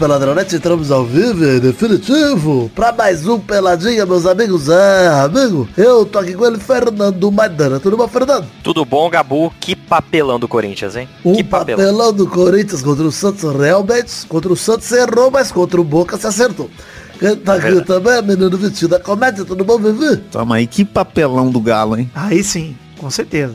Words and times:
Peladronete, 0.00 0.56
entramos 0.56 0.90
ao 0.90 1.04
vivo 1.04 1.44
e 1.44 1.60
definitivo 1.60 2.70
para 2.74 2.90
mais 2.90 3.28
um 3.28 3.38
Peladinha, 3.38 4.06
meus 4.06 4.24
amigos. 4.24 4.70
É, 4.70 5.08
amigo, 5.08 5.68
eu 5.76 6.06
tô 6.06 6.18
aqui 6.18 6.32
com 6.32 6.46
ele, 6.46 6.58
Fernando 6.58 7.30
Maidana. 7.30 7.78
Tudo 7.78 7.98
bom, 7.98 8.08
Fernando? 8.08 8.46
Tudo 8.62 8.82
bom, 8.86 9.10
Gabu? 9.10 9.52
Que 9.60 9.76
papelão 9.76 10.40
do 10.40 10.48
Corinthians, 10.48 10.96
hein? 10.96 11.06
Um 11.22 11.34
que 11.34 11.44
papelão. 11.44 12.14
do 12.14 12.26
Corinthians 12.26 12.80
contra 12.80 13.04
o 13.04 13.12
Santos, 13.12 13.42
realmente. 13.54 14.26
Contra 14.26 14.50
o 14.50 14.56
Santos 14.56 14.90
errou, 14.90 15.30
mas 15.30 15.52
contra 15.52 15.78
o 15.78 15.84
Boca 15.84 16.16
se 16.16 16.26
acertou. 16.26 16.70
Quem 17.18 17.36
tá 17.36 17.56
aqui 17.56 17.76
é 17.76 17.80
também, 17.82 18.22
menino 18.22 18.56
vestido 18.56 18.88
da 18.88 18.98
comédia, 18.98 19.44
tudo 19.44 19.62
bom, 19.66 19.76
Vivi? 19.76 20.16
Toma 20.32 20.56
aí, 20.56 20.66
que 20.66 20.82
papelão 20.82 21.50
do 21.50 21.60
Galo, 21.60 21.98
hein? 21.98 22.10
Aí 22.14 22.42
sim. 22.42 22.74
Com 23.00 23.08
certeza. 23.08 23.54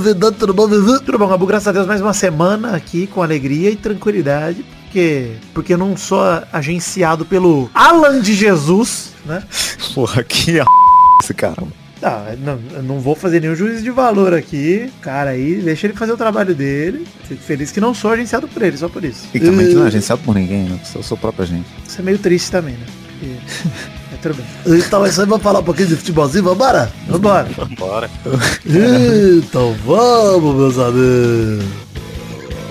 Vidante, 0.00 0.38
tudo 0.38 0.52
bom? 0.52 0.68
Tudo 0.68 1.18
bom, 1.18 1.28
Gabu, 1.28 1.46
graças 1.46 1.68
a 1.68 1.72
Deus, 1.72 1.86
mais 1.86 2.00
uma 2.00 2.12
semana 2.12 2.74
aqui 2.74 3.06
com 3.06 3.22
alegria 3.22 3.70
e 3.70 3.76
tranquilidade. 3.76 4.64
Porque, 4.82 5.36
porque 5.54 5.74
eu 5.74 5.78
não 5.78 5.96
sou 5.96 6.20
agenciado 6.52 7.24
pelo 7.24 7.70
Alan 7.72 8.20
de 8.20 8.34
Jesus, 8.34 9.12
né? 9.24 9.44
Porra, 9.94 10.24
que 10.24 10.58
a 10.58 10.64
esse 11.22 11.32
cara. 11.32 11.62
Não, 12.02 12.36
não, 12.38 12.82
não 12.82 12.98
vou 12.98 13.14
fazer 13.14 13.40
nenhum 13.40 13.54
juízo 13.54 13.84
de 13.84 13.90
valor 13.92 14.34
aqui. 14.34 14.90
Cara, 15.00 15.30
aí 15.30 15.60
deixa 15.62 15.86
ele 15.86 15.94
fazer 15.94 16.10
o 16.10 16.16
trabalho 16.16 16.56
dele. 16.56 17.06
Fico 17.22 17.40
feliz 17.44 17.70
que 17.70 17.80
não 17.80 17.94
sou 17.94 18.10
agenciado 18.10 18.48
por 18.48 18.62
ele, 18.62 18.76
só 18.76 18.88
por 18.88 19.04
isso. 19.04 19.28
E 19.32 19.38
também 19.38 19.68
que 19.68 19.74
não 19.74 19.84
é 19.84 19.86
agenciado 19.86 20.22
por 20.24 20.34
ninguém, 20.34 20.64
né? 20.64 20.80
Sou, 20.84 21.04
sou 21.04 21.16
própria 21.16 21.46
gente. 21.46 21.68
Isso 21.86 22.00
é 22.00 22.02
meio 22.02 22.18
triste 22.18 22.50
também, 22.50 22.74
né? 22.74 22.86
Porque... 23.12 23.88
tudo 24.22 24.34
bem. 24.34 24.78
Então 24.78 25.04
é 25.04 25.08
isso 25.08 25.20
aí, 25.20 25.26
vamos 25.26 25.42
falar 25.42 25.60
um 25.60 25.64
pouquinho 25.64 25.88
de 25.88 25.96
futebolzinho, 25.96 26.44
vambora? 26.44 26.92
Vambora. 27.08 27.48
Vambora. 27.56 28.10
então 29.38 29.74
vamos, 29.84 30.54
meus 30.54 30.78
amigos. 30.78 31.64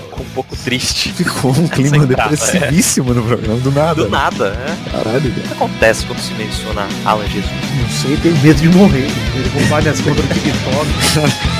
Ficou 0.08 0.20
um 0.20 0.30
pouco 0.34 0.56
triste. 0.56 1.12
Ficou 1.12 1.50
um 1.52 1.68
clima 1.68 2.06
depressivíssimo 2.06 3.12
é. 3.12 3.14
no 3.14 3.22
programa, 3.22 3.60
do 3.60 3.70
nada. 3.70 4.04
Do 4.04 4.10
nada, 4.10 4.46
é. 4.48 4.90
Caralho. 4.90 5.30
O 5.30 5.34
que 5.34 5.52
acontece 5.52 6.06
quando 6.06 6.20
se 6.20 6.32
menciona 6.34 6.88
Alan 7.04 7.26
Jesus? 7.26 7.50
Não 7.80 7.88
sei, 7.88 8.16
tenho 8.16 8.36
medo 8.38 8.60
de 8.60 8.68
morrer. 8.68 9.08
Ele 9.34 9.48
roubar 9.60 9.82
minhas 9.82 10.00
contas 10.00 10.24
do 10.24 10.34
TikTok. 10.34 11.57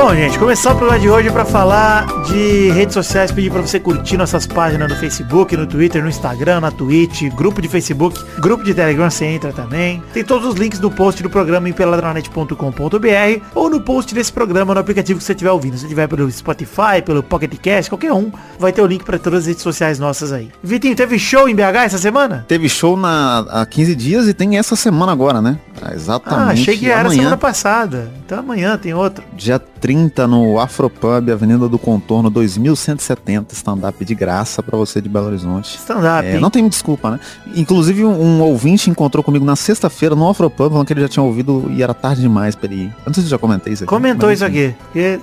Bom, 0.00 0.14
gente, 0.14 0.38
começar 0.38 0.74
o 0.74 0.76
programa 0.76 1.00
de 1.00 1.10
hoje 1.10 1.28
para 1.28 1.44
falar 1.44 2.06
de 2.22 2.70
redes 2.70 2.94
sociais, 2.94 3.32
pedir 3.32 3.50
para 3.50 3.62
você 3.62 3.80
curtir 3.80 4.16
nossas 4.16 4.46
páginas 4.46 4.88
no 4.88 4.94
Facebook, 4.94 5.56
no 5.56 5.66
Twitter, 5.66 6.00
no 6.00 6.08
Instagram, 6.08 6.60
na 6.60 6.70
Twitch, 6.70 7.22
grupo 7.34 7.60
de 7.60 7.66
Facebook, 7.66 8.16
grupo 8.38 8.62
de 8.62 8.72
Telegram, 8.72 9.10
você 9.10 9.24
entra 9.24 9.52
também. 9.52 10.00
Tem 10.12 10.22
todos 10.22 10.46
os 10.46 10.54
links 10.54 10.78
do 10.78 10.88
post 10.88 11.20
do 11.20 11.28
programa 11.28 11.68
em 11.68 11.72
peladranet.com.br 11.72 13.44
ou 13.56 13.68
no 13.68 13.80
post 13.80 14.14
desse 14.14 14.32
programa 14.32 14.72
no 14.72 14.78
aplicativo 14.78 15.18
que 15.18 15.24
você 15.24 15.32
estiver 15.32 15.50
ouvindo. 15.50 15.76
Se 15.76 15.88
tiver 15.88 16.06
pelo 16.06 16.30
Spotify, 16.30 17.02
pelo 17.04 17.20
Pocket 17.20 17.58
Cast, 17.58 17.90
qualquer 17.90 18.12
um, 18.12 18.30
vai 18.56 18.70
ter 18.70 18.82
o 18.82 18.86
link 18.86 19.02
para 19.02 19.18
todas 19.18 19.40
as 19.40 19.46
redes 19.48 19.64
sociais 19.64 19.98
nossas 19.98 20.32
aí. 20.32 20.48
Vitinho, 20.62 20.94
teve 20.94 21.18
show 21.18 21.48
em 21.48 21.56
BH 21.56 21.86
essa 21.86 21.98
semana? 21.98 22.44
Teve 22.46 22.68
show 22.68 22.96
na, 22.96 23.40
há 23.50 23.66
15 23.66 23.96
dias 23.96 24.28
e 24.28 24.32
tem 24.32 24.58
essa 24.58 24.76
semana 24.76 25.10
agora, 25.10 25.42
né? 25.42 25.58
exatamente. 25.94 26.48
Ah, 26.48 26.52
achei 26.52 26.76
que 26.76 26.86
era 26.86 27.00
amanhã. 27.00 27.16
semana 27.16 27.36
passada. 27.36 28.12
Então 28.24 28.38
amanhã 28.38 28.76
tem 28.76 28.94
outro. 28.94 29.24
Dia 29.36 29.58
30 29.80 30.26
no 30.26 30.58
Afropub, 30.58 31.30
Avenida 31.30 31.68
do 31.68 31.78
Contorno, 31.78 32.30
2170, 32.30 33.54
stand-up 33.54 34.04
de 34.04 34.14
graça 34.14 34.62
para 34.62 34.76
você 34.76 35.00
de 35.00 35.08
Belo 35.08 35.26
Horizonte. 35.26 35.76
Stand-up. 35.76 36.26
É, 36.26 36.38
não 36.38 36.50
tem 36.50 36.68
desculpa, 36.68 37.10
né? 37.10 37.20
Inclusive 37.54 38.04
um, 38.04 38.20
um 38.20 38.40
ouvinte 38.42 38.90
encontrou 38.90 39.22
comigo 39.22 39.44
na 39.44 39.56
sexta-feira 39.56 40.14
no 40.14 40.28
Afropub, 40.28 40.70
falando 40.70 40.86
que 40.86 40.92
ele 40.92 41.00
já 41.02 41.08
tinha 41.08 41.22
ouvido 41.22 41.66
e 41.70 41.82
era 41.82 41.94
tarde 41.94 42.20
demais 42.20 42.54
pra 42.54 42.66
ele 42.66 42.82
ir. 42.82 42.86
Eu 42.86 43.06
não 43.06 43.14
sei 43.14 43.24
se 43.24 43.28
já 43.28 43.38
comentei 43.38 43.72
isso 43.72 43.84
aqui. 43.84 43.90
Comentou 43.90 44.30
isso 44.30 44.44
aqui. 44.44 44.74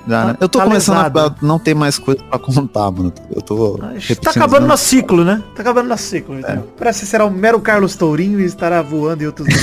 Já, 0.08 0.26
né? 0.26 0.38
Eu 0.40 0.50
tô 0.50 0.60
tá 0.60 0.66
começando 0.66 0.98
lesado. 0.98 1.20
a 1.20 1.36
não 1.42 1.60
ter 1.60 1.74
mais 1.74 1.98
coisa 1.98 2.22
pra 2.24 2.40
contar, 2.40 2.92
mano. 2.92 3.14
Eu 3.34 3.42
tô. 3.42 3.80
Tá 4.22 4.32
acabando 4.32 4.68
nosso 4.68 4.86
ciclo, 4.86 5.24
né? 5.24 5.42
Tá 5.56 5.62
acabando 5.62 5.90
nosso 5.90 6.04
ciclo. 6.04 6.40
Então. 6.40 6.52
É. 6.52 6.64
Parece 6.78 7.02
que 7.02 7.06
será 7.06 7.26
o 7.26 7.32
mero 7.32 7.60
Carlos 7.60 7.96
Tourinho 7.96 8.40
e 8.40 8.46
estará 8.46 8.82
voando 8.82 9.24
em 9.24 9.28
outros. 9.28 9.48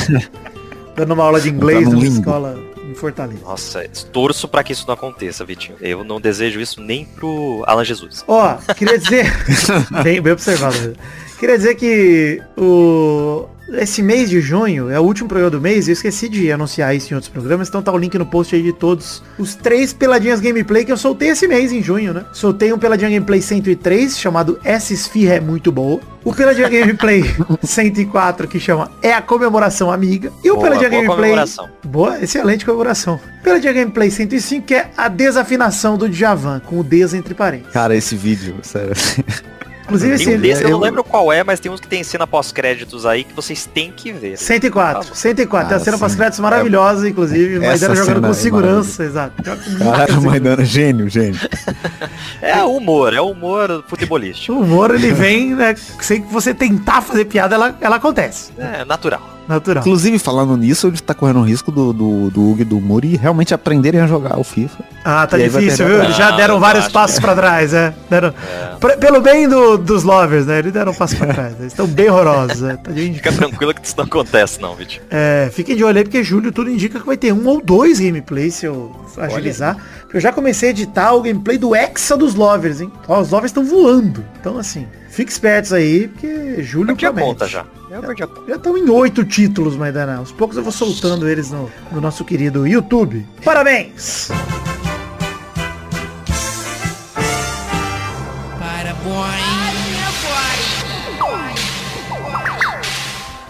dando 0.94 1.14
uma 1.14 1.24
aula 1.24 1.40
de 1.40 1.48
inglês 1.48 1.88
numa 1.88 2.04
escola 2.04 2.71
em 2.92 2.94
Fortaleza. 2.94 3.40
Nossa, 3.42 3.88
torço 4.12 4.46
para 4.46 4.62
que 4.62 4.72
isso 4.72 4.86
não 4.86 4.94
aconteça, 4.94 5.44
Vitinho. 5.44 5.76
Eu 5.80 6.04
não 6.04 6.20
desejo 6.20 6.60
isso 6.60 6.80
nem 6.80 7.04
pro 7.04 7.64
Alan 7.66 7.84
Jesus. 7.84 8.24
Ó, 8.28 8.56
queria 8.74 8.98
dizer, 8.98 9.26
bem, 10.04 10.20
bem 10.20 10.32
observado. 10.32 10.94
Queria 11.38 11.56
dizer 11.56 11.74
que 11.74 12.40
o 12.56 13.48
esse 13.74 14.02
mês 14.02 14.28
de 14.28 14.40
junho 14.40 14.90
é 14.90 14.98
o 14.98 15.02
último 15.02 15.28
programa 15.28 15.50
do 15.50 15.60
mês, 15.60 15.88
eu 15.88 15.92
esqueci 15.92 16.28
de 16.28 16.50
anunciar 16.50 16.94
isso 16.94 17.12
em 17.12 17.14
outros 17.14 17.30
programas, 17.30 17.68
então 17.68 17.82
tá 17.82 17.92
o 17.92 17.98
link 17.98 18.16
no 18.18 18.26
post 18.26 18.54
aí 18.54 18.62
de 18.62 18.72
todos 18.72 19.22
os 19.38 19.54
três 19.54 19.92
peladinhas 19.92 20.40
gameplay 20.40 20.84
que 20.84 20.92
eu 20.92 20.96
soltei 20.96 21.30
esse 21.30 21.46
mês 21.46 21.72
em 21.72 21.82
junho, 21.82 22.12
né? 22.12 22.24
Soltei 22.32 22.72
um 22.72 22.78
peladinha 22.78 23.10
gameplay 23.10 23.40
103 23.40 24.18
chamado 24.18 24.58
Essa 24.64 24.92
Esfirra 24.92 25.34
é 25.34 25.40
muito 25.40 25.72
boa. 25.72 26.00
O 26.24 26.32
Peladinha 26.32 26.68
Gameplay 26.70 27.24
104 27.62 28.46
que 28.46 28.60
chama 28.60 28.90
É 29.02 29.12
a 29.12 29.20
comemoração 29.20 29.90
amiga. 29.90 30.32
E 30.44 30.50
o 30.50 30.54
boa, 30.54 30.68
Peladinha 30.68 30.90
boa 30.90 31.02
Gameplay 31.02 31.30
comemoração. 31.30 31.68
Boa, 31.84 32.20
excelente 32.22 32.64
comemoração. 32.64 33.20
Peladinha 33.42 33.72
Gameplay 33.72 34.10
105 34.10 34.66
que 34.66 34.74
é 34.74 34.90
a 34.96 35.08
desafinação 35.08 35.96
do 35.96 36.08
Djavan 36.08 36.60
com 36.60 36.78
o 36.78 36.84
des 36.84 37.12
entre 37.12 37.34
parênteses. 37.34 37.72
Cara, 37.72 37.96
esse 37.96 38.14
vídeo, 38.14 38.56
sério. 38.62 38.92
Inclusive 39.96 40.24
tem 40.24 40.36
um 40.36 40.40
desse, 40.40 40.62
eu 40.62 40.70
não 40.70 40.80
lembro 40.80 41.04
qual 41.04 41.32
é, 41.32 41.44
mas 41.44 41.60
tem 41.60 41.70
uns 41.70 41.80
que 41.80 41.88
tem 41.88 42.02
cena 42.02 42.26
pós-créditos 42.26 43.04
aí 43.04 43.24
que 43.24 43.34
vocês 43.34 43.66
têm 43.66 43.92
que 43.92 44.12
ver. 44.12 44.38
104, 44.38 45.14
104. 45.14 45.66
Ah, 45.66 45.68
tem 45.68 45.76
a 45.76 45.80
cena 45.80 45.98
pós-créditos 45.98 46.40
maravilhosa, 46.40 47.08
inclusive. 47.08 47.58
Maidana 47.58 47.94
jogando 47.94 48.26
com 48.26 48.34
segurança, 48.34 49.04
exato. 49.04 49.42
Caralho, 49.78 50.22
Maidana, 50.22 50.64
gênio, 50.64 51.08
gênio. 51.08 51.40
é 52.40 52.62
humor, 52.62 53.14
é 53.14 53.20
humor 53.20 53.84
futebolístico. 53.86 54.54
O 54.54 54.62
humor, 54.62 54.94
ele 54.94 55.12
vem, 55.12 55.54
né, 55.54 55.74
sem 56.00 56.22
que 56.22 56.32
você 56.32 56.54
tentar 56.54 57.00
fazer 57.02 57.24
piada, 57.26 57.54
ela, 57.54 57.76
ela 57.80 57.96
acontece. 57.96 58.52
É, 58.58 58.84
natural 58.84 59.31
natural. 59.48 59.82
Inclusive, 59.82 60.18
falando 60.18 60.56
nisso, 60.56 60.86
ele 60.86 60.98
tá 60.98 61.14
correndo 61.14 61.40
o 61.40 61.42
risco 61.42 61.70
do, 61.70 61.92
do, 61.92 62.30
do 62.30 62.50
Hugo 62.50 62.62
e 62.62 62.64
do 62.64 62.80
Muri 62.80 63.16
realmente 63.16 63.54
aprenderem 63.54 64.00
a 64.00 64.06
jogar 64.06 64.38
o 64.38 64.44
FIFA. 64.44 64.84
Ah, 65.04 65.26
tá 65.26 65.36
difícil, 65.36 65.86
viu? 65.86 66.02
Eles 66.02 66.16
já 66.16 66.30
deram 66.32 66.60
vários 66.60 66.88
passos 66.88 67.18
para 67.18 67.34
trás, 67.34 67.74
é. 67.74 67.92
Deram... 68.08 68.28
É. 68.28 68.96
Pelo 68.96 69.20
bem 69.20 69.48
do, 69.48 69.76
dos 69.76 70.02
lovers, 70.02 70.46
né? 70.46 70.58
Eles 70.58 70.72
deram 70.72 70.92
um 70.92 70.94
passo 70.94 71.16
para 71.16 71.32
trás. 71.34 71.54
Eles 71.58 71.72
estão 71.72 71.86
bem 71.86 72.08
horrorosos. 72.08 72.62
É. 72.62 72.76
Tá 72.76 72.92
Fica 72.92 73.32
tranquilo 73.32 73.74
que 73.74 73.86
isso 73.86 73.96
não 73.96 74.04
acontece, 74.04 74.60
não, 74.60 74.74
Vitinho. 74.74 75.02
É, 75.10 75.50
fiquem 75.52 75.76
de 75.76 75.84
olho 75.84 75.98
aí, 75.98 76.04
porque 76.04 76.22
julho 76.22 76.52
tudo 76.52 76.70
indica 76.70 77.00
que 77.00 77.06
vai 77.06 77.16
ter 77.16 77.32
um 77.32 77.46
ou 77.46 77.60
dois 77.60 78.00
gameplays, 78.00 78.54
se 78.54 78.66
eu 78.66 78.94
agilizar. 79.18 79.76
Eu 80.12 80.20
já 80.20 80.32
comecei 80.32 80.68
a 80.68 80.72
editar 80.72 81.12
o 81.12 81.22
gameplay 81.22 81.58
do 81.58 81.74
Hexa 81.74 82.16
dos 82.16 82.34
lovers, 82.34 82.80
hein? 82.80 82.92
Ó, 83.08 83.20
os 83.20 83.30
lovers 83.30 83.50
estão 83.50 83.64
voando. 83.64 84.24
Então, 84.40 84.58
assim, 84.58 84.86
fique 85.12 85.30
espertos 85.30 85.72
aí, 85.72 86.08
porque 86.08 86.62
julho 86.62 86.92
eu 86.92 86.96
promete. 86.96 87.28
conta 87.28 87.46
já. 87.46 87.66
Já 88.48 88.56
estão 88.56 88.76
em 88.76 88.88
oito 88.88 89.24
títulos, 89.24 89.76
Maidana. 89.76 90.16
Aos 90.16 90.32
poucos 90.32 90.56
eu 90.56 90.62
vou 90.62 90.72
soltando 90.72 91.28
eles 91.28 91.50
no, 91.50 91.70
no 91.92 92.00
nosso 92.00 92.24
querido 92.24 92.66
YouTube. 92.66 93.26
Parabéns! 93.44 94.30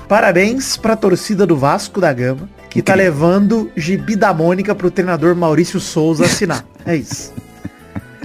Parabéns 0.08 0.76
pra 0.76 0.94
torcida 0.94 1.46
do 1.46 1.56
Vasco 1.56 1.98
da 1.98 2.12
Gama, 2.12 2.46
que 2.68 2.82
tá 2.82 2.94
levando 2.94 3.70
Gibi 3.74 4.14
da 4.14 4.34
Mônica 4.34 4.74
pro 4.74 4.90
treinador 4.90 5.34
Maurício 5.34 5.80
Souza 5.80 6.26
assinar. 6.26 6.66
É 6.84 6.96
isso. 6.96 7.32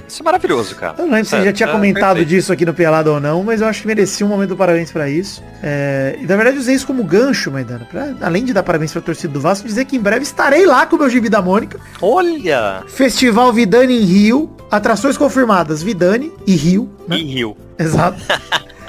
Isso 0.08 0.22
é 0.22 0.24
maravilhoso, 0.24 0.74
cara. 0.74 0.94
Eu 0.98 1.04
não 1.04 1.12
lembro 1.12 1.26
se 1.26 1.36
você 1.36 1.44
já 1.44 1.52
tinha 1.52 1.68
é, 1.68 1.72
comentado 1.72 2.24
disso 2.24 2.52
aqui 2.52 2.64
no 2.64 2.72
Pelado 2.72 3.12
ou 3.12 3.20
não, 3.20 3.44
mas 3.44 3.60
eu 3.60 3.68
acho 3.68 3.82
que 3.82 3.86
merecia 3.86 4.24
um 4.24 4.28
momento 4.28 4.50
do 4.50 4.56
parabéns 4.56 4.90
para 4.90 5.08
isso. 5.08 5.42
É, 5.62 6.16
e 6.20 6.26
na 6.26 6.34
verdade 6.34 6.58
usei 6.58 6.74
isso 6.74 6.86
como 6.86 7.04
gancho, 7.04 7.50
Maidana, 7.50 7.86
pra, 7.90 8.14
além 8.22 8.44
de 8.44 8.52
dar 8.52 8.62
parabéns 8.62 8.90
pra 8.92 9.02
torcida 9.02 9.32
do 9.32 9.40
Vasco, 9.40 9.68
dizer 9.68 9.84
que 9.84 9.96
em 9.96 10.00
breve 10.00 10.22
estarei 10.22 10.64
lá 10.64 10.86
com 10.86 10.96
o 10.96 10.98
meu 10.98 11.10
gibi 11.10 11.28
da 11.28 11.42
Mônica. 11.42 11.78
Olha! 12.00 12.82
Festival 12.88 13.52
Vidani 13.52 14.00
em 14.00 14.04
Rio, 14.04 14.50
atrações 14.70 15.18
confirmadas, 15.18 15.82
Vidani 15.82 16.32
e 16.46 16.56
Rio. 16.56 16.90
Né? 17.06 17.18
E 17.18 17.24
Rio. 17.24 17.56
Exato. 17.78 18.18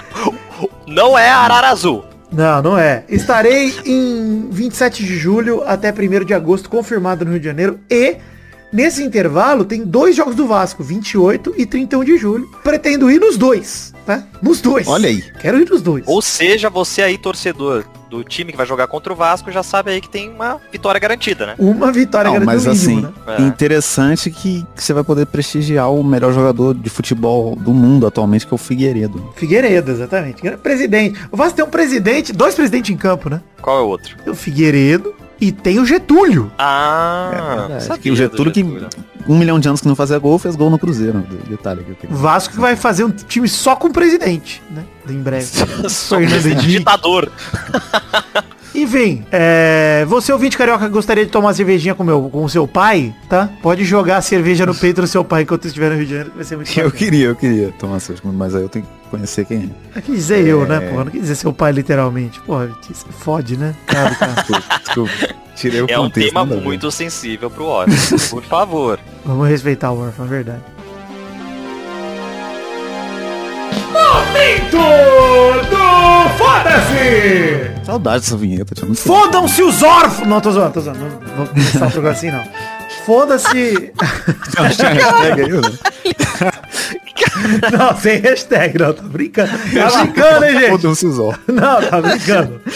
não 0.87 1.17
é 1.17 1.29
Arara 1.29 1.69
Azul. 1.69 2.05
Não, 2.31 2.61
não 2.61 2.77
é. 2.77 3.03
Estarei 3.09 3.73
em 3.85 4.47
27 4.51 5.03
de 5.03 5.17
julho 5.17 5.63
até 5.65 5.91
1 5.91 6.25
de 6.25 6.33
agosto, 6.33 6.69
confirmado 6.69 7.25
no 7.25 7.31
Rio 7.31 7.39
de 7.39 7.45
Janeiro. 7.45 7.79
E 7.89 8.17
Nesse 8.71 9.03
intervalo 9.03 9.65
tem 9.65 9.83
dois 9.83 10.15
jogos 10.15 10.35
do 10.35 10.45
Vasco, 10.45 10.83
28 10.83 11.55
e 11.57 11.65
31 11.65 12.03
de 12.03 12.17
julho. 12.17 12.47
Pretendo 12.63 13.09
ir 13.09 13.19
nos 13.19 13.35
dois, 13.35 13.93
tá? 14.05 14.23
Nos 14.41 14.61
dois. 14.61 14.87
Olha 14.87 15.09
aí. 15.09 15.23
Quero 15.39 15.59
ir 15.59 15.69
nos 15.69 15.81
dois. 15.81 16.03
Ou 16.07 16.21
seja, 16.21 16.69
você 16.69 17.01
aí, 17.01 17.17
torcedor 17.17 17.83
do 18.09 18.23
time 18.23 18.51
que 18.51 18.57
vai 18.57 18.65
jogar 18.65 18.87
contra 18.87 19.13
o 19.13 19.15
Vasco, 19.15 19.51
já 19.51 19.63
sabe 19.63 19.91
aí 19.91 20.01
que 20.01 20.09
tem 20.09 20.29
uma 20.29 20.59
vitória 20.71 20.99
garantida, 20.99 21.45
né? 21.45 21.55
Uma 21.59 21.91
vitória 21.91 22.29
Não, 22.29 22.39
garantida. 22.39 22.69
Mas 22.69 22.83
mínimo, 22.83 23.07
assim, 23.07 23.25
né? 23.27 23.37
é. 23.39 23.41
interessante 23.41 24.31
que, 24.31 24.65
que, 24.75 24.83
você 24.83 24.93
vai 24.93 25.03
poder 25.03 25.25
prestigiar 25.27 25.91
o 25.91 26.03
melhor 26.03 26.33
jogador 26.33 26.73
de 26.73 26.89
futebol 26.89 27.55
do 27.55 27.71
mundo 27.71 28.07
atualmente, 28.07 28.47
que 28.47 28.53
é 28.53 28.55
o 28.55 28.57
Figueiredo. 28.57 29.31
Figueiredo, 29.35 29.91
exatamente. 29.91 30.41
Presidente. 30.57 31.19
O 31.31 31.37
Vasco 31.37 31.55
tem 31.55 31.65
um 31.65 31.69
presidente, 31.69 32.33
dois 32.33 32.55
presidentes 32.55 32.91
em 32.91 32.97
campo, 32.97 33.29
né? 33.29 33.41
Qual 33.61 33.79
é 33.79 33.81
o 33.81 33.87
outro? 33.87 34.15
O 34.27 34.33
Figueiredo 34.33 35.13
E 35.41 35.51
tem 35.51 35.79
o 35.79 35.85
Getúlio. 35.85 36.51
Ah, 36.57 37.67
É 37.71 37.79
sabia 37.79 38.01
Que 38.01 38.11
o 38.11 38.15
Getúlio 38.15 38.51
do 38.51 38.51
que 38.51 38.63
um 39.27 39.37
milhão 39.37 39.59
de 39.59 39.67
anos 39.67 39.79
que 39.81 39.87
não 39.87 39.95
fazia 39.95 40.17
gol, 40.17 40.37
fez 40.39 40.55
gol 40.55 40.69
no 40.69 40.79
Cruzeiro. 40.79 41.23
Detalhe 41.47 41.81
aqui. 41.81 42.07
Vasco 42.09 42.55
que 42.55 42.59
vai 42.59 42.75
fazer 42.75 43.03
um 43.03 43.11
time 43.11 43.47
só 43.47 43.75
com 43.75 43.87
o 43.87 43.93
presidente, 43.93 44.61
né? 44.71 44.83
Em 45.07 45.21
breve. 45.21 45.45
Só 45.89 46.19
Henrique. 46.19 46.55
ditador. 46.67 47.31
Enfim, 48.73 49.25
é, 49.31 50.05
você 50.07 50.31
ouvinte 50.31 50.57
carioca 50.57 50.85
que 50.85 50.91
gostaria 50.91 51.25
de 51.25 51.31
tomar 51.31 51.53
cervejinha 51.53 51.95
com, 51.95 52.03
meu, 52.03 52.29
com 52.29 52.43
o 52.43 52.49
seu 52.49 52.67
pai, 52.67 53.13
tá? 53.27 53.49
Pode 53.61 53.83
jogar 53.83 54.17
a 54.17 54.21
cerveja 54.21 54.65
no 54.65 54.75
peito 54.75 55.01
do 55.01 55.07
seu 55.07 55.23
pai 55.23 55.41
enquanto 55.41 55.65
estiver 55.65 55.89
no 55.89 55.95
Rio 55.95 56.05
de 56.05 56.09
Janeiro, 56.11 56.29
que 56.31 56.35
vai 56.37 56.45
ser 56.45 56.55
muito 56.55 56.69
Eu 56.71 56.85
bacana. 56.85 56.91
queria, 56.97 57.25
eu 57.27 57.35
queria 57.35 57.73
tomar 57.79 57.99
cerveja, 57.99 58.29
mas 58.31 58.53
aí 58.55 58.61
eu 58.61 58.69
tenho 58.69 58.85
que 58.85 58.91
conhecer 59.09 59.45
quem 59.45 59.69
é. 59.93 59.97
Eu 59.97 60.01
quis 60.01 60.15
dizer 60.15 60.45
eu, 60.47 60.65
né, 60.67 60.79
porra? 60.79 61.03
Não 61.05 61.11
quis 61.11 61.21
dizer 61.21 61.35
seu 61.35 61.51
pai 61.53 61.71
literalmente. 61.71 62.39
Porra, 62.41 62.69
isso 62.89 63.05
fode, 63.11 63.57
né? 63.57 63.75
Cara, 63.87 64.15
cara. 64.15 64.33
Desculpa, 64.41 64.79
desculpa. 64.85 65.35
Tirei 65.55 65.81
o 65.81 65.85
É 65.89 65.99
um 65.99 66.03
contexto. 66.03 66.27
tema 66.29 66.39
nada 66.41 66.55
a 66.55 66.57
ver. 66.59 66.63
muito 66.63 66.89
sensível 66.91 67.49
pro 67.49 67.65
órfão. 67.65 68.17
Por 68.29 68.43
favor. 68.43 68.99
Vamos 69.25 69.47
respeitar 69.49 69.91
o 69.91 69.99
órfão, 70.05 70.25
é 70.25 70.29
verdade. 70.29 70.61
do 74.71 76.37
Foda-se! 76.37 77.85
Saudade 77.85 78.21
dessa 78.23 78.37
vinheta, 78.37 78.73
tinha 78.75 78.85
muito 78.87 79.01
Fodam-se 79.01 79.61
os 79.61 79.81
órfãos! 79.83 80.27
Não, 80.27 80.39
tô 80.39 80.51
zoando, 80.51 80.73
tô 80.73 80.81
zoando. 80.81 80.99
Não 80.99 81.35
vou 81.37 81.47
começar 81.47 81.87
o 81.87 81.91
programa 81.91 82.15
assim, 82.15 82.31
não. 82.31 82.43
Foda-se... 83.05 83.91
hashtag 84.57 85.01
aí, 85.01 85.49
né? 85.51 86.28
Não, 87.71 87.95
sem 87.97 88.19
hashtag, 88.19 88.77
não, 88.77 88.93
tá 88.93 89.03
brincando. 89.03 89.51
Tá 89.51 90.03
brincando, 90.03 90.45
hein, 90.45 90.59
gente? 90.59 90.69
Fodam-se 90.69 91.05
os. 91.05 91.17
Não, 91.47 91.81
tá 91.81 92.01
brincando. 92.01 92.61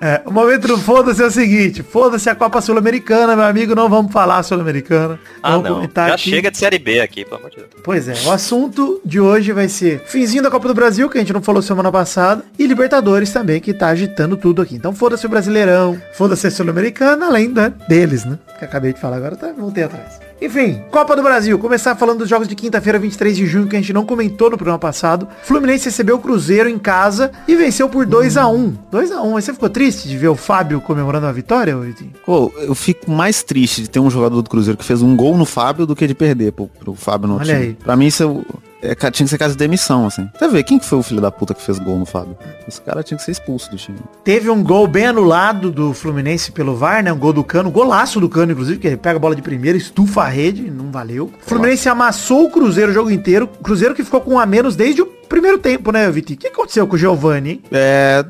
É, 0.00 0.20
o 0.26 0.30
momento 0.30 0.68
do 0.68 0.76
foda-se 0.76 1.22
é 1.22 1.26
o 1.26 1.30
seguinte, 1.30 1.82
foda-se 1.82 2.28
a 2.28 2.34
Copa 2.34 2.60
Sul-Americana, 2.60 3.34
meu 3.34 3.44
amigo, 3.44 3.74
não 3.74 3.88
vamos 3.88 4.12
falar 4.12 4.42
Sul-Americana. 4.42 5.18
Ah, 5.42 5.52
vamos 5.52 5.64
não. 5.64 5.74
comentar 5.76 6.08
Já 6.08 6.14
aqui. 6.14 6.28
chega 6.30 6.50
de 6.50 6.58
Série 6.58 6.78
B 6.78 7.00
aqui, 7.00 7.24
pelo 7.24 7.36
amor 7.36 7.50
de 7.50 7.56
Deus. 7.56 7.68
Pois 7.82 8.06
é, 8.06 8.14
o 8.26 8.30
assunto 8.30 9.00
de 9.04 9.18
hoje 9.18 9.52
vai 9.52 9.68
ser 9.68 10.02
finzinho 10.04 10.42
da 10.42 10.50
Copa 10.50 10.68
do 10.68 10.74
Brasil, 10.74 11.08
que 11.08 11.16
a 11.16 11.20
gente 11.20 11.32
não 11.32 11.40
falou 11.40 11.62
semana 11.62 11.90
passada, 11.90 12.44
e 12.58 12.66
Libertadores 12.66 13.32
também, 13.32 13.60
que 13.60 13.72
tá 13.72 13.88
agitando 13.88 14.36
tudo 14.36 14.60
aqui. 14.60 14.74
Então 14.74 14.92
foda-se 14.92 15.24
o 15.24 15.28
Brasileirão, 15.28 16.00
foda-se 16.12 16.46
a 16.46 16.50
Sul-Americana, 16.50 17.26
além 17.26 17.48
né, 17.48 17.72
deles, 17.88 18.24
né? 18.24 18.38
Que 18.58 18.64
acabei 18.64 18.92
de 18.92 19.00
falar 19.00 19.16
agora, 19.16 19.36
tá? 19.36 19.52
Voltei 19.56 19.84
atrás. 19.84 20.21
Enfim, 20.42 20.82
Copa 20.90 21.14
do 21.14 21.22
Brasil. 21.22 21.56
Começar 21.56 21.94
falando 21.94 22.18
dos 22.18 22.28
jogos 22.28 22.48
de 22.48 22.56
quinta-feira, 22.56 22.98
23 22.98 23.36
de 23.36 23.46
junho, 23.46 23.68
que 23.68 23.76
a 23.76 23.78
gente 23.78 23.92
não 23.92 24.04
comentou 24.04 24.50
no 24.50 24.56
programa 24.56 24.78
passado. 24.78 25.28
Fluminense 25.44 25.84
recebeu 25.84 26.16
o 26.16 26.18
Cruzeiro 26.18 26.68
em 26.68 26.80
casa 26.80 27.30
e 27.46 27.54
venceu 27.54 27.88
por 27.88 28.04
2 28.04 28.36
a 28.36 28.48
1 28.48 28.74
2 28.90 29.12
a 29.12 29.22
1 29.22 29.36
Aí 29.36 29.42
você 29.42 29.52
ficou 29.52 29.70
triste 29.70 30.08
de 30.08 30.18
ver 30.18 30.26
o 30.26 30.34
Fábio 30.34 30.80
comemorando 30.80 31.26
a 31.26 31.32
vitória, 31.32 31.76
Vitinho? 31.76 32.10
Pô, 32.26 32.52
eu 32.58 32.74
fico 32.74 33.08
mais 33.08 33.44
triste 33.44 33.82
de 33.82 33.90
ter 33.90 34.00
um 34.00 34.10
jogador 34.10 34.42
do 34.42 34.50
Cruzeiro 34.50 34.76
que 34.76 34.84
fez 34.84 35.00
um 35.00 35.14
gol 35.14 35.38
no 35.38 35.44
Fábio 35.44 35.86
do 35.86 35.94
que 35.94 36.08
de 36.08 36.14
perder 36.14 36.50
pro, 36.50 36.66
pro 36.66 36.94
Fábio 36.94 37.28
no 37.28 37.36
Olha 37.36 37.44
time. 37.44 37.58
aí. 37.58 37.74
Pra 37.74 37.94
mim 37.94 38.06
isso 38.06 38.24
é, 38.24 38.62
é, 38.82 38.94
tinha 38.94 39.24
que 39.24 39.28
ser 39.28 39.38
caso 39.38 39.54
de 39.54 39.58
demissão, 39.58 40.06
assim. 40.06 40.28
Você 40.36 40.48
vê, 40.48 40.62
quem 40.62 40.78
que 40.78 40.84
foi 40.84 40.98
o 40.98 41.02
filho 41.02 41.20
da 41.20 41.30
puta 41.30 41.54
que 41.54 41.62
fez 41.62 41.78
gol 41.78 41.98
no 41.98 42.04
Fábio? 42.04 42.36
Esse 42.66 42.80
cara 42.80 43.02
tinha 43.02 43.16
que 43.16 43.22
ser 43.22 43.30
expulso 43.30 43.70
do 43.70 43.76
time. 43.76 43.98
Teve 44.24 44.50
um 44.50 44.62
gol 44.62 44.88
bem 44.88 45.06
anulado 45.06 45.70
do 45.70 45.94
Fluminense 45.94 46.50
pelo 46.50 46.74
VAR, 46.74 47.02
né? 47.02 47.12
Um 47.12 47.18
gol 47.18 47.32
do 47.32 47.44
Cano, 47.44 47.70
golaço 47.70 48.18
do 48.18 48.28
Cano, 48.28 48.52
inclusive, 48.52 48.80
que 48.80 48.88
ele 48.88 48.96
pega 48.96 49.16
a 49.16 49.20
bola 49.20 49.36
de 49.36 49.42
primeira, 49.42 49.78
estufa 49.78 50.22
a 50.22 50.28
rede, 50.28 50.62
não 50.70 50.90
valeu. 50.90 51.30
O 51.46 51.48
Fluminense 51.48 51.88
amassou 51.88 52.46
o 52.46 52.50
Cruzeiro 52.50 52.90
o 52.90 52.94
jogo 52.94 53.10
inteiro. 53.10 53.46
Cruzeiro 53.62 53.94
que 53.94 54.02
ficou 54.02 54.20
com 54.20 54.32
um 54.32 54.38
a 54.40 54.46
menos 54.46 54.74
desde 54.74 55.00
o 55.00 55.06
primeiro 55.06 55.58
tempo, 55.58 55.92
né, 55.92 56.10
Vitinho? 56.10 56.36
O 56.36 56.40
que 56.40 56.48
aconteceu 56.48 56.86
com 56.86 56.96
o 56.96 56.98
Giovani, 56.98 57.50
hein? 57.50 57.62
É, 57.70 58.24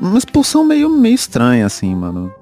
uma 0.00 0.18
expulsão 0.18 0.64
meio, 0.64 0.88
meio 0.88 1.14
estranha, 1.14 1.66
assim, 1.66 1.94
mano. 1.94 2.32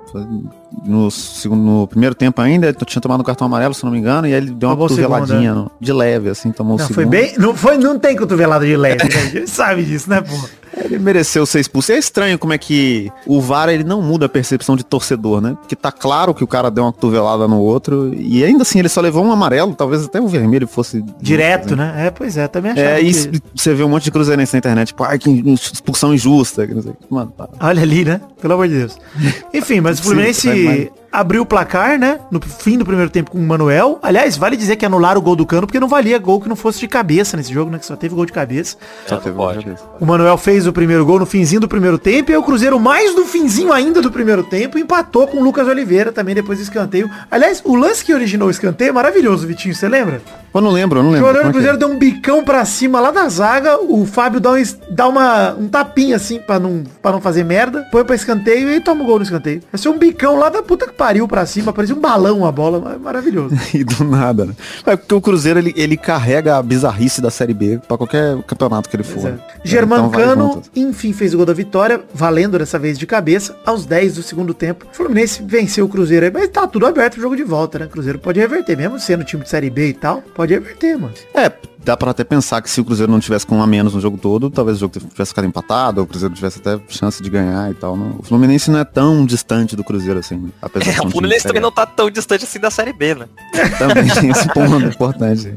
No, 0.85 1.11
segundo, 1.11 1.63
no 1.63 1.87
primeiro 1.89 2.15
tempo 2.15 2.41
ainda, 2.43 2.67
ele 2.69 2.77
tinha 2.87 3.01
tomado 3.01 3.21
um 3.21 3.25
cartão 3.25 3.47
amarelo, 3.47 3.73
se 3.73 3.83
não 3.85 3.91
me 3.91 3.99
engano, 3.99 4.27
e 4.29 4.33
aí 4.35 4.37
ele 4.39 4.51
deu 4.51 4.69
uma 4.69 4.75
Tomou 4.77 4.87
o 4.87 4.89
cotoveladinha 4.91 5.41
segundo, 5.53 5.65
no- 5.65 5.71
de 5.81 5.93
leve, 5.93 6.29
assim, 6.29 6.53
tomou 6.53 6.77
o 6.77 6.79
Não, 6.79 6.87
segundo. 6.87 6.95
foi 6.95 7.07
bem. 7.07 7.33
Não, 7.39 7.55
foi, 7.55 7.79
não 7.79 7.99
tem 7.99 8.15
cotovelada 8.17 8.67
de 8.67 8.77
leve, 8.77 9.03
né? 9.09 9.11
A 9.15 9.27
gente 9.31 9.51
sabe 9.51 9.83
disso, 9.85 10.11
né, 10.11 10.21
porra? 10.21 10.49
Ele 10.85 10.99
mereceu 10.99 11.45
ser 11.47 11.61
expulso. 11.61 11.93
E 11.93 11.95
é 11.95 11.99
estranho 11.99 12.39
como 12.39 12.53
é 12.53 12.59
que 12.59 13.11
o 13.27 13.41
VAR 13.41 13.69
ele 13.69 13.85
não 13.85 14.01
muda 14.03 14.27
a 14.27 14.29
percepção 14.29 14.77
de 14.77 14.85
torcedor, 14.85 15.41
né? 15.41 15.57
Porque 15.61 15.75
tá 15.77 15.91
claro 15.93 16.33
que 16.35 16.45
o 16.45 16.47
cara 16.47 16.71
deu 16.71 16.85
uma 16.85 16.93
cotovelada 16.93 17.47
no 17.49 17.59
outro 17.61 18.13
e 18.15 18.45
ainda 18.45 18.63
assim 18.63 18.79
ele 18.79 18.89
só 18.89 19.01
levou 19.01 19.25
um 19.25 19.33
amarelo, 19.33 19.75
talvez 19.75 20.05
até 20.05 20.21
o 20.21 20.29
vermelho 20.29 20.67
fosse 20.67 21.05
Direto, 21.21 21.75
né? 21.77 22.07
É, 22.07 22.11
pois 22.11 22.37
é, 22.37 22.47
também 22.49 22.73
achava 22.73 22.89
É, 22.89 23.01
que- 23.01 23.07
isso 23.07 23.29
você 23.55 23.75
vê 23.75 23.83
um 23.83 23.89
monte 23.89 24.05
de 24.05 24.11
cruzeirense 24.11 24.53
na 24.55 24.59
internet, 24.59 24.89
tipo, 24.89 25.03
ai, 25.05 25.19
que 25.19 25.31
expulsão 25.51 26.15
injusta, 26.15 26.67
que 26.67 26.75
não 26.75 26.83
sei. 26.83 26.93
Mano, 27.11 27.33
para. 27.37 27.51
Olha 27.61 27.83
ali, 27.83 28.05
né? 28.05 28.21
Pelo 28.41 28.55
amor 28.55 28.69
de 28.69 28.75
Deus. 28.75 28.97
Enfim, 29.53 29.81
mas 29.81 29.99
o 29.99 30.03
Fluminense. 30.03 30.91
Abriu 31.11 31.43
o 31.43 31.47
placar, 31.47 31.99
né? 31.99 32.19
No 32.31 32.41
fim 32.41 32.77
do 32.79 32.85
primeiro 32.85 33.11
tempo 33.11 33.31
com 33.31 33.39
o 33.39 33.43
Manuel. 33.43 33.99
Aliás, 34.03 34.37
vale 34.37 34.57
dizer 34.57 34.77
que 34.77 34.85
anularam 34.87 35.21
o 35.21 35.23
gol 35.23 35.35
do 35.37 35.47
Cano, 35.47 35.67
porque 35.67 35.81
não 35.81 35.89
valia 35.89 36.19
gol 36.19 36.41
que 36.41 36.49
não 36.49 36.57
fosse 36.57 36.81
de 36.81 36.89
cabeça 36.89 37.37
nesse 37.37 37.53
jogo, 37.53 37.71
né? 37.71 37.79
Que 37.79 37.87
só 37.87 37.97
teve 37.97 38.15
gol 38.15 38.27
de 38.27 38.33
cabeça. 38.33 38.77
Só 39.07 39.17
É, 39.17 39.19
teve 39.19 39.37
uma 39.37 39.47
pode. 39.49 39.65
vez. 39.65 39.81
O 40.01 40.07
Manuel 40.07 40.37
fez 40.37 40.67
o 40.67 40.73
primeiro 40.73 41.05
gol 41.05 41.19
no 41.19 41.27
finzinho 41.27 41.61
do 41.61 41.69
primeiro 41.69 41.99
tempo 41.99 42.31
e 42.31 42.35
aí 42.35 42.39
o 42.39 42.43
Cruzeiro, 42.43 42.79
mais 42.79 43.15
no 43.17 43.25
finzinho 43.25 43.73
ainda 43.73 44.01
do 44.03 44.11
primeiro 44.11 44.43
tempo, 44.45 44.79
empatou 44.79 45.27
com 45.27 45.39
o 45.39 45.43
Lucas 45.43 45.67
Oliveira 45.67 46.13
também 46.13 46.35
depois 46.35 46.59
do 46.59 46.63
escanteio. 46.63 47.11
Aliás, 47.31 47.63
o 47.65 47.75
lance 47.75 48.05
que 48.05 48.13
originou 48.15 48.49
o 48.49 48.51
escanteio 48.51 48.91
é 48.91 48.93
maravilhoso, 48.93 49.47
Vitinho, 49.47 49.75
você 49.75 49.89
lembra? 49.89 50.21
Eu 50.55 50.61
não 50.63 50.71
lembro, 50.71 50.99
eu 50.99 51.03
não 51.03 51.11
O 51.11 51.13
lembro. 51.13 51.27
jogador 51.29 51.45
do 51.47 51.53
Como 51.53 51.59
é 51.59 51.63
que 51.63 51.67
Cruzeiro 51.67 51.79
deu 51.79 51.89
um 51.89 51.99
bicão 51.99 52.43
pra 52.45 52.65
cima 52.65 52.99
lá 53.01 53.11
da 53.11 53.29
zaga, 53.29 53.79
o 53.81 54.05
Fábio 54.07 54.41
dá, 54.41 54.53
um, 54.53 54.63
dá 54.91 55.07
uma, 55.09 55.55
um 55.55 55.69
tapinha 55.69 56.17
assim 56.17 56.41
pra 56.41 56.59
não, 56.59 56.83
pra 57.03 57.13
não 57.13 57.21
fazer 57.21 57.45
merda, 57.45 57.87
põe 57.93 58.05
pra 58.05 58.15
escanteio 58.17 58.69
e 58.71 58.81
toma 58.81 59.03
o 59.05 59.07
gol 59.07 59.19
no 59.19 59.25
escanteio. 59.25 59.63
Vai 59.71 59.79
ser 59.81 59.89
um 59.89 59.99
bicão 59.99 60.37
lá 60.37 60.49
da 60.49 60.63
puta 60.63 60.87
que 60.87 60.93
pariu 60.99 61.29
pra 61.29 61.47
cima, 61.47 61.73
parecia 61.73 61.95
um 61.95 62.01
balão 62.01 62.45
a 62.45 62.51
bola, 62.51 62.81
mas 62.81 63.01
maravilhoso. 63.01 63.55
é? 63.55 63.59
E 63.79 63.85
do 63.85 64.03
nada, 64.05 64.45
né? 64.45 64.55
É 64.85 64.97
porque 64.97 65.15
o 65.15 65.21
Cruzeiro, 65.21 65.61
ele, 65.61 65.73
ele 65.77 65.97
carrega 65.97 66.57
a 66.57 66.63
bizarrice 66.63 67.21
da 67.21 67.31
Série 67.31 67.55
B 67.55 67.79
pra 67.87 67.97
qualquer 67.97 68.43
campeonato 68.43 68.89
que 68.89 68.97
ele 68.97 69.05
for. 69.05 69.29
É. 69.29 69.39
Germán 69.63 70.09
Então 70.09 70.63
enfim, 70.75 71.13
fez 71.13 71.33
o 71.33 71.37
gol 71.37 71.47
da 71.47 71.53
vitória, 71.53 72.03
valendo 72.13 72.59
dessa 72.59 72.79
vez 72.79 72.99
de 72.99 73.07
cabeça, 73.07 73.57
aos 73.65 73.87
10 73.87 74.17
do 74.17 74.23
segundo 74.23 74.53
tempo. 74.53 74.87
O 74.91 74.97
Fluminense 74.97 75.43
venceu 75.47 75.85
o 75.85 75.89
Cruzeiro 75.89 76.27
aí, 76.27 76.33
mas 76.33 76.49
tá 76.49 76.67
tudo 76.67 76.87
aberto 76.87 77.13
pro 77.15 77.23
jogo 77.23 77.37
de 77.37 77.45
volta, 77.45 77.79
né? 77.79 77.87
O 77.87 77.89
Cruzeiro 77.89 78.19
pode 78.19 78.41
reverter, 78.41 78.77
mesmo 78.77 78.99
sendo 78.99 79.23
time 79.23 79.45
de 79.45 79.49
Série 79.49 79.71
B 79.71 79.91
e 79.91 79.95
tal, 79.95 80.23
pode 80.35 80.53
reverter, 80.53 80.99
mano. 80.99 81.15
É, 81.33 81.53
dá 81.89 81.97
pra 81.97 82.11
até 82.11 82.23
pensar 82.23 82.61
que 82.61 82.69
se 82.69 82.83
o 82.83 82.85
Cruzeiro 82.85 83.11
não 83.11 83.19
tivesse 83.19 83.47
com 83.47 83.57
um 83.57 83.63
a 83.63 83.67
menos 83.67 83.95
no 83.95 84.01
jogo 84.01 84.19
todo, 84.19 84.51
talvez 84.51 84.77
o 84.77 84.81
jogo 84.81 84.93
tivesse 84.99 85.31
ficado 85.31 85.47
empatado, 85.47 86.01
ou 86.01 86.05
o 86.05 86.07
Cruzeiro 86.07 86.35
tivesse 86.35 86.59
até 86.59 86.79
chance 86.89 87.23
de 87.23 87.31
ganhar 87.31 87.71
e 87.71 87.75
tal. 87.75 87.97
Não. 87.97 88.17
O 88.19 88.23
Fluminense 88.23 88.71
não 88.71 88.79
é 88.79 88.85
tão 88.85 89.25
distante 89.25 89.75
do 89.75 89.83
Cruzeiro 89.83 90.19
assim, 90.19 90.37
né? 90.37 90.51
apesar 90.61 90.91
É, 90.91 91.01
o 91.07 91.11
Fluminense 91.11 91.45
também 91.47 91.63
não 91.63 91.73
tá 91.73 91.87
tão 91.87 92.11
distante 92.11 92.45
assim 92.45 92.61
da 92.61 92.71
Série 92.71 92.93
B, 92.93 93.15
né? 93.15 93.27
A. 93.55 93.69
Também 93.79 94.07
tem 94.07 94.31
esse 94.31 94.47
ponto 94.53 94.77
importante. 94.85 95.55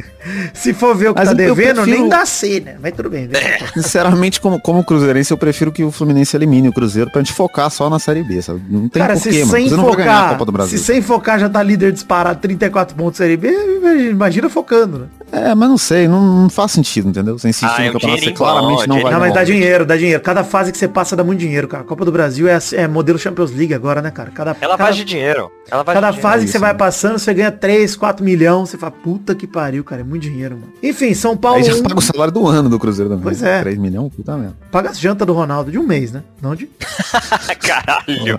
Se 0.54 0.74
for 0.74 0.96
ver 0.96 1.10
o 1.10 1.14
que 1.14 1.20
Mas 1.20 1.30
tá 1.30 1.34
devendo, 1.36 1.82
prefiro- 1.82 2.00
nem 2.00 2.08
dá 2.10 2.26
C, 2.26 2.62
né? 2.62 2.78
Mas 2.82 2.94
tudo 2.94 3.10
bem. 3.10 3.28
falar. 3.28 3.72
Sinceramente, 3.74 4.40
como, 4.40 4.58
como 4.62 4.84
cruzeirense, 4.86 5.32
eu 5.32 5.38
prefiro 5.38 5.70
que 5.72 5.84
o 5.84 5.92
Fluminense 5.92 6.34
elimine 6.38 6.70
o 6.70 6.74
Cruzeiro 6.74 7.12
pra 7.12 7.22
gente 7.22 7.34
focar 7.34 7.70
só 7.70 7.90
na 7.90 8.00
Série 8.00 8.24
B, 8.24 8.42
sabe? 8.42 8.62
Não 8.70 8.88
tem 8.88 9.02
Cara, 9.02 9.16
porquê, 9.16 9.32
se 9.34 9.40
mano. 9.40 9.52
Sem 9.52 9.68
vai 9.70 9.96
ganhar 9.98 10.12
a 10.14 10.16
focar, 10.16 10.30
Copa 10.32 10.46
do 10.46 10.52
Brasil. 10.54 10.78
se 10.78 10.84
sem 10.86 11.02
focar 11.02 11.40
já 11.40 11.50
tá 11.50 11.62
líder 11.62 11.92
disparado 11.92 12.40
34 12.40 12.96
pontos 12.96 13.18
Série 13.18 13.36
B, 13.36 13.50
imagina 14.10 14.50
focando, 14.50 15.00
né? 15.00 15.06
É, 15.34 15.56
mas 15.56 15.70
não 15.70 15.78
sei, 15.78 16.08
não, 16.10 16.21
não 16.22 16.50
faz 16.50 16.72
sentido, 16.72 17.10
entendeu? 17.10 17.38
Você 17.38 17.50
insiste 17.50 17.66
Ah, 17.66 17.80
no 17.80 17.86
é 17.86 17.90
um 17.90 17.94
campeonato, 17.94 18.24
você 18.24 18.32
claramente 18.32 18.88
bom, 18.88 18.96
não 18.96 19.01
vai 19.01 19.12
Não, 19.12 19.20
mas 19.20 19.34
dá 19.34 19.44
dinheiro, 19.44 19.86
dá 19.86 19.98
dinheiro. 19.98 20.22
Cada 20.22 20.44
fase 20.44 20.72
que 20.72 20.78
você 20.78 20.88
passa 20.88 21.16
dá 21.16 21.24
muito 21.24 21.40
dinheiro, 21.40 21.68
cara. 21.68 21.84
A 21.84 21.86
Copa 21.86 22.06
do 22.06 22.12
Brasil 22.12 22.48
é, 22.48 22.58
é 22.74 22.88
modelo 22.88 23.18
Champions 23.18 23.51
League 23.51 23.74
agora, 23.74 24.01
né, 24.01 24.12
cara? 24.12 24.32
Cada, 24.32 24.56
Ela 24.60 24.78
cada, 24.78 24.90
vai 24.90 24.94
de 24.94 25.06
dinheiro. 25.06 25.51
Ela 25.70 25.84
vai 25.84 25.96
cada 25.96 26.12
de 26.12 26.20
fase 26.20 26.40
que 26.40 26.44
isso, 26.46 26.54
você 26.54 26.60
vai 26.60 26.74
né? 26.74 26.80
passando, 26.80 27.20
você 27.20 27.34
ganha 27.34 27.51
3, 27.51 27.96
4 27.96 28.24
milhões. 28.24 28.70
Você 28.70 28.78
fala, 28.78 28.92
puta 28.92 29.36
que 29.36 29.48
pariu, 29.48 29.84
cara. 29.84 30.01
É 30.01 30.04
muito 30.04 30.24
dinheiro, 30.24 30.56
mano. 30.56 30.74
Enfim, 30.82 31.13
São 31.13 31.36
Paulo 31.36 31.58
Aí 31.58 31.63
já 31.63 31.75
1, 31.75 31.84
paga 31.84 32.00
o 32.00 32.01
salário 32.01 32.34
do 32.34 32.48
ano 32.48 32.70
do 32.70 32.80
Cruzeiro 32.80 33.10
também. 33.10 33.24
Pois 33.24 33.42
é. 33.42 33.62
3 33.62 33.78
milhões, 33.78 34.13
puta 34.13 34.36
merda. 34.38 34.56
paga 34.72 34.90
as 34.90 35.00
jantas 35.00 35.25
do 35.25 35.34
Ronaldo 35.34 35.72
de 35.72 35.78
um 35.78 35.84
mês, 35.84 36.12
né? 36.12 36.24
Não 36.42 36.56
de... 36.56 36.70
Caralho. 37.60 38.38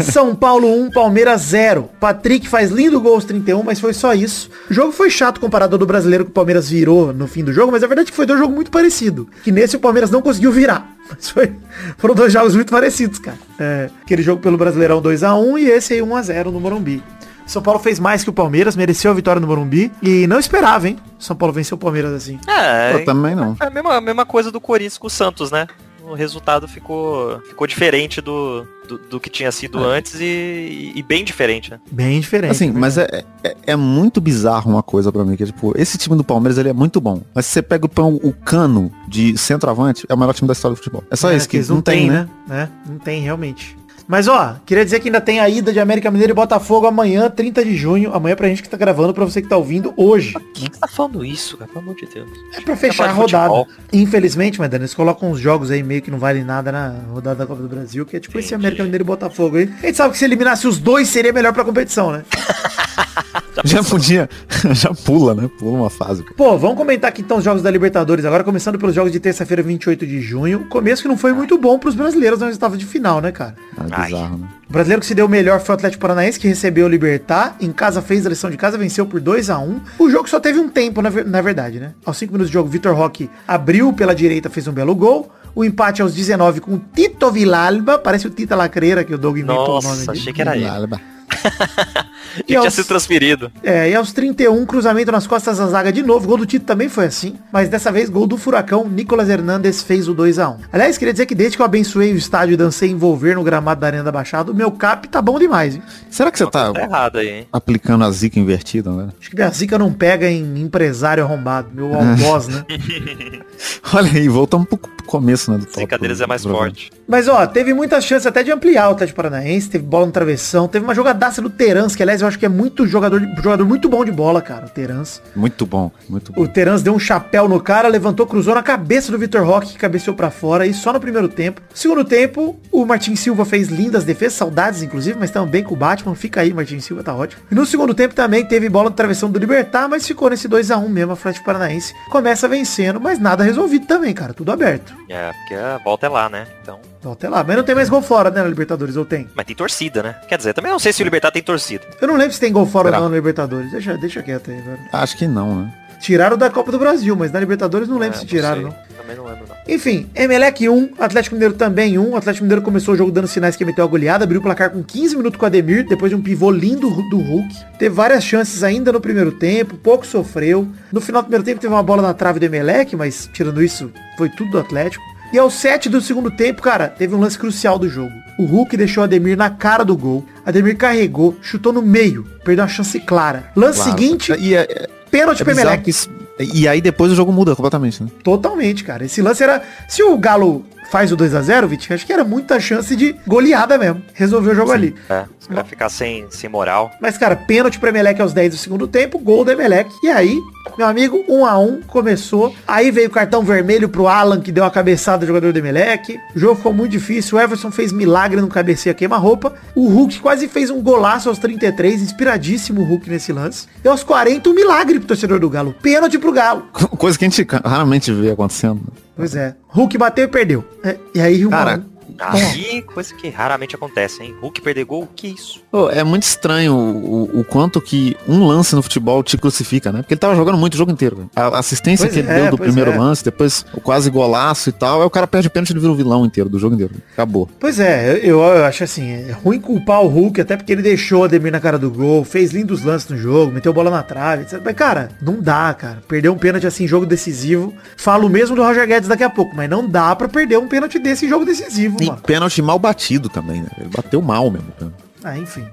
São 0.02 0.34
Paulo 0.34 0.68
1, 0.84 0.90
Palmeiras 0.90 1.42
0. 1.42 1.90
Patrick 2.00 2.48
faz 2.48 2.70
lindo 2.70 3.00
gol 3.00 3.14
aos 3.14 3.24
31, 3.24 3.62
mas 3.62 3.80
foi 3.80 3.92
só 3.92 4.14
isso. 4.14 4.50
O 4.70 4.74
jogo 4.74 4.92
foi 4.92 5.10
chato 5.10 5.40
comparado 5.40 5.74
ao 5.74 5.78
do 5.78 5.86
brasileiro 5.86 6.24
que 6.24 6.30
o 6.30 6.34
Palmeiras 6.34 6.68
virou 6.78 7.12
no 7.12 7.26
fim 7.26 7.42
do 7.44 7.52
jogo, 7.52 7.72
mas 7.72 7.82
a 7.82 7.86
verdade 7.86 8.08
é 8.08 8.10
que 8.10 8.16
foi 8.16 8.26
dois 8.26 8.38
jogos 8.38 8.54
muito 8.54 8.70
parecidos. 8.70 9.26
Que 9.42 9.50
nesse 9.52 9.76
o 9.76 9.80
Palmeiras 9.80 10.10
não 10.10 10.22
conseguiu 10.22 10.52
virar. 10.52 10.94
Mas 11.08 11.30
foi- 11.30 11.52
foram 11.96 12.14
dois 12.14 12.30
jogos 12.32 12.54
muito 12.54 12.70
parecidos, 12.70 13.18
cara. 13.18 13.38
É, 13.58 13.88
aquele 14.02 14.20
jogo 14.22 14.42
pelo 14.42 14.58
Brasileirão 14.58 15.00
2x1 15.00 15.58
e 15.58 15.66
esse 15.70 15.94
aí 15.94 16.00
1x0 16.00 16.46
no 16.52 16.60
Morumbi. 16.60 17.02
São 17.46 17.62
Paulo 17.62 17.80
fez 17.80 17.98
mais 17.98 18.22
que 18.22 18.28
o 18.28 18.32
Palmeiras, 18.32 18.76
mereceu 18.76 19.10
a 19.10 19.14
vitória 19.14 19.40
no 19.40 19.46
Morumbi 19.46 19.90
e 20.02 20.26
não 20.26 20.38
esperava, 20.38 20.86
hein? 20.86 20.98
São 21.18 21.34
Paulo 21.34 21.54
venceu 21.54 21.76
o 21.76 21.78
Palmeiras 21.80 22.12
assim. 22.12 22.38
É, 22.46 22.92
Eu 22.92 23.04
também 23.06 23.34
não. 23.34 23.56
é 23.58 23.64
a 23.66 23.70
mesma, 23.70 23.94
a 23.96 24.00
mesma 24.02 24.26
coisa 24.26 24.52
do 24.52 24.60
Corinthians 24.60 24.98
com 24.98 25.06
o 25.06 25.10
Santos, 25.10 25.50
né? 25.50 25.66
O 26.08 26.14
resultado 26.14 26.66
ficou, 26.66 27.40
ficou 27.48 27.66
diferente 27.66 28.20
do, 28.20 28.66
do, 28.88 28.98
do 28.98 29.20
que 29.20 29.28
tinha 29.28 29.52
sido 29.52 29.78
antes 29.78 30.14
e, 30.20 30.92
e 30.94 31.02
bem 31.02 31.22
diferente, 31.24 31.70
né? 31.70 31.78
Bem 31.90 32.18
diferente. 32.20 32.50
Assim, 32.52 32.70
né? 32.70 32.78
mas 32.80 32.96
é, 32.96 33.24
é, 33.44 33.56
é 33.68 33.76
muito 33.76 34.20
bizarro 34.20 34.70
uma 34.70 34.82
coisa 34.82 35.12
pra 35.12 35.24
mim, 35.24 35.36
que 35.36 35.42
é 35.42 35.46
tipo, 35.46 35.72
esse 35.76 35.98
time 35.98 36.16
do 36.16 36.24
Palmeiras, 36.24 36.56
ele 36.58 36.68
é 36.70 36.72
muito 36.72 37.00
bom. 37.00 37.20
Mas 37.34 37.46
se 37.46 37.52
você 37.52 37.62
pega 37.62 37.86
o, 37.86 37.88
pão- 37.88 38.18
o 38.22 38.32
cano 38.32 38.90
de 39.06 39.36
centroavante, 39.36 40.06
é 40.08 40.14
o 40.14 40.18
melhor 40.18 40.32
time 40.34 40.48
da 40.48 40.52
história 40.52 40.74
do 40.74 40.78
futebol. 40.78 41.04
É 41.10 41.16
só 41.16 41.30
É, 41.30 41.36
isso, 41.36 41.48
que 41.48 41.56
eles 41.58 41.68
não, 41.68 41.82
tem, 41.82 42.08
né? 42.10 42.28
né? 42.46 42.68
Não 42.88 42.98
tem, 42.98 43.20
realmente. 43.22 43.76
Mas 44.08 44.26
ó, 44.26 44.56
queria 44.64 44.86
dizer 44.86 45.00
que 45.00 45.08
ainda 45.08 45.20
tem 45.20 45.38
a 45.38 45.48
ida 45.50 45.70
de 45.70 45.78
América 45.78 46.10
Mineiro 46.10 46.32
e 46.32 46.34
Botafogo 46.34 46.86
amanhã, 46.86 47.28
30 47.28 47.62
de 47.62 47.76
junho. 47.76 48.14
Amanhã 48.14 48.34
pra 48.34 48.48
gente 48.48 48.62
que 48.62 48.68
tá 48.68 48.76
gravando, 48.78 49.12
pra 49.12 49.22
você 49.22 49.42
que 49.42 49.48
tá 49.48 49.56
ouvindo 49.58 49.92
hoje. 49.98 50.32
Por 50.32 50.42
que 50.54 50.62
você 50.62 50.80
tá 50.80 50.88
falando 50.88 51.22
isso, 51.22 51.58
cara? 51.58 51.70
Pelo 51.70 51.84
amor 51.84 51.94
de 51.94 52.06
Deus. 52.06 52.26
É 52.56 52.60
pra 52.62 52.74
fechar 52.74 53.10
a 53.10 53.12
rodada. 53.12 53.52
futebol. 53.54 53.68
Infelizmente, 53.92 54.58
mas 54.58 54.72
eles 54.72 54.94
colocam 54.94 55.30
uns 55.30 55.38
jogos 55.38 55.70
aí 55.70 55.82
meio 55.82 56.00
que 56.00 56.10
não 56.10 56.18
valem 56.18 56.42
nada 56.42 56.72
na 56.72 56.94
rodada 57.12 57.36
da 57.36 57.46
Copa 57.46 57.60
do 57.60 57.68
Brasil, 57.68 58.06
que 58.06 58.16
é 58.16 58.20
tipo 58.20 58.38
esse 58.38 58.48
Entendi. 58.48 58.64
América 58.66 58.82
Mineiro 58.82 59.04
e 59.04 59.06
Botafogo 59.06 59.58
aí. 59.58 59.70
A 59.82 59.86
gente 59.86 59.96
sabe 59.96 60.12
que 60.12 60.18
se 60.18 60.24
eliminasse 60.24 60.66
os 60.66 60.78
dois 60.78 61.06
seria 61.08 61.32
melhor 61.32 61.52
pra 61.52 61.62
competição, 61.62 62.10
né? 62.10 62.24
Já 63.64 63.82
podia, 63.82 64.28
já 64.72 64.92
pula, 64.94 65.34
né? 65.34 65.50
Pula 65.58 65.78
uma 65.78 65.90
fase. 65.90 66.22
pô. 66.22 66.34
Pô, 66.34 66.58
vamos 66.58 66.76
comentar 66.76 67.08
aqui 67.10 67.22
então 67.22 67.38
os 67.38 67.44
jogos 67.44 67.62
da 67.62 67.70
Libertadores 67.70 68.24
agora, 68.24 68.44
começando 68.44 68.78
pelos 68.78 68.94
jogos 68.94 69.12
de 69.12 69.20
terça-feira, 69.20 69.62
28 69.62 70.06
de 70.06 70.20
junho. 70.20 70.66
Começo 70.68 71.02
que 71.02 71.08
não 71.08 71.16
foi 71.16 71.32
muito 71.32 71.58
bom 71.58 71.78
pros 71.78 71.94
brasileiros 71.94 72.40
na 72.40 72.50
estava 72.50 72.76
de 72.76 72.86
final, 72.86 73.20
né, 73.20 73.32
cara? 73.32 73.54
Ah, 73.76 74.04
bizarro, 74.04 74.38
né? 74.38 74.48
O 74.68 74.72
brasileiro 74.72 75.00
que 75.00 75.06
se 75.06 75.14
deu 75.14 75.28
melhor 75.28 75.60
foi 75.60 75.74
o 75.74 75.76
Atlético 75.76 76.00
Paranaense, 76.00 76.38
que 76.38 76.46
recebeu 76.46 76.86
o 76.86 76.88
Libertar. 76.88 77.56
Em 77.60 77.72
casa 77.72 78.02
fez 78.02 78.26
a 78.26 78.28
lição 78.28 78.50
de 78.50 78.56
casa, 78.56 78.76
venceu 78.76 79.06
por 79.06 79.20
2 79.20 79.48
a 79.50 79.58
1 79.58 79.80
O 79.98 80.10
jogo 80.10 80.28
só 80.28 80.38
teve 80.38 80.58
um 80.58 80.68
tempo, 80.68 81.00
na, 81.00 81.10
na 81.10 81.40
verdade, 81.40 81.80
né? 81.80 81.94
Aos 82.04 82.18
5 82.18 82.32
minutos 82.32 82.50
de 82.50 82.54
jogo, 82.54 82.68
Vitor 82.68 82.94
Roque 82.94 83.30
abriu 83.46 83.92
pela 83.92 84.14
direita, 84.14 84.50
fez 84.50 84.68
um 84.68 84.72
belo 84.72 84.94
gol. 84.94 85.32
O 85.54 85.64
empate 85.64 86.02
aos 86.02 86.14
19 86.14 86.60
com 86.60 86.74
o 86.74 86.82
Tito 86.94 87.32
Vilalba. 87.32 87.98
Parece 87.98 88.26
o 88.26 88.30
Tita 88.30 88.54
Lacreira, 88.54 89.02
que 89.02 89.14
o 89.14 89.18
Doug 89.18 89.38
inventou 89.38 89.78
o 89.78 89.82
nome 89.82 89.98
Nossa, 89.98 90.12
achei 90.12 90.32
que 90.32 90.42
era 90.42 90.56
ele. 90.56 90.66
Lá, 92.36 92.38
E 92.38 92.40
E 92.40 92.44
tinha 92.44 92.60
aos- 92.60 92.74
sido 92.74 92.86
transferido. 92.86 93.50
É, 93.62 93.90
e 93.90 93.94
aos 93.94 94.12
31, 94.12 94.64
cruzamento 94.66 95.10
nas 95.12 95.26
costas 95.26 95.58
da 95.58 95.66
zaga 95.66 95.92
de 95.92 96.02
novo. 96.02 96.26
Gol 96.26 96.38
do 96.38 96.46
Tito 96.46 96.64
também 96.64 96.88
foi 96.88 97.06
assim. 97.06 97.36
Mas 97.52 97.68
dessa 97.68 97.90
vez, 97.92 98.08
gol 98.10 98.26
do 98.26 98.36
Furacão. 98.36 98.86
Nicolas 98.88 99.28
Hernandes 99.28 99.82
fez 99.82 100.08
o 100.08 100.14
2x1. 100.14 100.56
Aliás, 100.72 100.98
queria 100.98 101.12
dizer 101.12 101.26
que 101.26 101.34
desde 101.34 101.56
que 101.56 101.62
eu 101.62 101.66
abençoei 101.66 102.12
o 102.12 102.16
estádio 102.16 102.54
e 102.54 102.56
dancei 102.56 102.90
envolver 102.90 103.34
no 103.34 103.42
gramado 103.42 103.80
da 103.80 103.86
Arena 103.86 104.04
da 104.04 104.12
Baixada, 104.12 104.50
o 104.52 104.54
meu 104.54 104.70
cap 104.70 105.08
tá 105.08 105.20
bom 105.22 105.38
demais, 105.38 105.74
hein? 105.76 105.82
Será 106.10 106.30
que 106.30 106.38
você 106.38 106.46
tá 106.50 106.72
Tá 106.72 106.80
errado 106.82 107.18
aí, 107.18 107.28
hein? 107.28 107.46
aplicando 107.52 108.04
a 108.04 108.10
zica 108.10 108.38
invertida, 108.38 108.90
né? 108.90 109.08
Acho 109.20 109.30
que 109.30 109.36
minha 109.36 109.48
zica 109.50 109.78
não 109.78 109.92
pega 109.92 110.28
em 110.30 110.60
empresário 110.60 111.22
arrombado. 111.24 111.68
Meu 111.72 111.92
algoz, 111.94 112.48
né? 112.48 112.64
Olha 113.92 114.10
aí, 114.12 114.28
voltamos 114.28 114.68
pro 114.68 114.78
começo, 115.06 115.50
né? 115.50 115.58
Do 115.58 115.64
Esse 115.66 115.86
cadeiras 115.86 116.20
é 116.20 116.26
mais 116.26 116.42
forte. 116.44 116.90
Mas 117.06 117.26
ó, 117.28 117.46
teve 117.46 117.72
muitas 117.72 118.04
chances 118.04 118.26
até 118.26 118.42
de 118.42 118.50
ampliar 118.52 118.88
o 118.88 118.92
Atlético 118.92 119.16
Paranaense, 119.16 119.68
teve 119.70 119.84
bola 119.84 120.06
no 120.06 120.12
travessão, 120.12 120.68
teve 120.68 120.84
uma 120.84 120.94
jogadaça 120.94 121.40
do 121.40 121.48
Terans, 121.50 121.96
que 121.96 122.02
aliás 122.02 122.17
eu 122.22 122.28
acho 122.28 122.38
que 122.38 122.46
é 122.46 122.48
muito 122.48 122.86
jogador, 122.86 123.20
jogador 123.36 123.64
muito 123.64 123.88
bom 123.88 124.04
de 124.04 124.12
bola, 124.12 124.40
cara, 124.40 124.66
o 124.66 124.68
Terans. 124.68 125.22
Muito 125.34 125.66
bom, 125.66 125.90
muito 126.08 126.32
bom. 126.32 126.42
O 126.42 126.48
Terans 126.48 126.82
deu 126.82 126.94
um 126.94 126.98
chapéu 126.98 127.48
no 127.48 127.60
cara, 127.60 127.88
levantou, 127.88 128.26
cruzou 128.26 128.54
na 128.54 128.62
cabeça 128.62 129.10
do 129.10 129.18
Vitor 129.18 129.44
Roque, 129.44 129.72
que 129.72 129.78
cabeceou 129.78 130.14
pra 130.16 130.30
fora, 130.30 130.66
e 130.66 130.74
só 130.74 130.92
no 130.92 131.00
primeiro 131.00 131.28
tempo. 131.28 131.60
Segundo 131.74 132.04
tempo, 132.04 132.58
o 132.70 132.84
Martin 132.84 133.16
Silva 133.16 133.44
fez 133.44 133.68
lindas 133.68 134.04
defesas, 134.04 134.34
saudades 134.34 134.82
inclusive, 134.82 135.18
mas 135.18 135.30
também 135.30 135.62
com 135.62 135.74
o 135.74 135.76
Batman, 135.76 136.14
fica 136.14 136.40
aí, 136.40 136.52
Martin 136.52 136.80
Silva, 136.80 137.02
tá 137.02 137.14
ótimo. 137.14 137.42
E 137.50 137.54
no 137.54 137.66
segundo 137.66 137.94
tempo 137.94 138.14
também 138.14 138.44
teve 138.44 138.68
bola 138.68 138.90
no 138.90 138.96
travessão 138.96 139.30
do 139.30 139.38
Libertar, 139.38 139.88
mas 139.88 140.06
ficou 140.06 140.30
nesse 140.30 140.48
2 140.48 140.70
a 140.70 140.78
1 140.78 140.88
mesmo, 140.88 141.12
a 141.12 141.14
Atlético 141.14 141.44
Paranaense 141.44 141.94
começa 142.10 142.48
vencendo, 142.48 143.00
mas 143.00 143.18
nada 143.18 143.44
resolvido 143.44 143.86
também, 143.86 144.14
cara, 144.14 144.32
tudo 144.32 144.52
aberto. 144.52 144.94
É, 145.08 145.32
porque 145.32 145.54
a 145.54 145.78
volta 145.78 146.06
é 146.06 146.08
lá, 146.08 146.28
né? 146.28 146.46
Então. 146.62 146.80
Então, 146.98 147.12
até 147.12 147.28
lá. 147.28 147.44
Mas 147.46 147.56
não 147.56 147.62
tem 147.62 147.74
mais 147.74 147.88
gol 147.88 148.02
fora, 148.02 148.30
né, 148.30 148.42
na 148.42 148.48
Libertadores, 148.48 148.96
ou 148.96 149.04
tem? 149.04 149.28
Mas 149.34 149.46
tem 149.46 149.54
torcida, 149.54 150.02
né? 150.02 150.16
Quer 150.28 150.36
dizer, 150.38 150.52
também 150.52 150.70
não 150.72 150.78
sei 150.78 150.92
se 150.92 151.02
o 151.02 151.04
Libertar 151.04 151.30
tem 151.30 151.42
torcida. 151.42 151.84
Eu 152.00 152.08
não 152.08 152.16
lembro 152.16 152.32
se 152.34 152.40
tem 152.40 152.52
gol 152.52 152.66
fora 152.66 152.88
Será? 152.88 152.98
ou 152.98 153.04
não 153.04 153.10
na 153.10 153.16
Libertadores. 153.16 153.70
Deixa, 153.70 153.96
deixa 153.96 154.22
quieto 154.22 154.50
aí, 154.50 154.60
velho. 154.60 154.78
Acho 154.92 155.16
que 155.16 155.26
não, 155.28 155.62
né? 155.62 155.72
Tiraram 156.00 156.36
da 156.36 156.48
Copa 156.48 156.70
do 156.70 156.78
Brasil, 156.78 157.16
mas 157.16 157.32
na 157.32 157.40
Libertadores 157.40 157.88
não 157.88 157.98
lembro 157.98 158.16
É, 158.16 158.20
se 158.20 158.26
tiraram, 158.26 158.54
sei. 158.54 158.64
não. 158.64 158.76
Também 158.96 159.16
não 159.16 159.24
lembro, 159.24 159.44
não. 159.48 159.56
Enfim, 159.66 160.08
Emelec 160.14 160.68
1, 160.68 160.90
Atlético 160.98 161.34
Mineiro 161.34 161.54
também 161.54 161.98
1. 161.98 162.10
O 162.10 162.16
Atlético 162.16 162.44
Mineiro 162.44 162.62
começou 162.62 162.94
o 162.94 162.96
jogo 162.96 163.10
dando 163.10 163.26
sinais 163.26 163.56
que 163.56 163.62
ia 163.64 163.66
meter 163.66 163.82
uma 163.82 163.88
goleada, 163.88 164.22
abriu 164.24 164.38
o 164.38 164.42
placar 164.42 164.70
com 164.70 164.80
15 164.82 165.16
minutos 165.16 165.38
com 165.38 165.44
o 165.44 165.46
Ademir, 165.46 165.86
depois 165.88 166.10
de 166.10 166.14
um 166.16 166.22
pivô 166.22 166.50
lindo 166.52 166.88
do 167.10 167.18
Hulk. 167.18 167.48
Teve 167.80 167.94
várias 167.94 168.22
chances 168.22 168.62
ainda 168.62 168.92
no 168.92 169.00
primeiro 169.00 169.32
tempo, 169.32 169.76
pouco 169.76 170.06
sofreu. 170.06 170.68
No 170.92 171.00
final 171.00 171.20
do 171.22 171.24
primeiro 171.26 171.44
tempo 171.44 171.60
teve 171.60 171.72
uma 171.72 171.82
bola 171.82 172.00
na 172.02 172.14
trave 172.14 172.38
do 172.38 172.44
Emelec, 172.46 172.94
mas 172.94 173.28
tirando 173.32 173.60
isso, 173.62 173.90
foi 174.16 174.28
tudo 174.28 174.52
do 174.52 174.58
Atlético. 174.58 175.02
E 175.32 175.38
aos 175.38 175.54
7 175.54 175.88
do 175.88 176.00
segundo 176.00 176.30
tempo, 176.30 176.62
cara, 176.62 176.88
teve 176.88 177.14
um 177.14 177.20
lance 177.20 177.38
crucial 177.38 177.78
do 177.78 177.88
jogo. 177.88 178.12
O 178.38 178.44
Hulk 178.46 178.76
deixou 178.76 179.02
o 179.02 179.04
Ademir 179.04 179.36
na 179.36 179.50
cara 179.50 179.84
do 179.84 179.96
gol. 179.96 180.24
Ademir 180.46 180.76
carregou, 180.76 181.36
chutou 181.42 181.72
no 181.72 181.82
meio, 181.82 182.24
perdeu 182.44 182.62
uma 182.64 182.68
chance 182.70 182.98
clara. 183.00 183.50
Lance 183.54 183.80
Claro. 183.82 183.98
seguinte, 183.98 184.32
E, 184.38 184.54
é, 184.54 184.60
é, 184.60 184.88
pênalti 185.10 185.42
é 185.42 185.44
pro 185.44 185.52
bizarro 185.52 185.68
Emelec. 185.68 185.84
que 185.84 185.90
isso- 185.90 186.08
e 186.54 186.66
aí 186.66 186.80
depois 186.80 187.12
o 187.12 187.14
jogo 187.14 187.30
muda 187.32 187.54
completamente, 187.54 188.02
né? 188.02 188.08
Totalmente, 188.24 188.84
cara. 188.84 189.04
Esse 189.04 189.20
lance 189.20 189.42
era. 189.42 189.62
Se 189.88 190.02
o 190.02 190.16
Galo 190.16 190.64
faz 190.90 191.12
o 191.12 191.16
2x0, 191.16 191.66
Vitinho, 191.66 191.94
acho 191.94 192.06
que 192.06 192.12
era 192.12 192.24
muita 192.24 192.58
chance 192.58 192.94
de 192.96 193.14
goleada 193.26 193.78
mesmo. 193.78 194.02
Resolveu 194.14 194.52
o 194.52 194.54
jogo 194.54 194.72
ali. 194.72 194.94
É, 195.08 195.24
os 195.40 195.46
caras 195.46 195.68
ficar 195.68 195.88
sem, 195.88 196.26
sem 196.30 196.48
moral. 196.48 196.90
Mas, 197.00 197.16
cara, 197.16 197.36
pênalti 197.36 197.78
pro 197.78 197.88
Emelec 197.88 198.20
aos 198.20 198.32
10 198.32 198.54
do 198.54 198.58
segundo 198.58 198.86
tempo, 198.86 199.18
gol 199.18 199.44
do 199.44 199.50
Emelec. 199.50 199.90
E 200.02 200.08
aí, 200.08 200.38
meu 200.76 200.86
amigo, 200.86 201.24
1 201.28 201.46
a 201.46 201.58
1 201.58 201.82
começou. 201.82 202.54
Aí 202.66 202.90
veio 202.90 203.08
o 203.08 203.12
cartão 203.12 203.42
vermelho 203.42 203.88
pro 203.88 204.08
Alan, 204.08 204.40
que 204.40 204.52
deu 204.52 204.64
a 204.64 204.70
cabeçada 204.70 205.18
do 205.18 205.26
jogador 205.26 205.52
do 205.52 205.58
Emelec. 205.58 206.18
O 206.34 206.38
jogo 206.38 206.56
ficou 206.56 206.72
muito 206.72 206.92
difícil. 206.92 207.36
O 207.36 207.40
Everson 207.40 207.70
fez 207.70 207.92
milagre 207.92 208.40
no 208.40 208.48
cabeceia 208.48 208.94
queima-roupa. 208.94 209.54
O 209.74 209.88
Hulk 209.88 210.20
quase 210.20 210.48
fez 210.48 210.70
um 210.70 210.82
golaço 210.82 211.28
aos 211.28 211.38
33, 211.38 212.02
inspiradíssimo 212.02 212.80
o 212.80 212.84
Hulk 212.84 213.08
nesse 213.10 213.32
lance. 213.32 213.66
E 213.84 213.88
aos 213.88 214.02
40, 214.02 214.48
um 214.50 214.54
milagre 214.54 214.98
pro 214.98 215.08
torcedor 215.08 215.38
do 215.38 215.50
Galo. 215.50 215.74
Pênalti 215.82 216.18
pro 216.18 216.32
Galo. 216.32 216.62
Coisa 216.98 217.18
que 217.18 217.24
a 217.24 217.28
gente 217.28 217.46
raramente 217.64 218.12
vê 218.12 218.30
acontecendo. 218.30 218.80
Pois 219.18 219.34
é. 219.34 219.56
Hulk 219.66 219.98
bateu 219.98 220.26
e 220.26 220.28
perdeu. 220.28 220.64
É, 220.84 220.96
e 221.12 221.20
aí, 221.20 221.48
Cara, 221.48 221.78
um. 221.78 222.14
Aí, 222.20 222.82
coisa 222.82 223.12
que 223.16 223.28
raramente 223.28 223.74
acontece, 223.74 224.22
hein? 224.22 224.32
Hulk 224.40 224.60
perder 224.60 224.84
gol, 224.84 225.08
que 225.08 225.26
isso? 225.26 225.64
Pô, 225.70 225.90
é 225.90 226.02
muito 226.02 226.22
estranho 226.22 226.72
o, 226.74 227.36
o- 227.36 227.40
o 227.40 227.44
quanto 227.44 227.78
que 227.78 228.16
um 228.26 228.46
lance 228.46 228.74
no 228.74 228.82
futebol 228.82 229.22
te 229.22 229.36
crucifica, 229.36 229.92
né? 229.92 230.00
Porque 230.00 230.14
ele 230.14 230.18
tava 230.18 230.34
jogando 230.34 230.56
muito 230.56 230.72
o 230.74 230.78
jogo 230.78 230.90
inteiro. 230.90 231.28
A 231.36 231.58
assistência 231.58 232.06
Pois 232.06 232.14
que 232.14 232.20
ele 232.20 232.28
é, 232.30 232.40
deu 232.42 232.50
do 232.52 232.56
primeiro 232.58 232.90
é. 232.92 232.96
lance, 232.98 233.22
depois 233.22 233.66
o 233.74 233.80
quase 233.80 234.08
golaço 234.08 234.70
e 234.70 234.72
tal, 234.72 235.00
aí 235.02 235.06
o 235.06 235.10
cara 235.10 235.26
perde 235.26 235.48
o 235.48 235.50
pênalti 235.50 235.68
e 235.68 235.72
ele 235.74 235.80
vira 235.80 235.92
o 235.92 235.94
vilão 235.94 236.24
inteiro 236.24 236.48
do 236.48 236.58
jogo 236.58 236.74
inteiro. 236.74 236.94
Acabou. 237.12 237.50
Pois 237.60 237.78
é, 237.78 238.18
eu, 238.22 238.40
eu 238.40 238.64
acho 238.64 238.82
assim, 238.82 239.10
é 239.10 239.32
ruim 239.32 239.60
culpar 239.60 240.00
o 240.02 240.08
Hulk, 240.08 240.40
até 240.40 240.56
porque 240.56 240.72
ele 240.72 240.80
deixou 240.80 241.20
o 241.20 241.24
Ademir 241.24 241.52
na 241.52 241.60
cara 241.60 241.78
do 241.78 241.90
gol, 241.90 242.24
fez 242.24 242.50
lindos 242.50 242.82
lances 242.82 243.06
no 243.10 243.18
jogo, 243.18 243.52
meteu 243.52 243.72
bola 243.74 243.90
na 243.90 244.02
trave, 244.02 244.44
etc. 244.44 244.62
Mas, 244.64 244.74
cara, 244.74 245.10
não 245.20 245.38
dá, 245.38 245.74
cara. 245.74 246.02
Perder 246.08 246.30
um 246.30 246.38
pênalti 246.38 246.66
assim, 246.66 246.84
em 246.84 246.88
jogo 246.88 247.04
decisivo. 247.04 247.74
Falo 247.94 248.26
mesmo 248.30 248.56
do 248.56 248.62
Roger 248.62 248.86
Guedes 248.86 249.06
daqui 249.08 249.22
a 249.24 249.28
pouco, 249.28 249.54
mas 249.54 249.68
não 249.68 249.86
dá 249.86 250.16
pra 250.16 250.28
perder 250.28 250.58
um 250.58 250.66
pênalti 250.66 250.98
desse 250.98 251.26
em 251.26 251.28
jogo 251.28 251.44
decisivo, 251.44 251.98
E 252.00 252.06
mano. 252.06 252.22
pênalti 252.22 252.62
mal 252.62 252.78
batido 252.78 253.28
também, 253.28 253.60
né? 253.60 253.68
Ele 253.78 253.90
bateu 253.94 254.22
mal 254.22 254.50
mesmo. 254.50 254.68
cara. 254.78 254.92
Ah, 255.24 255.36
enfim. 255.38 255.66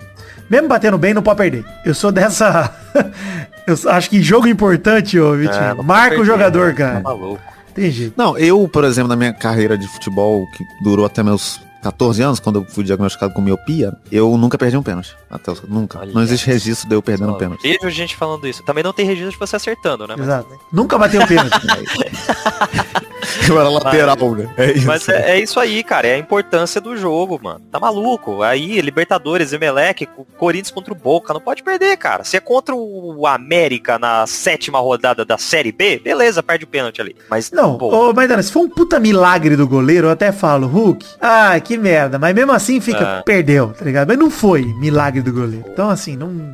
Mesmo 0.49 0.67
batendo 0.67 0.97
bem, 0.97 1.13
não 1.13 1.21
pode 1.23 1.37
perder. 1.37 1.65
Eu 1.85 1.93
sou 1.93 2.11
dessa... 2.11 2.73
eu 3.67 3.75
acho 3.91 4.09
que 4.09 4.17
em 4.17 4.21
jogo 4.21 4.47
importante, 4.47 5.19
ô, 5.19 5.33
Vitinho, 5.33 5.55
É, 5.63 5.67
não 5.69 5.75
pode 5.77 5.87
marca 5.87 6.15
o 6.15 6.17
perder, 6.19 6.25
jogador, 6.31 6.67
né? 6.67 6.73
cara. 6.73 6.93
Tá 6.95 7.01
maluco. 7.01 7.41
Tem 7.73 7.91
jeito. 7.91 8.13
Não, 8.15 8.37
eu, 8.37 8.67
por 8.69 8.83
exemplo, 8.85 9.09
na 9.09 9.15
minha 9.15 9.33
carreira 9.33 9.77
de 9.77 9.87
futebol, 9.87 10.47
que 10.51 10.63
durou 10.81 11.05
até 11.05 11.21
meus 11.21 11.59
14 11.86 12.24
anos, 12.24 12.39
quando 12.39 12.62
eu 12.62 12.65
fui 12.65 12.84
diagnosticado 12.84 13.32
com 13.32 13.42
miopia, 13.42 13.94
eu 14.12 14.36
nunca 14.38 14.58
perdi 14.58 14.75
um 14.75 14.82
pênalti. 14.82 15.15
Até 15.30 15.51
os, 15.51 15.62
nunca. 15.62 16.00
Olha 16.00 16.12
não 16.13 16.24
existe 16.24 16.48
registro 16.48 16.89
de 16.89 16.96
eu 16.96 17.01
perdendo 17.01 17.32
um 17.32 17.38
pênalti. 17.38 17.62
Vejo 17.62 17.89
gente 17.92 18.15
falando 18.15 18.48
isso. 18.48 18.63
Também 18.63 18.84
não 18.84 18.92
tem 18.92 19.06
registro 19.06 19.34
de 19.34 19.38
você 19.38 19.56
acertando, 19.56 20.08
né? 20.08 20.15
Mas, 20.18 20.25
Exato. 20.27 20.50
Nunca 20.74 20.98
bateu 20.98 21.22
um 21.22 21.27
pênalti. 21.27 21.51
Eu 23.48 23.60
era 23.60 23.70
lateral, 23.70 24.36
né? 24.36 24.50
É 24.58 24.72
isso. 24.72 24.88
mas 24.88 25.08
é, 25.10 25.32
é 25.32 25.39
isso 25.39 25.60
aí, 25.60 25.84
cara. 25.84 26.08
É 26.08 26.15
a 26.15 26.18
importância 26.18 26.80
do 26.80 26.96
jogo, 26.98 27.39
mano. 27.42 27.62
Tá 27.72 27.80
maluco. 27.80 28.42
Aí, 28.42 28.80
Libertadores, 28.82 29.54
Emelec, 29.54 30.06
Co- 30.06 30.25
Corinthians 30.38 30.72
contra 30.72 30.94
o 30.94 30.96
Boca. 30.96 31.34
Não 31.34 31.42
pode 31.42 31.63
perder, 31.63 31.98
cara. 31.98 32.24
Se 32.24 32.38
é 32.38 32.39
contra 32.39 32.75
o 32.75 33.25
América 33.27 33.98
na 34.00 34.25
sétima 34.27 34.80
rodada 34.80 35.25
da 35.25 35.38
Série 35.38 35.72
B, 35.72 36.00
beleza, 36.04 36.42
perde 36.44 36.65
o 36.65 36.68
pênalti 36.68 37.01
ali. 37.01 37.15
Mas, 37.30 37.51
Não, 37.51 37.77
pô, 37.77 38.10
ô 38.10 38.13
Maidana, 38.13 38.42
se 38.42 38.51
for 38.51 38.62
um 38.62 38.70
puta 38.70 39.00
milagre 39.00 39.56
do 39.56 39.68
goleiro, 39.68 40.08
eu 40.08 40.12
até 40.12 40.32
falo, 40.32 40.68
Hulk, 40.68 41.06
ah, 41.22 41.60
que 41.60 41.75
merda, 41.77 42.17
mas 42.20 42.34
mesmo 42.36 42.51
assim 42.51 42.79
fica, 42.79 43.20
Ah. 43.20 43.24
perdeu, 43.24 43.70
tá 43.77 43.84
ligado? 43.86 44.08
Mas 44.08 44.17
não 44.17 44.29
foi 44.29 44.63
milagre 44.79 45.22
do 45.22 45.32
goleiro. 45.34 45.65
Então, 45.72 45.89
assim, 45.89 46.15
não... 46.15 46.53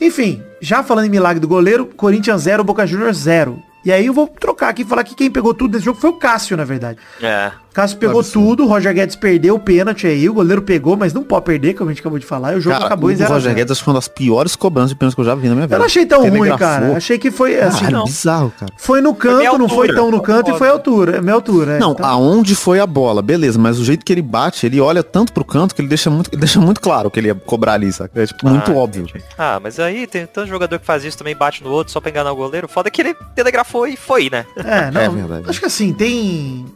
Enfim, 0.00 0.42
já 0.60 0.82
falando 0.82 1.06
em 1.06 1.10
milagre 1.10 1.40
do 1.40 1.48
goleiro, 1.48 1.86
Corinthians 1.96 2.42
0, 2.42 2.64
Boca 2.64 2.86
Juniors 2.86 3.18
0. 3.18 3.62
E 3.84 3.90
aí 3.92 4.06
eu 4.06 4.12
vou 4.12 4.26
trocar 4.28 4.68
aqui 4.68 4.82
e 4.82 4.84
falar 4.84 5.04
que 5.04 5.14
quem 5.14 5.30
pegou 5.30 5.54
tudo 5.54 5.72
nesse 5.72 5.84
jogo 5.86 5.98
foi 5.98 6.10
o 6.10 6.14
Cássio, 6.14 6.56
na 6.56 6.64
verdade. 6.64 6.98
é. 7.22 7.50
O 7.70 7.72
Cássio 7.72 7.98
pegou 7.98 8.18
Absurdo. 8.18 8.48
tudo, 8.48 8.64
o 8.64 8.66
Roger 8.66 8.92
Guedes 8.92 9.14
perdeu 9.14 9.54
o 9.54 9.58
pênalti 9.60 10.04
aí, 10.04 10.28
o 10.28 10.34
goleiro 10.34 10.60
pegou, 10.60 10.96
mas 10.96 11.14
não 11.14 11.22
pode 11.22 11.44
perder, 11.44 11.74
como 11.74 11.88
a 11.88 11.92
gente 11.92 12.00
acabou 12.00 12.18
de 12.18 12.26
falar, 12.26 12.54
e 12.54 12.56
o 12.56 12.60
jogo 12.60 12.74
Cara, 12.74 12.86
acabou 12.86 13.08
o 13.08 13.12
em 13.12 13.14
do 13.14 13.18
0 13.18 13.32
Roger 13.32 13.54
Guedes 13.54 13.70
acho 13.70 13.80
que 13.80 13.84
foi 13.84 13.94
uma 13.94 13.98
das 14.00 14.08
piores 14.08 14.56
cobranças 14.56 14.90
de 14.90 14.96
pênalti 14.96 15.14
que 15.14 15.20
eu 15.20 15.24
já 15.24 15.36
vi 15.36 15.48
na 15.48 15.54
minha 15.54 15.68
vida. 15.68 15.76
Eu 15.76 15.78
não 15.78 15.86
achei 15.86 16.04
tão 16.04 16.18
ruim, 16.22 16.30
Telegrafou. 16.32 16.58
cara. 16.66 16.96
Achei 16.96 17.16
que 17.16 17.30
foi, 17.30 17.60
assim, 17.60 17.78
Cara, 17.84 17.90
não. 17.92 18.04
bizarro, 18.06 18.52
cara. 18.58 18.72
foi 18.76 19.00
no 19.00 19.14
canto, 19.14 19.36
meia 19.36 19.56
não 19.56 19.68
foi 19.68 19.86
tão 19.94 20.10
no 20.10 20.20
canto 20.20 20.50
e 20.50 20.58
foi 20.58 20.68
altura, 20.68 21.18
é 21.18 21.20
minha 21.20 21.32
altura. 21.34 21.74
é. 21.76 21.78
Não, 21.78 21.92
Então- 21.92 22.04
aonde 22.06 22.56
foi 22.56 22.80
a 22.80 22.86
bola, 22.88 23.22
beleza, 23.22 23.56
mas 23.56 23.78
o 23.78 23.84
jeito 23.84 24.04
que 24.04 24.12
ele 24.12 24.20
bate, 24.22 24.66
ele 24.66 24.80
olha 24.80 25.04
tanto 25.04 25.32
pro 25.32 25.44
canto 25.44 25.72
que 25.72 25.80
ele 25.80 25.88
deixa 25.88 26.10
muito, 26.10 26.28
ele 26.32 26.40
deixa 26.40 26.58
muito 26.60 26.80
claro 26.80 27.08
que 27.08 27.20
ele 27.20 27.28
ia 27.28 27.36
cobrar 27.36 27.74
ali, 27.74 27.92
saca? 27.92 28.20
É 28.20 28.26
tipo, 28.26 28.48
muito 28.48 28.72
Ah, 28.72 28.74
óbvio. 28.74 29.06
Ah, 29.38 29.60
mas 29.62 29.78
aí 29.78 30.08
tem 30.08 30.26
tanto 30.26 30.48
jogador 30.48 30.76
que 30.80 30.84
faz 30.84 31.04
isso 31.04 31.16
também, 31.16 31.36
bate 31.36 31.62
no 31.62 31.70
outro 31.70 31.92
só 31.92 32.00
pra 32.00 32.10
enganar 32.10 32.32
o 32.32 32.36
goleiro. 32.36 32.66
Foda 32.66 32.88
é 32.88 32.90
que 32.90 33.00
ele 33.00 33.14
telegrafou 33.36 33.69
foi, 33.70 33.96
foi, 33.96 34.28
né? 34.30 34.44
É, 34.56 34.90
não, 34.90 35.00
É 35.00 35.08
verdade. 35.08 35.44
acho 35.48 35.60
que 35.60 35.66
assim, 35.66 35.92
tem... 35.92 36.66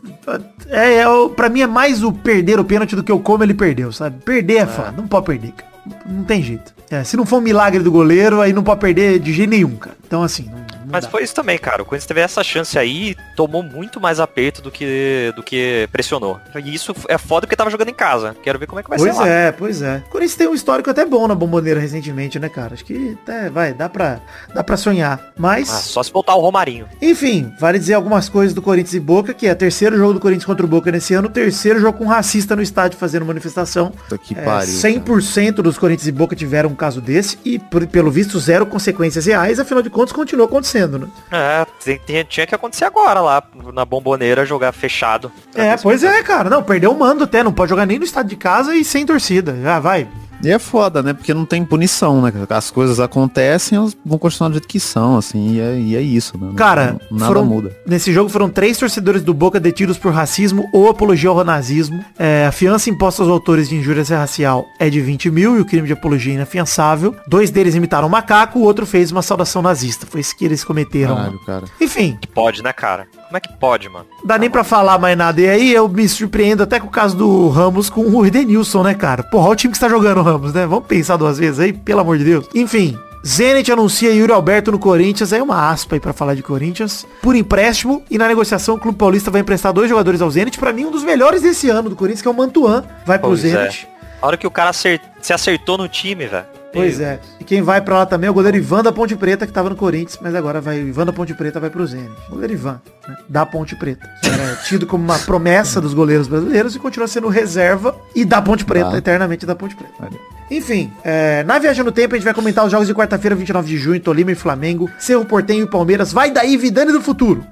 É, 0.69 0.95
é, 1.01 1.09
o- 1.09 1.29
pra 1.31 1.49
mim 1.49 1.61
é 1.61 1.67
mais 1.67 2.03
o 2.03 2.13
perder 2.13 2.59
o 2.59 2.65
pênalti 2.65 2.97
do 2.97 3.03
que 3.03 3.13
o 3.13 3.19
como 3.21 3.43
ele 3.45 3.55
perdeu, 3.55 3.93
sabe? 3.93 4.23
Perder 4.25 4.57
é 4.59 4.67
foda, 4.67 4.93
não 4.97 5.07
pode 5.07 5.27
perder, 5.27 5.53
cara. 5.53 5.71
Não 6.07 6.25
tem 6.25 6.43
jeito. 6.43 6.73
É, 6.91 7.05
se 7.05 7.17
não 7.17 7.27
for 7.27 7.39
um 7.39 7.41
milagre 7.43 7.83
do 7.83 7.91
goleiro, 7.91 8.41
aí 8.41 8.53
não 8.53 8.63
pode 8.63 8.81
perder 8.81 9.19
de 9.19 9.33
jeito 9.33 9.51
nenhum, 9.51 9.77
cara. 9.77 9.97
Então 10.07 10.23
assim, 10.23 10.49
não, 10.51 10.65
não 10.85 10.93
Mas 10.93 11.05
dá. 11.05 11.11
foi 11.11 11.23
isso 11.23 11.35
também, 11.35 11.59
cara. 11.59 11.83
O 11.83 11.85
Corinthians 11.85 12.07
teve 12.07 12.21
essa 12.21 12.43
chance 12.45 12.79
aí, 12.79 13.17
tomou 13.37 13.63
muito 13.63 14.01
mais 14.01 14.21
aperto 14.21 14.63
do 14.63 14.71
que, 14.71 15.33
do 15.37 15.43
que 15.43 15.89
pressionou. 15.93 16.41
E 16.55 16.75
isso 16.75 16.95
é 17.09 17.19
foda 17.19 17.47
porque 17.47 17.57
tava 17.57 17.71
jogando 17.71 17.89
em 17.89 17.95
casa. 17.95 18.37
Quero 18.43 18.59
ver 18.59 18.67
como 18.67 18.81
é 18.81 18.83
que 18.83 18.89
vai 18.89 18.99
Pois 18.99 19.15
ser 19.15 19.21
lá. 19.21 19.29
é, 19.29 19.53
pois 19.53 19.83
é. 19.83 20.03
O 20.07 20.11
Corinthians 20.11 20.37
tem 20.37 20.49
um 20.49 20.55
histórico 20.55 20.91
até 20.91 21.05
bom 21.05 21.27
na 21.29 21.35
bomboneira 21.35 21.81
recentemente, 21.81 22.39
né, 22.39 22.49
cara? 22.49 22.75
Acho 22.75 22.85
que 22.85 23.17
até, 23.23 23.51
vai, 23.51 23.73
dá 23.73 23.89
pra, 23.89 24.21
dá 24.55 24.63
pra 24.65 24.77
sonhar. 24.77 25.21
Mas, 25.37 25.71
Ah, 25.71 25.79
só 25.79 26.03
se 26.03 26.13
voltar 26.13 26.35
o 26.35 26.41
Romarinho. 26.41 26.87
enfim, 27.01 27.53
vale 27.59 27.79
dizer 27.79 27.95
algumas 27.95 28.29
coisas 28.29 28.55
do 28.55 28.63
Corinthians 28.63 28.95
e 28.95 29.01
Boca, 29.01 29.33
que 29.35 29.47
é 29.47 29.53
o 29.53 29.57
terceiro 29.57 29.97
jogo 29.97 30.15
do 30.15 30.21
Corinthians 30.21 30.45
contra 30.45 30.65
o 30.65 30.69
Boca 30.69 30.91
nesse 30.93 31.15
ano, 31.15 31.29
terceiro 31.29 31.81
jogo 31.81 31.99
com 31.99 32.05
um 32.05 32.09
racista 32.09 32.55
no 32.57 32.63
estádio 32.63 32.99
fazendo 32.99 33.25
manifestação. 33.25 33.91
Puta 33.91 34.19
que 34.19 34.35
É, 34.37 34.43
pariu. 34.43 34.73
100% 34.75 35.57
dos 35.63 35.79
Corinthians 35.79 36.07
e 36.09 36.13
Boca 36.13 36.35
tiveram 36.37 36.71
um 36.71 36.75
caso 36.75 37.01
desse 37.01 37.39
e, 37.45 37.59
por- 37.59 37.87
pelo 37.87 38.11
visto, 38.11 38.39
zero 38.39 38.67
consequências 38.67 39.27
reais, 39.27 39.59
afinal 39.61 39.83
de 39.83 39.91
contas, 39.91 40.13
continua 40.13 40.47
acontecendo, 40.47 40.74
né? 40.99 41.07
É, 41.31 41.67
tem- 41.85 42.25
tinha 42.25 42.47
que 42.47 42.55
acontecer 42.55 42.85
agora 42.85 43.21
lá, 43.21 43.43
na 43.73 43.85
bomboneira, 43.85 44.45
jogar 44.45 44.73
fechado. 44.73 45.31
É, 45.55 45.77
pois 45.77 46.03
é, 46.03 46.23
cara. 46.23 46.51
Não, 46.51 46.63
perdeu 46.63 46.93
o 46.93 46.99
mando 46.99 47.25
até, 47.25 47.43
não 47.43 47.53
pode 47.53 47.71
jogar 47.71 47.87
nem 47.87 47.99
no 47.99 48.05
estádio 48.05 48.31
de 48.31 48.37
casa 48.37 48.75
e 48.75 48.85
sem 48.85 49.07
torcida. 49.07 49.57
Já 49.63 49.79
vai. 49.81 50.07
E 50.45 50.51
é 50.51 50.59
foda, 50.59 51.03
né? 51.03 51.13
Porque 51.13 51.33
não 51.35 51.45
tem 51.45 51.65
punição, 51.65 52.21
né? 52.23 52.33
As 52.51 52.71
coisas 52.71 53.01
acontecem, 53.01 53.77
elas 53.79 53.97
vão 54.05 54.19
continuar 54.19 54.49
do 54.49 54.55
jeito 54.55 54.69
que 54.69 54.79
são, 54.81 55.17
assim, 55.17 55.55
e 55.55 55.61
é, 55.61 55.79
e 55.79 55.97
é 55.97 56.01
isso, 56.01 56.37
né? 56.39 56.53
Cara, 56.57 56.99
não- 57.11 57.19
nada 57.19 57.27
foram- 57.27 57.45
muda. 57.47 57.77
Nesse 57.87 58.13
jogo 58.13 58.29
foram 58.29 58.49
três 58.49 58.77
torcedores 58.79 59.23
do 59.23 59.33
Boca 59.35 59.59
detidos 59.59 59.97
por 59.99 60.13
racismo 60.13 60.69
ou 60.73 60.89
apologia 60.89 61.31
ao 61.31 61.45
nazismo. 61.45 62.05
É, 62.19 62.47
a 62.47 62.53
fiança 62.53 62.91
imposta 62.91 63.23
aos 63.23 63.31
autores 63.31 63.69
de 63.69 63.77
injúria 63.77 64.05
racial 64.05 64.65
é 64.79 64.91
de 64.91 65.01
20 65.01 65.31
mil 65.31 65.57
e 65.57 65.61
o 65.61 65.65
crime 65.65 65.87
de 65.87 65.93
apologia 65.93 66.33
é 66.33 66.37
inafiançável. 66.37 67.15
Dois 67.27 67.51
deles 67.51 67.75
imitaram 67.75 68.07
um 68.07 68.11
macaco, 68.11 68.59
o 68.59 68.63
outro 68.63 68.85
fez 68.87 69.11
uma 69.11 69.23
saudação 69.23 69.63
nazista. 69.63 70.07
Foi 70.07 70.21
isso 70.21 70.37
que 70.37 70.45
eles 70.45 70.63
cometeram. 70.65 71.17
Caralho, 71.17 71.39
cara. 71.45 71.65
Enfim, 71.81 72.19
Que 72.21 72.29
pode, 72.29 72.63
né, 72.63 72.73
cara? 72.73 73.07
Como 73.27 73.37
é 73.37 73.41
que 73.41 73.53
pode, 73.59 73.89
mano? 73.89 74.07
dá 74.25 74.39
nem 74.39 74.49
pra 74.51 74.63
falar 74.65 74.99
mais 74.99 75.17
nada. 75.17 75.41
E 75.41 75.49
aí 75.49 75.73
eu 75.73 75.89
me 75.89 76.09
surpreendo 76.09 76.63
até 76.63 76.79
com 76.79 76.87
o 76.87 76.91
caso 76.91 77.17
do 77.17 77.49
Ramos 77.49 77.91
com 77.91 78.03
o 78.03 78.25
Edenilson, 78.27 78.83
né, 78.83 78.95
cara? 78.95 79.23
Porra, 79.23 79.45
olha 79.47 79.53
o 79.53 79.57
time 79.57 79.71
que 79.73 79.77
está 79.77 79.89
jogando 79.89 80.19
o 80.19 80.23
Ramos, 80.23 80.53
né? 80.55 80.67
Vamos 80.67 80.87
pensar 80.87 81.17
duas 81.17 81.39
vezes 81.39 81.59
aí, 81.61 81.73
pelo 81.73 82.01
amor 82.01 82.19
de 82.19 82.25
Deus. 82.25 82.47
Enfim. 82.55 82.97
Zenit 83.27 83.73
anuncia 83.73 84.13
Yuri 84.13 84.31
Alberto 84.33 84.71
no 84.71 84.79
Corinthians, 84.79 85.33
aí 85.33 85.41
uma 85.41 85.71
aspa 85.71 85.97
aí 85.97 86.01
pra 86.01 86.13
falar 86.13 86.35
de 86.35 86.43
Corinthians, 86.43 87.07
por 87.23 87.35
empréstimo, 87.35 88.03
e 88.11 88.19
na 88.19 88.29
negociação 88.29 88.75
o 88.75 88.79
Clube 88.79 88.99
Paulista 88.99 89.31
vai 89.31 89.41
emprestar 89.41 89.73
dois 89.73 89.89
jogadores 89.89 90.21
ao 90.21 90.31
Zenit, 90.31 90.59
pra 90.59 90.75
mim 90.75 90.85
um 90.85 90.91
dos 90.91 91.03
melhores 91.03 91.41
desse 91.41 91.71
ano 91.71 91.89
do 91.89 91.97
Corinthians, 91.97 92.21
que 92.21 92.29
é 92.29 92.31
o 92.31 92.35
Mantuan, 92.35 92.85
vai 93.07 93.19
pro 93.19 93.29
Pois 93.29 93.43
é. 93.47 93.49
Zenit. 93.49 93.89
A 94.21 94.27
hora 94.27 94.37
que 94.37 94.47
o 94.47 94.51
cara 94.51 94.69
acer- 94.69 95.01
se 95.23 95.33
acertou 95.33 95.79
no 95.79 95.89
time, 95.89 96.27
velho. 96.27 96.45
Pois 96.75 97.01
é. 97.01 97.21
E 97.41 97.45
quem 97.45 97.63
vai 97.63 97.81
pra 97.81 97.99
lá 97.99 98.07
também 98.07 98.29
é 98.29 98.31
o 98.31 98.35
goleiro 98.35 98.57
Ivan 98.57 98.83
da 98.83 98.93
Ponte 98.93 99.15
Preta, 99.17 99.47
que 99.47 99.53
tava 99.53 99.71
no 99.71 99.77
Corinthians, 99.77 100.19
mas 100.21 100.35
agora 100.35 100.61
vai, 100.61 100.79
Ivan 100.81 101.07
da 101.07 101.13
Ponte 101.13 101.33
Preta 101.35 101.59
vai 101.61 101.71
pro 101.71 101.87
Zenit. 101.87 102.11
Goleiro 102.29 102.53
Ivan, 102.53 102.81
né? 103.09 103.17
da 103.29 103.47
Ponte 103.47 103.77
Preta. 103.77 104.09
Era 104.25 104.57
tido 104.57 104.87
como 104.87 105.05
uma 105.05 105.19
promessa 105.19 105.81
dos 105.81 105.95
goleiros 105.95 106.27
brasileiros 106.29 106.75
e 106.75 106.79
continua 106.79 107.09
sendo 107.09 107.29
reserva 107.29 107.97
e 108.15 108.25
da 108.25 108.43
Ponte 108.43 108.65
Preta, 108.65 108.91
Tá. 108.91 108.99
eternamente 108.99 109.47
da 109.47 109.55
Ponte 109.55 109.75
Preta. 109.77 109.93
Olha. 110.01 110.19
Enfim, 110.51 110.93
é, 111.03 111.43
na 111.45 111.59
Viagem 111.59 111.83
no 111.85 111.91
Tempo 111.93 112.15
a 112.15 112.19
gente 112.19 112.25
vai 112.25 112.35
comentar 112.35 112.65
os 112.65 112.71
jogos 112.71 112.87
de 112.87 112.95
quarta-feira, 112.95 113.35
29 113.35 113.67
de 113.69 113.79
junho, 113.79 113.99
Tolima 114.01 114.33
e 114.33 114.35
Flamengo, 114.35 114.91
Cerro 114.99 115.25
Portenho 115.25 115.65
e 115.65 115.71
Palmeiras. 115.71 116.13
Vai 116.13 116.31
daí, 116.31 116.57
Vidane 116.57 116.93
do 116.93 117.01
futuro! 117.01 117.45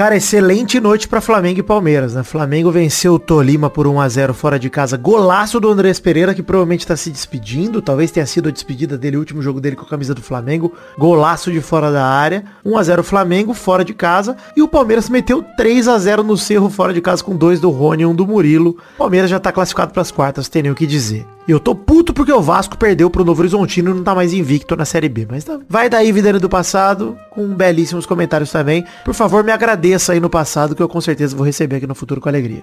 Cara, 0.00 0.16
excelente 0.16 0.80
noite 0.80 1.06
pra 1.06 1.20
Flamengo 1.20 1.60
e 1.60 1.62
Palmeiras, 1.62 2.14
né? 2.14 2.22
Flamengo 2.22 2.70
venceu 2.70 3.12
o 3.12 3.18
Tolima 3.18 3.68
por 3.68 3.86
1 3.86 4.00
a 4.00 4.08
0 4.08 4.32
fora 4.32 4.58
de 4.58 4.70
casa. 4.70 4.96
Golaço 4.96 5.60
do 5.60 5.68
Andrés 5.68 6.00
Pereira, 6.00 6.32
que 6.32 6.42
provavelmente 6.42 6.86
tá 6.86 6.96
se 6.96 7.10
despedindo. 7.10 7.82
Talvez 7.82 8.10
tenha 8.10 8.24
sido 8.24 8.48
a 8.48 8.50
despedida 8.50 8.96
dele, 8.96 9.18
o 9.18 9.20
último 9.20 9.42
jogo 9.42 9.60
dele 9.60 9.76
com 9.76 9.84
a 9.84 9.88
camisa 9.88 10.14
do 10.14 10.22
Flamengo. 10.22 10.72
Golaço 10.96 11.52
de 11.52 11.60
fora 11.60 11.92
da 11.92 12.06
área. 12.06 12.46
1 12.64 12.78
a 12.78 12.82
0 12.82 13.04
Flamengo, 13.04 13.52
fora 13.52 13.84
de 13.84 13.92
casa. 13.92 14.38
E 14.56 14.62
o 14.62 14.68
Palmeiras 14.68 15.10
meteu 15.10 15.44
3 15.54 15.86
a 15.86 15.98
0 15.98 16.22
no 16.22 16.34
Cerro, 16.34 16.70
fora 16.70 16.94
de 16.94 17.02
casa, 17.02 17.22
com 17.22 17.36
dois 17.36 17.60
do 17.60 17.68
Rony 17.68 18.04
e 18.04 18.06
um 18.06 18.14
do 18.14 18.26
Murilo. 18.26 18.78
O 18.94 18.96
Palmeiras 18.96 19.28
já 19.28 19.38
tá 19.38 19.52
classificado 19.52 19.92
pras 19.92 20.10
quartas, 20.10 20.48
tem 20.48 20.62
nem 20.62 20.72
o 20.72 20.74
que 20.74 20.86
dizer. 20.86 21.26
Eu 21.50 21.58
tô 21.58 21.74
puto 21.74 22.14
porque 22.14 22.32
o 22.32 22.40
Vasco 22.40 22.78
perdeu 22.78 23.10
pro 23.10 23.24
Novo 23.24 23.40
Horizontino 23.42 23.90
e 23.90 23.94
não 23.94 24.04
tá 24.04 24.14
mais 24.14 24.32
invicto 24.32 24.76
na 24.76 24.84
Série 24.84 25.08
B. 25.08 25.26
Mas 25.28 25.42
tá. 25.42 25.58
vai 25.68 25.90
daí, 25.90 26.12
Vidane 26.12 26.38
do 26.38 26.48
passado, 26.48 27.18
com 27.28 27.48
belíssimos 27.48 28.06
comentários 28.06 28.52
também. 28.52 28.84
Por 29.04 29.14
favor, 29.14 29.42
me 29.42 29.50
agradeça 29.50 30.12
aí 30.12 30.20
no 30.20 30.30
passado, 30.30 30.76
que 30.76 30.82
eu 30.82 30.88
com 30.88 31.00
certeza 31.00 31.36
vou 31.36 31.44
receber 31.44 31.76
aqui 31.76 31.88
no 31.88 31.94
futuro 31.96 32.20
com 32.20 32.28
alegria. 32.28 32.62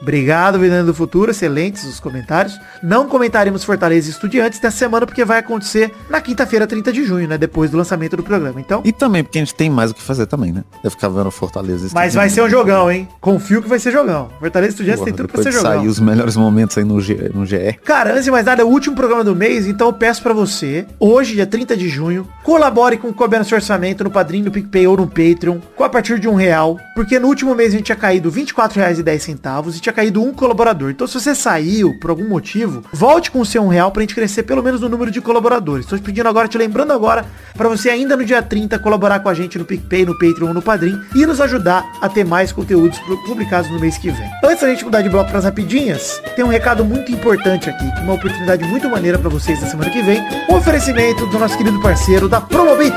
Obrigado, 0.00 0.58
Vidane 0.58 0.84
do 0.84 0.92
Futuro. 0.92 1.30
Excelentes 1.30 1.84
os 1.84 2.00
comentários. 2.00 2.58
Não 2.82 3.06
comentaremos 3.08 3.62
Fortaleza 3.64 4.08
e 4.08 4.10
Estudiantes 4.10 4.58
dessa 4.58 4.76
semana, 4.76 5.06
porque 5.06 5.24
vai 5.24 5.38
acontecer 5.38 5.92
na 6.10 6.20
quinta-feira, 6.20 6.66
30 6.66 6.92
de 6.92 7.04
junho, 7.04 7.28
né? 7.28 7.38
Depois 7.38 7.70
do 7.70 7.76
lançamento 7.76 8.16
do 8.16 8.22
programa. 8.22 8.60
Então, 8.60 8.82
E 8.84 8.92
também, 8.92 9.22
porque 9.22 9.38
a 9.38 9.40
gente 9.40 9.54
tem 9.54 9.70
mais 9.70 9.92
o 9.92 9.94
que 9.94 10.02
fazer 10.02 10.26
também, 10.26 10.52
né? 10.52 10.64
Vai 10.82 10.90
ficar 10.90 11.08
vendo 11.08 11.30
Fortaleza. 11.30 11.88
mas 11.94 12.14
vai 12.14 12.28
ser 12.28 12.42
um 12.42 12.50
jogão, 12.50 12.90
hein? 12.90 13.08
Confio 13.20 13.62
que 13.62 13.68
vai 13.68 13.78
ser 13.78 13.92
jogão. 13.92 14.28
Fortaleza 14.40 14.72
e 14.72 14.74
Estudiantes 14.74 15.00
Porra, 15.00 15.12
tem 15.12 15.16
tudo 15.16 15.28
pra 15.32 15.42
ser 15.42 15.52
jogão. 15.52 15.72
sair 15.78 15.88
os 15.88 16.00
melhores 16.00 16.36
momentos 16.36 16.76
aí 16.76 16.84
no, 16.84 17.00
G, 17.00 17.30
no 17.32 17.46
GE. 17.46 17.78
Cara, 17.84 18.12
antes 18.12 18.24
de 18.24 18.30
mais 18.30 18.44
nada, 18.44 18.62
é 18.62 18.64
o 18.64 18.68
último 18.68 18.96
programa 18.96 19.22
do 19.24 19.34
mês, 19.34 19.66
então 19.66 19.86
eu 19.88 19.92
peço 19.92 20.22
pra 20.22 20.32
você, 20.34 20.86
hoje, 20.98 21.34
dia 21.34 21.46
30 21.46 21.76
de 21.76 21.88
junho, 21.88 22.26
colabore 22.42 22.96
com 22.98 23.08
o 23.08 23.14
Couber 23.14 23.38
no 23.38 23.44
seu 23.44 23.56
orçamento, 23.56 24.02
no 24.04 24.10
Padrinho, 24.10 24.46
no 24.46 24.50
PicPay 24.50 24.86
ou 24.88 24.96
no 24.96 25.06
Patreon, 25.06 25.58
com 25.76 25.84
a 25.84 25.88
partir 25.88 26.18
de 26.18 26.28
um 26.28 26.34
real, 26.34 26.78
porque 26.94 27.18
no 27.18 27.28
último 27.28 27.54
mês 27.54 27.72
a 27.72 27.76
gente 27.76 27.86
tinha 27.86 27.96
caído 27.96 28.28
R$ 28.28 28.42
24,10 28.44 29.76
e 29.78 29.80
tinha 29.84 29.92
caído 29.92 30.22
um 30.22 30.32
colaborador. 30.32 30.90
Então 30.90 31.06
se 31.06 31.14
você 31.20 31.34
saiu 31.34 31.94
por 32.00 32.10
algum 32.10 32.28
motivo, 32.28 32.82
volte 32.92 33.30
com 33.30 33.40
o 33.40 33.46
seu 33.46 33.62
um 33.62 33.68
real 33.68 33.90
pra 33.90 34.02
gente 34.02 34.14
crescer 34.14 34.42
pelo 34.42 34.62
menos 34.62 34.80
no 34.80 34.88
número 34.88 35.10
de 35.10 35.20
colaboradores. 35.20 35.86
Tô 35.86 35.96
te 35.96 36.02
pedindo 36.02 36.28
agora, 36.28 36.48
te 36.48 36.58
lembrando 36.58 36.92
agora, 36.92 37.24
pra 37.56 37.68
você 37.68 37.88
ainda 37.90 38.16
no 38.16 38.24
dia 38.24 38.42
30 38.42 38.78
colaborar 38.78 39.20
com 39.20 39.28
a 39.28 39.34
gente 39.34 39.58
no 39.58 39.64
PicPay, 39.64 40.04
no 40.06 40.18
Patreon 40.18 40.52
no 40.52 40.62
Padrim 40.62 40.98
e 41.14 41.24
nos 41.26 41.40
ajudar 41.40 41.84
a 42.00 42.08
ter 42.08 42.24
mais 42.24 42.50
conteúdos 42.52 42.98
pu- 43.00 43.16
publicados 43.24 43.70
no 43.70 43.78
mês 43.78 43.98
que 43.98 44.10
vem. 44.10 44.28
Antes 44.44 44.62
da 44.62 44.68
gente 44.70 44.84
mudar 44.84 45.02
de 45.02 45.08
bloco 45.10 45.30
pras 45.30 45.44
rapidinhas, 45.44 46.20
tem 46.34 46.44
um 46.44 46.48
recado 46.48 46.84
muito 46.84 47.12
importante 47.12 47.68
aqui, 47.68 47.90
que 47.92 47.98
é 47.98 48.02
uma 48.02 48.14
oportunidade 48.14 48.64
muito 48.64 48.88
maneira 48.88 49.18
pra 49.18 49.28
vocês 49.28 49.60
na 49.60 49.66
semana 49.68 49.90
que 49.90 50.02
vem, 50.02 50.20
um 50.48 50.54
oferecimento 50.54 51.26
do 51.26 51.38
nosso 51.38 51.56
querido 51.56 51.80
parceiro 51.80 52.28
da 52.28 52.40
Promobit. 52.40 52.94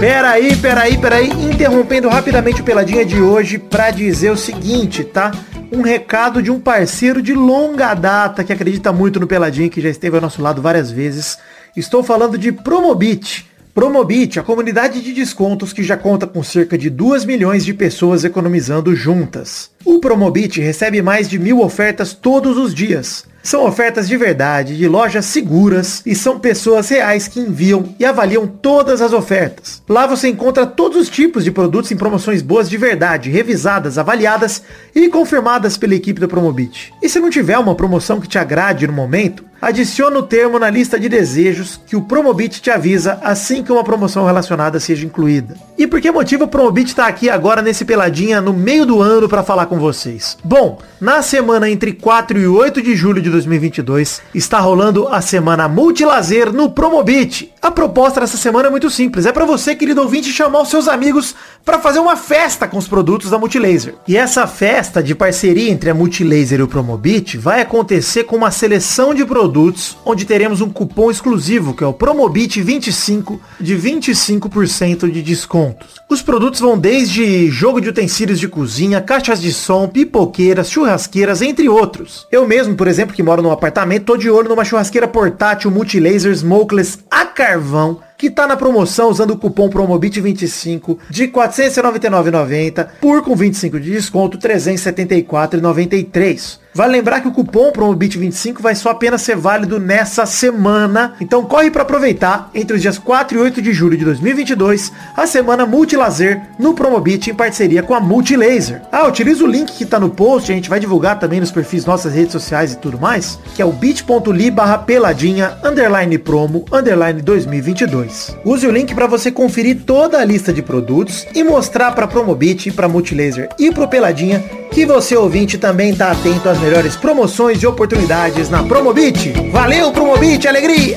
Peraí, 0.00 0.56
peraí, 0.56 0.96
peraí, 0.96 1.28
interrompendo 1.28 2.08
rapidamente 2.08 2.62
o 2.62 2.64
Peladinha 2.64 3.04
de 3.04 3.20
hoje 3.20 3.58
pra 3.58 3.90
dizer 3.90 4.30
o 4.30 4.36
seguinte, 4.36 5.04
tá? 5.04 5.30
Um 5.70 5.82
recado 5.82 6.42
de 6.42 6.50
um 6.50 6.58
parceiro 6.58 7.20
de 7.20 7.34
longa 7.34 7.92
data 7.92 8.42
que 8.42 8.50
acredita 8.50 8.94
muito 8.94 9.20
no 9.20 9.26
Peladinha, 9.26 9.68
que 9.68 9.78
já 9.78 9.90
esteve 9.90 10.16
ao 10.16 10.22
nosso 10.22 10.40
lado 10.40 10.62
várias 10.62 10.90
vezes. 10.90 11.36
Estou 11.76 12.02
falando 12.02 12.38
de 12.38 12.50
Promobit. 12.50 13.46
Promobit, 13.74 14.40
a 14.40 14.42
comunidade 14.42 15.02
de 15.02 15.12
descontos 15.12 15.70
que 15.70 15.82
já 15.82 15.98
conta 15.98 16.26
com 16.26 16.42
cerca 16.42 16.78
de 16.78 16.88
2 16.88 17.26
milhões 17.26 17.62
de 17.62 17.74
pessoas 17.74 18.24
economizando 18.24 18.96
juntas. 18.96 19.70
O 19.84 20.00
Promobit 20.00 20.62
recebe 20.62 21.02
mais 21.02 21.28
de 21.28 21.38
mil 21.38 21.60
ofertas 21.60 22.14
todos 22.14 22.56
os 22.56 22.74
dias. 22.74 23.26
São 23.42 23.64
ofertas 23.64 24.06
de 24.06 24.16
verdade, 24.16 24.76
de 24.76 24.86
lojas 24.86 25.24
seguras 25.24 26.02
e 26.04 26.14
são 26.14 26.38
pessoas 26.38 26.88
reais 26.90 27.26
que 27.26 27.40
enviam 27.40 27.94
e 27.98 28.04
avaliam 28.04 28.46
todas 28.46 29.00
as 29.00 29.14
ofertas. 29.14 29.82
Lá 29.88 30.06
você 30.06 30.28
encontra 30.28 30.66
todos 30.66 30.98
os 30.98 31.08
tipos 31.08 31.42
de 31.42 31.50
produtos 31.50 31.90
em 31.90 31.96
promoções 31.96 32.42
boas 32.42 32.68
de 32.68 32.76
verdade, 32.76 33.30
revisadas, 33.30 33.96
avaliadas 33.96 34.62
e 34.94 35.08
confirmadas 35.08 35.78
pela 35.78 35.94
equipe 35.94 36.20
da 36.20 36.28
Promobit. 36.28 36.92
E 37.02 37.08
se 37.08 37.18
não 37.18 37.30
tiver 37.30 37.58
uma 37.58 37.74
promoção 37.74 38.20
que 38.20 38.28
te 38.28 38.38
agrade 38.38 38.86
no 38.86 38.92
momento, 38.92 39.50
adicione 39.60 40.16
o 40.16 40.22
termo 40.22 40.58
na 40.58 40.70
lista 40.70 40.98
de 40.98 41.08
desejos 41.08 41.80
que 41.86 41.94
o 41.94 42.02
Promobit 42.02 42.60
te 42.60 42.70
avisa 42.70 43.18
assim 43.22 43.62
que 43.62 43.72
uma 43.72 43.84
promoção 43.84 44.24
relacionada 44.24 44.80
seja 44.80 45.04
incluída. 45.04 45.54
E 45.76 45.86
por 45.86 46.00
que 46.00 46.10
motivo 46.10 46.44
o 46.44 46.48
Promobit 46.48 46.88
está 46.88 47.06
aqui 47.06 47.28
agora 47.28 47.60
nesse 47.60 47.84
peladinha 47.84 48.40
no 48.40 48.52
meio 48.52 48.86
do 48.86 49.00
ano 49.00 49.28
para 49.28 49.42
falar 49.42 49.66
com 49.66 49.78
vocês? 49.78 50.36
Bom, 50.42 50.78
na 51.00 51.22
semana 51.22 51.68
entre 51.68 51.92
4 51.92 52.38
e 52.38 52.46
8 52.46 52.82
de 52.82 52.94
julho 52.94 53.20
de 53.20 53.29
2022 53.30 54.22
está 54.34 54.58
rolando 54.58 55.08
a 55.08 55.20
semana 55.20 55.68
Multilazer 55.68 56.52
no 56.52 56.70
Promobit. 56.70 57.52
A 57.62 57.70
proposta 57.70 58.20
dessa 58.20 58.36
semana 58.36 58.68
é 58.68 58.70
muito 58.70 58.90
simples, 58.90 59.26
é 59.26 59.32
para 59.32 59.44
você, 59.44 59.74
querido 59.74 60.02
ouvinte, 60.02 60.32
chamar 60.32 60.62
os 60.62 60.68
seus 60.68 60.88
amigos 60.88 61.34
para 61.64 61.78
fazer 61.78 61.98
uma 61.98 62.16
festa 62.16 62.66
com 62.66 62.78
os 62.78 62.88
produtos 62.88 63.30
da 63.30 63.38
Multilaser. 63.38 63.94
E 64.06 64.16
essa 64.16 64.46
festa 64.46 65.02
de 65.02 65.14
parceria 65.14 65.70
entre 65.70 65.90
a 65.90 65.94
Multilaser 65.94 66.60
e 66.60 66.62
o 66.62 66.68
Promobit 66.68 67.36
vai 67.36 67.60
acontecer 67.60 68.24
com 68.24 68.36
uma 68.36 68.50
seleção 68.50 69.14
de 69.14 69.24
produtos 69.24 69.96
onde 70.04 70.24
teremos 70.24 70.60
um 70.60 70.70
cupom 70.70 71.10
exclusivo, 71.10 71.74
que 71.74 71.84
é 71.84 71.86
o 71.86 71.92
Promobit 71.92 72.60
25 72.60 73.40
de 73.60 73.76
25% 73.76 75.10
de 75.10 75.22
descontos. 75.22 76.00
Os 76.08 76.22
produtos 76.22 76.60
vão 76.60 76.78
desde 76.78 77.48
jogo 77.50 77.80
de 77.80 77.88
utensílios 77.88 78.40
de 78.40 78.48
cozinha, 78.48 79.00
caixas 79.00 79.40
de 79.40 79.52
som, 79.52 79.86
pipoqueiras, 79.88 80.70
churrasqueiras, 80.70 81.42
entre 81.42 81.68
outros. 81.68 82.26
Eu 82.32 82.46
mesmo, 82.46 82.74
por 82.74 82.88
exemplo, 82.88 83.14
que 83.14 83.22
moro 83.22 83.42
num 83.42 83.52
apartamento, 83.52 84.06
tô 84.06 84.16
de 84.16 84.30
olho 84.30 84.48
numa 84.48 84.64
churrasqueira 84.64 85.06
portátil 85.06 85.70
Multilaser 85.70 86.34
Smokeless 86.34 86.98
a 87.10 87.24
carvão 87.24 88.00
que 88.20 88.28
tá 88.28 88.46
na 88.46 88.54
promoção 88.54 89.08
usando 89.08 89.30
o 89.30 89.38
cupom 89.38 89.70
PROMOBIT25 89.70 90.98
de 91.08 91.28
499,90 91.28 92.88
por 93.00 93.24
com 93.24 93.34
25 93.34 93.80
de 93.80 93.92
desconto 93.92 94.36
374,93. 94.36 96.59
Vale 96.72 96.92
lembrar 96.92 97.20
que 97.20 97.26
o 97.26 97.32
cupom 97.32 97.72
PROMOBIT25 97.72 98.60
vai 98.60 98.76
só 98.76 98.90
apenas 98.90 99.22
ser 99.22 99.36
válido 99.36 99.80
nessa 99.80 100.24
semana. 100.24 101.14
Então 101.20 101.44
corre 101.44 101.70
para 101.70 101.82
aproveitar 101.82 102.48
entre 102.54 102.76
os 102.76 102.82
dias 102.82 102.96
4 102.96 103.36
e 103.36 103.40
8 103.40 103.60
de 103.60 103.72
julho 103.72 103.96
de 103.96 104.04
2022 104.04 104.92
a 105.16 105.26
semana 105.26 105.66
Multilazer 105.66 106.40
no 106.58 106.72
Promobit 106.74 107.28
em 107.28 107.34
parceria 107.34 107.82
com 107.82 107.94
a 107.94 108.00
Multilaser. 108.00 108.82
Ah, 108.92 109.08
utiliza 109.08 109.42
o 109.42 109.48
link 109.48 109.72
que 109.72 109.84
tá 109.84 109.98
no 109.98 110.10
post, 110.10 110.52
a 110.52 110.54
gente 110.54 110.70
vai 110.70 110.78
divulgar 110.78 111.18
também 111.18 111.40
nos 111.40 111.50
perfis 111.50 111.84
nossas 111.84 112.14
redes 112.14 112.32
sociais 112.32 112.72
e 112.72 112.76
tudo 112.76 113.00
mais, 113.00 113.38
que 113.56 113.62
é 113.62 113.64
o 113.64 113.72
bit.ly 113.72 114.50
barra 114.50 114.78
peladinha 114.78 115.58
underline 115.64 116.18
promo 116.18 116.64
underline 116.72 117.20
2022. 117.20 118.36
Use 118.44 118.66
o 118.66 118.70
link 118.70 118.94
para 118.94 119.08
você 119.08 119.32
conferir 119.32 119.82
toda 119.84 120.18
a 120.18 120.24
lista 120.24 120.52
de 120.52 120.62
produtos 120.62 121.26
e 121.34 121.42
mostrar 121.42 121.92
para 121.92 122.06
Promobit, 122.06 122.70
para 122.70 122.88
Multilaser 122.88 123.48
e 123.58 123.72
pro 123.72 123.88
Peladinha 123.88 124.60
que 124.70 124.86
você 124.86 125.16
ouvinte 125.16 125.58
também 125.58 125.94
tá 125.94 126.12
atento 126.12 126.48
às 126.48 126.59
melhores 126.60 126.94
promoções 126.96 127.62
e 127.62 127.66
oportunidades 127.66 128.50
na 128.50 128.62
Promobit. 128.62 129.32
Valeu 129.50 129.90
Promobit, 129.92 130.46
alegria! 130.46 130.96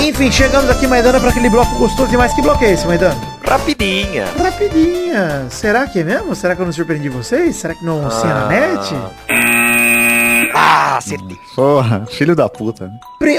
Enfim, 0.00 0.30
chegamos 0.30 0.70
aqui, 0.70 0.86
Maidana, 0.86 1.20
para 1.20 1.30
aquele 1.30 1.50
bloco 1.50 1.74
gostoso 1.76 2.08
demais. 2.08 2.32
Que 2.32 2.40
bloco 2.40 2.64
é 2.64 2.72
esse, 2.72 2.86
Maidana? 2.86 3.20
Rapidinha. 3.44 4.24
Rapidinha. 4.42 5.46
Será 5.50 5.86
que 5.86 6.00
é 6.00 6.04
mesmo? 6.04 6.34
Será 6.34 6.56
que 6.56 6.62
eu 6.62 6.66
não 6.66 6.72
surpreendi 6.72 7.08
vocês? 7.08 7.56
Será 7.56 7.74
que 7.74 7.84
não 7.84 8.00
anuncia 8.00 8.26
na 8.26 8.46
net? 8.46 8.94
Ah, 10.54 10.96
acertei. 10.96 11.36
Porra, 11.56 12.04
filho 12.04 12.36
da 12.36 12.50
puta. 12.50 12.92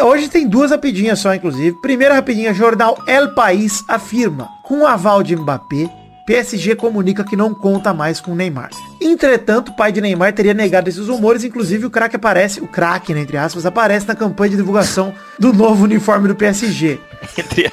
Hoje 0.03 0.27
tem 0.27 0.47
duas 0.47 0.71
rapidinhas 0.71 1.19
só, 1.19 1.36
inclusive. 1.36 1.80
Primeira 1.80 2.15
rapidinha, 2.15 2.51
jornal 2.51 2.97
El 3.06 3.36
País 3.36 3.84
afirma, 3.88 4.49
com 4.63 4.82
o 4.82 4.88
aval 4.88 5.21
de 5.21 5.36
Mbappé, 5.36 5.88
PSG 6.25 6.75
comunica 6.75 7.23
que 7.23 7.36
não 7.36 7.53
conta 7.53 7.93
mais 7.93 8.19
com 8.19 8.34
Neymar. 8.34 8.71
Entretanto, 8.99 9.69
o 9.69 9.75
pai 9.75 9.91
de 9.91 10.01
Neymar 10.01 10.34
teria 10.34 10.53
negado 10.53 10.89
esses 10.89 11.08
rumores, 11.08 11.43
inclusive 11.43 11.86
o 11.86 11.91
craque 11.91 12.15
aparece, 12.15 12.60
o 12.60 12.67
craque, 12.67 13.13
né, 13.13 13.21
entre 13.21 13.38
aspas, 13.38 13.67
aparece 13.67 14.08
na 14.08 14.15
campanha 14.15 14.49
de 14.49 14.58
divulgação 14.58 15.13
do 15.38 15.53
novo 15.53 15.84
uniforme 15.84 16.27
do 16.27 16.36
PSG. 16.36 16.99
Entre... 17.38 17.71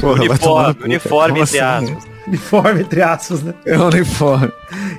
Porra, 0.00 0.22
uniforme, 0.22 0.84
uniforme, 0.84 1.40
entre 1.40 1.58
aspas. 1.60 2.11
Uniforme, 2.26 2.80
entre 2.82 3.02
aspas, 3.02 3.42
né? 3.42 3.52
É 3.66 3.76
um 3.78 3.86
uniforme. 3.86 4.52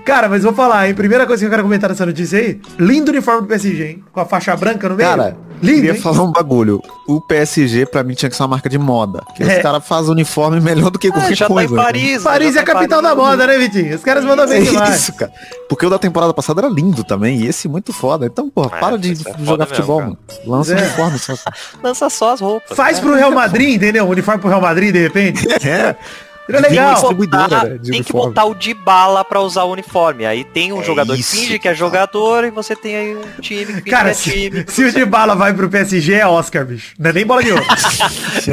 Cara, 0.06 0.28
mas 0.28 0.44
vou 0.44 0.54
falar, 0.54 0.88
hein? 0.88 0.94
Primeira 0.94 1.26
coisa 1.26 1.40
que 1.42 1.46
eu 1.46 1.50
quero 1.50 1.64
comentar 1.64 1.90
nessa 1.90 2.06
notícia 2.06 2.38
aí, 2.38 2.60
lindo 2.78 3.12
uniforme 3.12 3.42
do 3.42 3.48
PSG, 3.48 3.84
hein? 3.86 4.04
Com 4.12 4.20
a 4.20 4.26
faixa 4.26 4.56
branca 4.58 4.90
no 4.90 4.96
meio. 4.96 5.10
Cara, 5.10 5.38
lindo, 5.62 5.76
queria 5.78 5.94
hein? 5.94 6.00
falar 6.02 6.22
um 6.24 6.32
bagulho. 6.34 6.82
O 7.08 7.22
PSG, 7.22 7.86
pra 7.86 8.04
mim, 8.04 8.14
tinha 8.14 8.30
que 8.30 8.36
ser 8.36 8.44
uma 8.44 8.50
marca 8.50 8.68
de 8.70 8.78
moda. 8.78 9.24
Que 9.36 9.44
É. 9.44 9.56
os 9.58 9.62
caras 9.64 9.86
fazem 9.88 10.12
uniforme 10.12 10.60
melhor 10.60 10.90
do 10.92 11.00
que 11.00 11.08
Ah, 11.08 11.12
qualquer 11.14 11.36
já 11.36 11.48
tá 11.48 11.54
coisa. 11.54 11.74
em 11.74 11.78
Paris. 11.78 12.24
Paris 12.24 12.54
já 12.54 12.60
é 12.60 12.64
a 12.64 12.66
tá 12.66 12.74
capital 12.74 13.02
da 13.02 13.16
Paris. 13.16 13.24
moda, 13.24 13.48
né, 13.48 13.58
Vitinho? 13.58 13.96
Os 13.96 14.04
caras 14.04 14.26
mandam 14.26 14.46
É 14.46 14.48
bem 14.50 14.64
demais. 14.64 14.96
isso, 14.96 15.14
cara. 15.16 15.32
Porque 15.70 15.86
o 15.86 15.90
da 15.90 15.98
temporada 15.98 16.34
passada 16.34 16.60
era 16.60 16.70
lindo 16.70 17.04
também, 17.06 17.38
e 17.40 17.48
esse 17.48 17.68
muito 17.70 17.94
foda. 17.94 18.26
Então, 18.26 18.50
porra, 18.50 18.76
É, 18.76 18.80
para 18.82 18.98
de 18.98 19.12
é 19.14 19.16
jogar 19.46 19.66
mesmo, 19.66 19.76
futebol, 19.76 19.98
cara. 20.00 20.10
mano. 20.10 20.20
Lança 20.46 20.74
É. 20.74 20.82
uniforme 20.82 21.18
só. 21.20 21.34
Lança 21.82 22.10
só 22.10 22.34
as 22.34 22.42
roupas. 22.42 22.76
Faz 22.76 23.00
pro 23.00 23.16
Real 23.16 23.32
Madrid, 23.34 23.76
entendeu? 23.76 24.04
Um 24.06 24.10
uniforme 24.10 24.42
pro 24.42 24.50
Real 24.50 24.62
Madrid, 24.62 24.92
de 24.94 25.00
repente. 25.04 25.48
É. 25.66 25.96
Seria 26.46 26.62
Tem 26.62 26.72
legal. 26.72 26.88
uma 26.88 26.94
distribuidora, 26.96 27.44
botar- 27.48 27.64
né, 27.66 27.80
tem 27.90 28.04
que 28.04 28.12
botar 28.12 28.44
o 28.46 28.54
de 28.54 28.74
bala 28.74 29.24
pra 29.24 29.40
usar 29.40 29.64
o 29.64 29.72
uniforme. 29.72 30.26
Aí 30.26 30.44
tem 30.44 30.74
um 30.74 30.82
É 30.82 30.84
jogador 30.84 31.16
isso, 31.16 31.32
que 31.32 31.38
finge 31.38 31.58
que 31.60 31.68
é 31.70 31.74
jogador 31.74 32.44
e 32.44 32.52
você 32.52 32.76
tem 32.76 32.96
aí 32.98 33.16
um 33.16 33.22
time 33.42 33.66
que 33.66 33.72
finge 33.74 33.82
Cara, 33.84 34.04
que 34.06 34.10
é 34.10 34.14
se, 34.14 34.32
time. 34.32 34.66
se 34.68 34.84
o 34.84 34.92
de 34.92 35.06
bala 35.06 35.36
vai 35.36 35.54
pro 35.54 35.70
PSG, 35.70 36.16
é 36.16 36.28
Oscar, 36.28 36.66
bicho. 36.66 36.94
Não 37.00 37.12
é 37.12 37.14
nem 37.14 37.26
bola 37.26 37.42
de 37.42 37.52
ouro. 37.54 37.64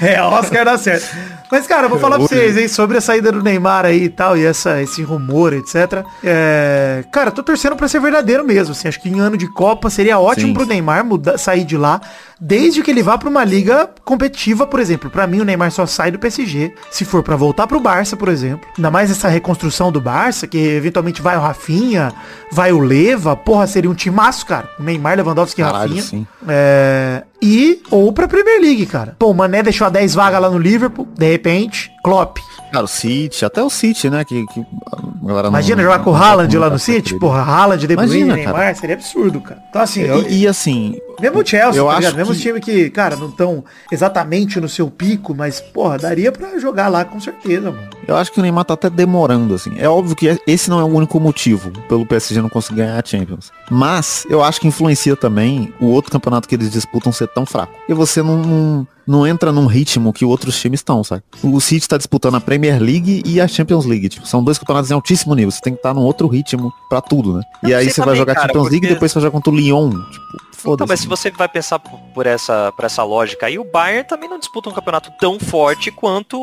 é, 0.00 0.20
Oscar 0.22 0.64
dá 0.64 0.78
certo. 0.78 1.06
Mas, 1.50 1.66
cara, 1.66 1.84
eu 1.86 1.90
vou 1.90 1.98
falar 1.98 2.16
pra 2.16 2.26
vocês, 2.26 2.56
hein, 2.56 2.66
sobre 2.66 2.96
a 2.96 3.00
saída 3.00 3.30
do 3.30 3.42
Neymar 3.42 3.84
aí 3.84 4.04
e 4.04 4.08
tal, 4.08 4.38
e 4.38 4.44
essa, 4.44 4.80
esse 4.80 5.02
rumor, 5.02 5.52
etc. 5.52 6.02
É, 6.24 7.04
cara, 7.12 7.28
eu 7.28 7.34
tô 7.34 7.42
torcendo 7.42 7.76
pra 7.76 7.86
ser 7.88 8.00
verdadeiro 8.00 8.42
mesmo, 8.44 8.72
assim. 8.72 8.88
Acho 8.88 9.00
que 9.00 9.08
em 9.10 9.20
ano 9.20 9.36
de 9.36 9.46
Copa 9.52 9.90
seria 9.90 10.18
ótimo 10.18 10.48
Sim. 10.48 10.54
pro 10.54 10.64
Neymar 10.64 11.04
mudar, 11.04 11.36
sair 11.36 11.64
de 11.64 11.76
lá, 11.76 12.00
desde 12.44 12.82
que 12.82 12.90
ele 12.90 13.04
vá 13.04 13.16
pra 13.16 13.28
uma 13.28 13.44
liga 13.44 13.88
competitiva, 14.04 14.66
por 14.66 14.80
exemplo. 14.80 15.08
Pra 15.08 15.28
mim, 15.28 15.40
o 15.40 15.44
Neymar 15.44 15.70
só 15.70 15.86
sai 15.86 16.10
do 16.10 16.18
PSG 16.18 16.74
se 16.90 17.04
for 17.04 17.22
pra 17.22 17.36
voltar 17.36 17.68
pro 17.68 17.78
Barça, 17.78 18.16
por 18.16 18.28
exemplo. 18.28 18.68
Ainda 18.76 18.90
mais 18.90 19.12
essa 19.12 19.28
reconstrução 19.28 19.92
do 19.92 20.00
Barça, 20.00 20.48
que 20.48 20.58
eventualmente 20.58 21.22
vai 21.22 21.36
o 21.36 21.40
Rafinha, 21.40 22.12
vai 22.50 22.72
o 22.72 22.80
Leva, 22.80 23.36
porra, 23.36 23.68
seria 23.68 23.88
um 23.88 23.94
timaço, 23.94 24.44
cara. 24.44 24.68
O 24.76 24.82
Neymar, 24.82 25.16
Lewandowski 25.16 25.60
e 25.60 25.64
Rafinha. 25.64 26.02
sim. 26.02 26.26
É, 26.48 27.22
e, 27.42 27.82
ou 27.90 28.12
pra 28.12 28.28
Premier 28.28 28.60
League, 28.60 28.86
cara. 28.86 29.16
Pô, 29.18 29.30
o 29.30 29.34
Mané 29.34 29.62
deixou 29.62 29.86
a 29.86 29.90
10 29.90 30.14
vagas 30.14 30.40
lá 30.40 30.48
no 30.48 30.58
Liverpool, 30.58 31.08
de 31.18 31.28
repente, 31.30 31.90
Klopp. 32.04 32.38
Cara, 32.72 32.84
o 32.84 32.88
City, 32.88 33.44
até 33.44 33.62
o 33.62 33.68
City, 33.68 34.08
né? 34.08 34.24
Que, 34.24 34.46
que 34.46 34.60
a 34.90 35.26
galera 35.26 35.42
não- 35.42 35.50
Imagina 35.50 35.82
jogar 35.82 35.98
com 35.98 36.10
o 36.10 36.12
não- 36.14 36.22
Haaland 36.22 36.54
não 36.54 36.60
lá 36.62 36.68
tá 36.68 36.72
no 36.72 36.78
City, 36.78 37.00
preferido. 37.00 37.20
porra, 37.20 37.42
Haaland, 37.42 37.86
De 37.86 37.94
Bruyne, 37.94 38.12
Imagina, 38.14 38.34
Neymar, 38.36 38.54
cara. 38.54 38.74
seria 38.76 38.94
absurdo, 38.96 39.40
cara. 39.42 39.60
Então 39.68 39.82
assim, 39.82 40.00
eu, 40.00 40.22
E, 40.26 40.38
e 40.42 40.48
assim, 40.48 40.96
mesmo 41.20 41.40
o 41.40 41.46
Chelsea, 41.46 41.78
eu 41.80 41.86
tá 41.86 41.98
acho? 41.98 42.16
Mesmo 42.16 42.32
que- 42.34 42.40
times 42.40 42.64
que, 42.64 42.88
cara, 42.90 43.14
não 43.16 43.28
estão 43.28 43.62
exatamente 43.90 44.58
no 44.58 44.68
seu 44.70 44.90
pico, 44.90 45.34
mas, 45.34 45.60
porra, 45.60 45.98
daria 45.98 46.32
pra 46.32 46.58
jogar 46.58 46.88
lá 46.88 47.04
com 47.04 47.20
certeza, 47.20 47.70
mano. 47.70 47.88
Eu 48.06 48.16
acho 48.16 48.32
que 48.32 48.38
o 48.38 48.42
Neymar 48.42 48.64
tá 48.64 48.74
até 48.74 48.88
demorando, 48.90 49.54
assim. 49.54 49.72
É 49.76 49.88
óbvio 49.88 50.14
que 50.16 50.38
esse 50.46 50.68
não 50.70 50.80
é 50.80 50.84
o 50.84 50.86
único 50.86 51.18
motivo 51.20 51.70
pelo 51.88 52.04
PSG 52.06 52.40
não 52.42 52.48
conseguir 52.48 52.78
ganhar 52.78 53.02
a 53.02 53.06
Champions. 53.06 53.50
Mas 53.70 54.26
eu 54.28 54.42
acho 54.42 54.60
que 54.60 54.68
influencia 54.68 55.16
também 55.16 55.72
o 55.80 55.86
outro 55.86 56.10
campeonato 56.12 56.48
que 56.48 56.54
eles 56.54 56.70
disputam 56.70 57.12
ser 57.12 57.28
tão 57.28 57.44
fraco. 57.46 57.72
E 57.88 57.94
você 57.94 58.22
não, 58.22 58.38
não, 58.38 58.86
não 59.06 59.26
entra 59.26 59.50
num 59.52 59.66
ritmo 59.66 60.12
que 60.12 60.24
outros 60.24 60.60
times 60.60 60.80
estão, 60.80 61.02
sabe? 61.04 61.22
O 61.42 61.60
City 61.60 61.88
tá 61.88 61.96
disputando 61.96 62.34
a 62.36 62.40
Premier 62.40 62.80
League 62.82 63.22
e 63.26 63.40
a 63.40 63.46
Champions 63.48 63.84
League. 63.86 64.08
Tipo, 64.08 64.26
são 64.26 64.42
dois 64.42 64.58
campeonatos 64.58 64.90
em 64.90 64.94
altíssimo 64.94 65.34
nível. 65.34 65.50
Você 65.50 65.60
tem 65.60 65.72
que 65.72 65.78
estar 65.78 65.94
num 65.94 66.02
outro 66.02 66.26
ritmo 66.28 66.72
pra 66.88 67.00
tudo, 67.00 67.34
né? 67.34 67.42
Eu 67.62 67.68
E 67.70 67.74
aí 67.74 67.84
você 67.90 68.00
vai 68.00 68.06
também, 68.06 68.18
jogar 68.18 68.34
cara, 68.34 68.46
Champions 68.48 68.64
League 68.70 68.76
e 68.76 68.80
porque- 68.80 68.94
depois 68.94 69.12
você 69.12 69.18
vai 69.18 69.22
jogar 69.22 69.32
contra 69.32 69.52
o 69.52 69.56
Lyon. 69.56 69.90
Tipo, 69.90 70.42
Então, 70.62 70.86
foda-se. 70.86 70.88
mas 70.88 71.00
se 71.00 71.06
você 71.08 71.30
vai 71.30 71.48
pensar 71.48 71.78
por 71.78 72.26
essa, 72.26 72.72
por 72.72 72.84
essa 72.84 73.02
lógica 73.02 73.46
aí, 73.46 73.58
o 73.58 73.64
Bayern 73.64 74.04
também 74.04 74.28
não 74.28 74.38
disputa 74.38 74.68
um 74.70 74.72
campeonato 74.72 75.10
tão 75.20 75.38
forte 75.38 75.90
quanto 75.90 76.40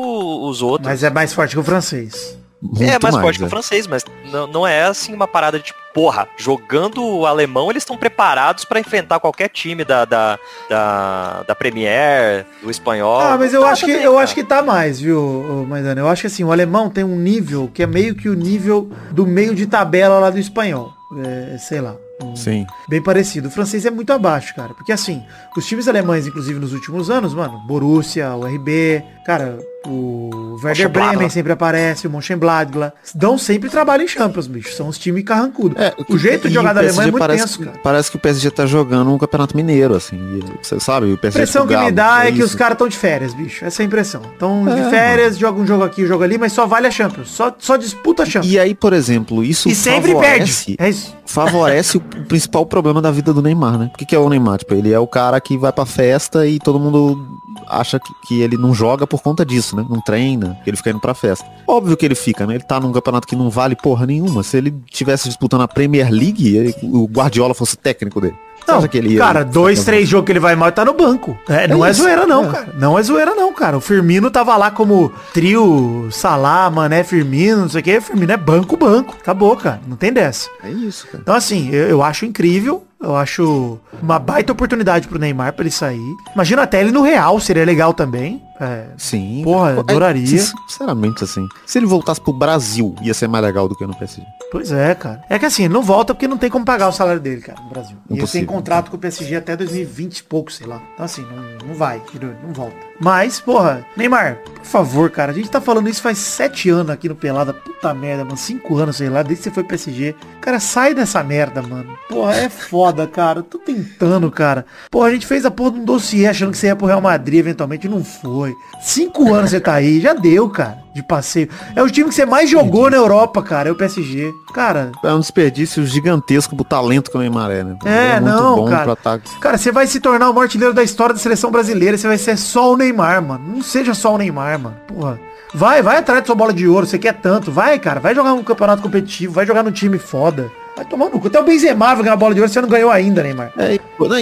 os 0.48 0.62
outros. 0.62 0.88
Mas 0.88 1.02
é 1.02 1.10
mais 1.10 1.32
forte 1.32 1.54
que 1.54 1.60
o 1.60 1.64
francês. 1.64 2.38
Muito 2.62 2.82
é 2.82 2.98
mais, 3.02 3.16
forte 3.16 3.38
que 3.38 3.44
é. 3.44 3.46
o 3.46 3.50
francês, 3.50 3.86
mas 3.86 4.04
não, 4.30 4.46
não 4.46 4.66
é 4.66 4.82
assim 4.82 5.14
uma 5.14 5.26
parada 5.26 5.58
de 5.58 5.64
tipo, 5.64 5.78
porra, 5.94 6.28
jogando 6.36 7.02
o 7.02 7.24
alemão, 7.24 7.70
eles 7.70 7.82
estão 7.82 7.96
preparados 7.96 8.66
pra 8.66 8.78
enfrentar 8.78 9.18
qualquer 9.18 9.48
time 9.48 9.82
da, 9.82 10.04
da, 10.04 10.38
da, 10.68 11.42
da 11.48 11.54
Premier, 11.54 12.44
do 12.62 12.70
espanhol. 12.70 13.18
Ah, 13.18 13.38
mas 13.38 13.54
eu 13.54 13.62
Tá 13.62 13.70
acho 13.70 13.86
que 13.86 13.92
também, 13.92 14.04
eu 14.04 14.12
cara. 14.12 14.24
acho 14.24 14.34
que 14.34 14.44
tá 14.44 14.62
mais, 14.62 15.00
viu, 15.00 15.66
Maidana? 15.66 16.02
Eu 16.02 16.08
acho 16.08 16.20
que 16.20 16.26
assim, 16.26 16.44
o 16.44 16.52
alemão 16.52 16.90
tem 16.90 17.02
um 17.02 17.16
nível 17.16 17.70
que 17.72 17.82
é 17.82 17.86
meio 17.86 18.14
que 18.14 18.28
o 18.28 18.34
nível 18.34 18.90
do 19.10 19.26
meio 19.26 19.54
de 19.54 19.66
tabela 19.66 20.18
lá 20.18 20.28
do 20.28 20.38
espanhol. 20.38 20.92
É, 21.24 21.56
sei 21.56 21.80
lá. 21.80 21.96
Sim. 22.34 22.66
Bem 22.88 23.02
parecido. 23.02 23.48
O 23.48 23.50
francês 23.50 23.84
é 23.84 23.90
muito 23.90 24.12
abaixo, 24.12 24.54
cara. 24.54 24.74
Porque 24.74 24.92
assim, 24.92 25.24
os 25.56 25.66
times 25.66 25.88
alemães, 25.88 26.26
inclusive 26.26 26.58
nos 26.58 26.72
últimos 26.72 27.10
anos, 27.10 27.34
mano, 27.34 27.58
Borussia, 27.66 28.34
o 28.34 28.46
RB, 28.46 29.02
cara, 29.30 29.58
o 29.86 30.56
Werder. 30.62 30.88
Bremen 30.88 31.28
sempre 31.30 31.52
aparece, 31.52 32.06
o 32.06 32.10
Mönchengladbach, 32.10 32.92
dão 33.14 33.38
sempre 33.38 33.70
trabalho 33.70 34.02
em 34.02 34.08
Champions, 34.08 34.48
bicho. 34.48 34.74
São 34.74 34.88
os 34.88 34.98
times 34.98 35.22
carrancudos. 35.24 35.80
É, 35.80 35.94
o 36.08 36.18
jeito 36.18 36.48
de 36.48 36.54
jogar 36.54 36.72
o 36.72 36.74
da 36.74 36.80
Alemanha 36.80 36.90
é 36.90 36.94
PSG 36.96 37.10
muito 37.12 37.18
parece, 37.20 37.42
tenso, 37.44 37.58
cara. 37.60 37.78
Parece 37.80 38.10
que 38.10 38.16
o 38.16 38.20
PSG 38.20 38.50
tá 38.50 38.66
jogando 38.66 39.12
um 39.12 39.18
campeonato 39.18 39.56
mineiro, 39.56 39.94
assim. 39.94 40.18
Você 40.60 40.80
sabe, 40.80 41.06
o 41.06 41.14
A 41.14 41.16
PSG 41.16 41.38
impressão 41.38 41.66
com 41.66 41.72
o 41.72 41.78
que 41.78 41.84
me 41.84 41.92
dá 41.92 42.26
é, 42.26 42.32
que 42.32 42.38
isso. 42.38 42.46
os 42.46 42.54
caras 42.56 42.72
estão 42.74 42.88
de 42.88 42.96
férias, 42.96 43.32
bicho. 43.32 43.64
Essa 43.64 43.82
é 43.82 43.84
a 43.84 43.86
impressão. 43.86 44.20
Estão 44.32 44.68
É, 44.68 44.82
de 44.82 44.90
férias, 44.90 45.38
jogam 45.38 45.62
um 45.62 45.66
jogo 45.66 45.84
aqui, 45.84 46.02
um 46.02 46.08
jogo 46.08 46.24
ali, 46.24 46.36
mas 46.36 46.52
só 46.52 46.66
vale 46.66 46.88
a 46.88 46.90
Champions. 46.90 47.30
Só, 47.30 47.54
só 47.56 47.76
disputa 47.76 48.24
a 48.24 48.26
Champions. 48.26 48.52
E 48.52 48.58
aí, 48.58 48.74
por 48.74 48.92
exemplo, 48.92 49.44
isso 49.44 49.68
E, 49.68 49.74
sempre 49.76 50.12
favorece, 50.12 50.64
perde. 50.66 50.76
É 50.78 50.88
isso. 50.90 51.14
favorece 51.24 51.96
o 51.96 52.00
principal 52.26 52.66
problema 52.66 53.00
da 53.00 53.12
vida 53.12 53.32
do 53.32 53.40
Neymar, 53.40 53.78
né? 53.78 53.90
O 53.94 53.96
que, 53.96 54.04
que 54.04 54.16
é 54.16 54.18
o 54.18 54.28
Neymar? 54.28 54.58
Tipo, 54.58 54.74
ele 54.74 54.92
é 54.92 54.98
o 54.98 55.06
cara 55.06 55.40
que 55.40 55.56
vai 55.56 55.72
pra 55.72 55.86
festa 55.86 56.46
e 56.46 56.58
todo 56.58 56.78
mundo 56.80 57.40
acha 57.68 57.98
que, 58.00 58.12
que 58.26 58.40
ele 58.42 58.56
não 58.56 58.74
joga 58.74 59.06
por 59.06 59.19
conta 59.20 59.44
disso, 59.44 59.76
né? 59.76 59.84
Não 59.88 60.00
treina, 60.00 60.58
ele 60.66 60.76
fica 60.76 60.90
indo 60.90 61.00
pra 61.00 61.14
festa. 61.14 61.46
Óbvio 61.66 61.96
que 61.96 62.04
ele 62.04 62.14
fica, 62.14 62.46
né? 62.46 62.54
Ele 62.54 62.64
tá 62.64 62.80
num 62.80 62.92
campeonato 62.92 63.26
que 63.26 63.36
não 63.36 63.50
vale 63.50 63.76
porra 63.76 64.06
nenhuma. 64.06 64.42
Se 64.42 64.56
ele 64.56 64.74
tivesse 64.90 65.28
disputando 65.28 65.62
a 65.62 65.68
Premier 65.68 66.10
League, 66.10 66.56
ele- 66.56 66.74
o 66.82 67.06
Guardiola 67.06 67.54
fosse 67.54 67.76
técnico 67.76 68.20
dele. 68.20 68.34
Não, 68.68 68.82
ia- 68.82 69.18
cara, 69.18 69.42
dois, 69.44 69.84
três 69.84 70.08
jogos 70.08 70.26
que 70.26 70.32
ele 70.32 70.38
vai 70.38 70.54
mal 70.54 70.68
e 70.68 70.72
tá 70.72 70.84
no 70.84 70.92
banco. 70.92 71.36
É, 71.48 71.66
não 71.66 71.84
é, 71.84 71.90
isso, 71.90 72.02
zoeira 72.02 72.24
não, 72.26 72.44
é. 72.44 72.52
cara. 72.52 72.74
Não 72.78 72.96
é 72.98 73.02
zoeira 73.02 73.34
não, 73.34 73.52
cara. 73.52 73.76
O 73.76 73.80
Firmino 73.80 74.30
tava 74.30 74.56
lá 74.56 74.70
como 74.70 75.10
trio, 75.32 76.08
Salah, 76.12 76.70
Mané, 76.70 77.02
Firmino, 77.02 77.62
não 77.62 77.68
sei 77.68 77.80
o 77.80 77.84
que. 77.84 78.00
Firmino 78.00 78.30
é 78.30 78.36
banco, 78.36 78.76
banco. 78.76 79.16
Acabou, 79.20 79.56
cara. 79.56 79.80
Não 79.88 79.96
tem 79.96 80.12
dessa. 80.12 80.48
É 80.62 80.70
isso, 80.70 81.06
cara. 81.06 81.18
Então, 81.22 81.34
assim, 81.34 81.70
eu, 81.70 81.88
eu 81.88 82.02
acho 82.02 82.24
incrível. 82.26 82.84
Eu 83.02 83.16
acho 83.16 83.78
uma 84.02 84.18
baita 84.18 84.52
oportunidade 84.52 85.08
pro 85.08 85.18
Neymar 85.18 85.54
pra 85.54 85.62
ele 85.62 85.70
sair. 85.70 86.14
Imagina 86.34 86.62
até 86.62 86.80
ele 86.82 86.92
no 86.92 87.00
Real, 87.02 87.40
seria 87.40 87.64
legal 87.64 87.94
também. 87.94 88.40
É, 88.60 88.88
Sim. 88.98 89.40
Porra, 89.42 89.70
É, 89.72 89.78
adoraria. 89.80 90.26
sin- 90.26 90.54
Sinceramente, 90.68 91.24
assim. 91.24 91.48
Se 91.64 91.78
ele 91.78 91.86
voltasse 91.86 92.20
pro 92.20 92.32
Brasil, 92.32 92.94
ia 93.02 93.14
ser 93.14 93.26
mais 93.28 93.42
legal 93.44 93.66
do 93.68 93.74
que 93.74 93.86
no 93.86 93.96
PSG. 93.96 94.22
Pois 94.52 94.70
é, 94.70 94.94
cara. 94.94 95.22
É 95.30 95.38
que 95.38 95.46
assim, 95.46 95.64
ele 95.64 95.72
não 95.74 95.82
volta 95.82 96.12
porque 96.14 96.28
não 96.28 96.36
tem 96.36 96.50
como 96.50 96.64
pagar 96.64 96.88
o 96.88 96.92
salário 96.92 97.20
dele, 97.20 97.40
cara, 97.40 97.60
no 97.62 97.68
Brasil. 97.70 97.96
E 97.96 97.98
ele 97.98 98.06
tem 98.08 98.18
Impossível. 98.18 98.46
contrato 98.48 98.90
com 98.90 98.96
o 98.96 99.00
PSG 99.00 99.36
até 99.36 99.56
2020 99.56 100.18
e 100.18 100.22
pouco, 100.24 100.52
sei 100.52 100.66
lá. 100.66 100.82
Então 100.92 101.04
assim, 101.06 101.22
não, 101.22 101.68
não 101.68 101.74
vai, 101.74 102.02
não 102.46 102.52
volta. 102.52 102.74
Mas, 103.00 103.40
porra, 103.40 103.86
Neymar, 103.96 104.38
por 104.56 104.64
favor, 104.64 105.08
cara, 105.10 105.32
a 105.32 105.34
gente 105.34 105.48
tá 105.48 105.60
falando 105.60 105.88
isso 105.88 106.02
faz 106.02 106.18
sete 106.18 106.68
anos 106.68 106.90
aqui 106.90 107.08
no 107.08 107.14
Pelada. 107.14 107.54
Puta 107.54 107.94
merda, 107.94 108.24
mano. 108.24 108.36
Cinco 108.36 108.76
anos, 108.76 108.96
sei 108.96 109.08
lá, 109.08 109.22
desde 109.22 109.38
que 109.44 109.48
você 109.48 109.54
foi 109.54 109.64
PSG. 109.64 110.14
Cara, 110.40 110.60
sai 110.60 110.92
dessa 110.94 111.22
merda, 111.22 111.62
mano. 111.62 111.96
Porra, 112.08 112.34
é 112.36 112.48
foda, 112.50 113.06
cara. 113.08 113.38
Eu 113.38 113.42
tô 113.44 113.56
tentando, 113.58 114.30
cara. 114.30 114.66
Porra, 114.90 115.08
a 115.08 115.12
gente 115.12 115.26
fez 115.26 115.46
a 115.46 115.50
porra 115.50 115.70
de 115.72 115.78
um 115.78 115.84
dossiê 115.84 116.26
achando 116.26 116.50
que 116.50 116.58
você 116.58 116.66
ia 116.66 116.76
pro 116.76 116.86
Real 116.86 117.00
Madrid 117.00 117.38
eventualmente. 117.38 117.88
Não 117.88 118.04
foi. 118.04 118.49
Cinco 118.80 119.32
anos 119.34 119.50
você 119.50 119.60
tá 119.60 119.74
aí. 119.74 120.00
Já 120.00 120.14
deu, 120.14 120.48
cara. 120.48 120.78
De 120.94 121.02
passeio. 121.02 121.48
É 121.76 121.82
o 121.82 121.88
time 121.90 122.08
que 122.08 122.14
você 122.14 122.26
mais 122.26 122.50
jogou 122.50 122.90
na 122.90 122.96
Europa, 122.96 123.42
cara. 123.42 123.68
É 123.68 123.72
o 123.72 123.76
PSG. 123.76 124.32
Cara, 124.52 124.90
É 125.04 125.12
um 125.12 125.20
desperdício 125.20 125.84
gigantesco 125.86 126.56
pro 126.56 126.64
talento 126.64 127.10
que 127.10 127.16
o 127.16 127.20
Neymar 127.20 127.50
é, 127.50 127.62
né? 127.62 127.76
É, 127.84 128.16
Ele 128.16 128.24
não, 128.24 128.64
cara. 128.64 128.96
Cara, 129.40 129.56
você 129.58 129.70
vai 129.70 129.86
se 129.86 130.00
tornar 130.00 130.28
o 130.30 130.34
maior 130.34 130.44
artilheiro 130.44 130.74
da 130.74 130.82
história 130.82 131.14
da 131.14 131.20
seleção 131.20 131.50
brasileira. 131.50 131.96
Você 131.96 132.08
vai 132.08 132.18
ser 132.18 132.36
só 132.36 132.72
o 132.72 132.76
Neymar, 132.76 133.22
mano. 133.22 133.44
Não 133.54 133.62
seja 133.62 133.94
só 133.94 134.14
o 134.14 134.18
Neymar, 134.18 134.58
mano. 134.58 134.76
Porra. 134.88 135.18
Vai, 135.54 135.82
vai 135.82 135.96
atrás 135.98 136.20
da 136.20 136.26
sua 136.26 136.34
bola 136.34 136.52
de 136.52 136.66
ouro. 136.66 136.86
Você 136.86 136.98
quer 136.98 137.14
tanto. 137.14 137.50
Vai, 137.50 137.78
cara. 137.78 138.00
Vai 138.00 138.14
jogar 138.14 138.32
um 138.34 138.42
campeonato 138.42 138.82
competitivo. 138.82 139.32
Vai 139.32 139.46
jogar 139.46 139.62
num 139.62 139.72
time 139.72 139.98
foda. 139.98 140.50
Vai 140.76 140.84
tomar 140.84 141.06
no 141.10 141.20
cu. 141.20 141.26
Até 141.26 141.38
o 141.38 141.44
Benzema 141.44 141.86
vai 141.94 142.02
ganhar 142.04 142.14
a 142.14 142.16
bola 142.16 142.34
de 142.34 142.40
ouro. 142.40 142.50
Você 142.52 142.60
não 142.60 142.68
ganhou 142.68 142.90
ainda, 142.90 143.22
Neymar. 143.22 143.52
É, 143.58 143.78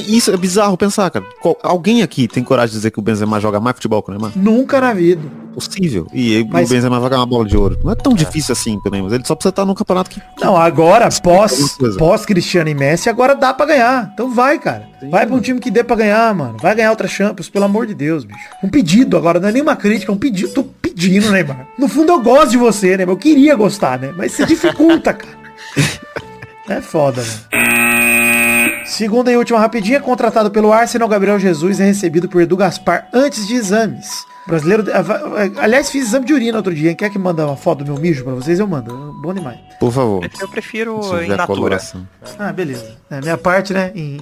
isso 0.09 0.33
é 0.33 0.37
bizarro 0.37 0.77
pensar, 0.77 1.09
cara. 1.11 1.25
Qual- 1.41 1.57
alguém 1.63 2.03
aqui 2.03 2.27
tem 2.27 2.43
coragem 2.43 2.71
de 2.73 2.77
dizer 2.79 2.91
que 2.91 2.99
o 2.99 3.03
Benzema 3.03 3.39
joga 3.41 3.61
mais 3.61 3.77
futebol 3.77 4.03
que 4.03 4.11
o 4.11 4.13
Neymar? 4.15 4.33
Nunca 4.35 4.81
na 4.81 4.93
vida. 4.93 5.23
Possível. 5.55 6.07
E 6.13 6.47
Mas- 6.51 6.69
o 6.69 6.75
Benzema 6.75 6.99
vai 7.01 7.11
ganhar 7.11 7.21
uma 7.21 7.27
bola 7.27 7.45
de 7.45 7.57
ouro. 7.57 7.79
Não 7.85 7.93
é 7.93 7.95
tão 7.95 8.13
difícil 8.13 8.53
assim 8.53 8.79
pro 8.81 8.91
Neymar. 8.91 9.13
Ele 9.13 9.25
só 9.25 9.35
precisa 9.35 9.51
estar 9.51 9.65
num 9.65 9.75
campeonato 9.75 10.11
que... 10.11 10.21
Não, 10.41 10.57
agora, 10.57 11.09
pós, 11.23 11.77
pós 11.99 12.25
Cristiano 12.27 12.69
e 12.71 12.75
Messi, 12.75 13.09
agora 13.09 13.35
dá 13.35 13.53
pra 13.55 13.67
ganhar. 13.67 14.11
Então 14.15 14.31
vai, 14.33 14.59
cara. 14.59 14.89
Vai 15.11 15.27
pra 15.27 15.37
um 15.37 15.41
time 15.41 15.61
que 15.61 15.71
dê 15.71 15.85
pra 15.85 15.97
ganhar, 15.97 16.35
mano. 16.35 16.57
Vai 16.61 16.75
ganhar 16.75 16.91
outra 16.91 17.07
Champions, 17.09 17.49
pelo 17.49 17.65
amor 17.67 17.87
de 17.87 17.95
Deus, 17.95 18.25
bicho. 18.25 18.39
Um 18.63 18.69
pedido 18.69 19.17
agora, 19.17 19.39
não 19.39 19.49
é 19.49 19.53
nenhuma 19.53 19.77
crítica, 19.77 20.11
é 20.11 20.15
um 20.15 20.19
pedido. 20.19 20.53
Tô 20.53 20.65
pedindo, 20.65 21.31
Neymar. 21.31 21.67
No 21.79 21.89
fundo 21.89 22.11
eu 22.13 22.21
gosto 22.21 22.51
de 22.51 22.57
você, 22.57 22.97
né? 22.97 23.05
Eu 23.05 23.17
queria 23.17 23.55
gostar, 23.55 23.99
né? 23.99 24.13
Mas 24.17 24.33
você 24.33 24.45
dificulta, 24.45 25.13
cara. 25.13 25.39
É 26.68 26.81
foda, 26.81 27.22
mano. 27.22 27.68
Segunda 28.85 29.31
e 29.31 29.37
última 29.37 29.59
rapidinha, 29.59 30.00
contratado 30.00 30.50
pelo 30.50 30.72
Arsenal, 30.72 31.09
Gabriel 31.09 31.38
Jesus 31.38 31.78
é 31.78 31.85
recebido 31.85 32.28
por 32.28 32.40
Edu 32.40 32.57
Gaspar 32.57 33.07
antes 33.12 33.46
de 33.46 33.54
exames. 33.54 34.24
Brasileiro, 34.46 34.85
aliás, 35.59 35.90
fiz 35.90 36.07
exame 36.07 36.24
de 36.24 36.33
urina 36.33 36.57
outro 36.57 36.74
dia. 36.74 36.94
Quer 36.94 37.11
que 37.11 37.18
manda 37.18 37.44
uma 37.46 37.57
foto 37.57 37.85
do 37.85 37.92
meu 37.92 38.00
mijo 38.00 38.24
pra 38.24 38.33
vocês? 38.33 38.59
Eu 38.59 38.66
mando. 38.66 39.14
Bom 39.22 39.35
demais. 39.35 39.59
Por 39.78 39.92
favor. 39.92 40.26
Eu 40.40 40.48
prefiro 40.48 41.00
em 41.22 41.28
natura. 41.28 41.46
coloração. 41.46 42.09
Ah, 42.38 42.50
beleza. 42.50 42.96
É, 43.11 43.20
minha 43.20 43.37
parte, 43.37 43.74
né, 43.74 43.92
em, 43.94 44.18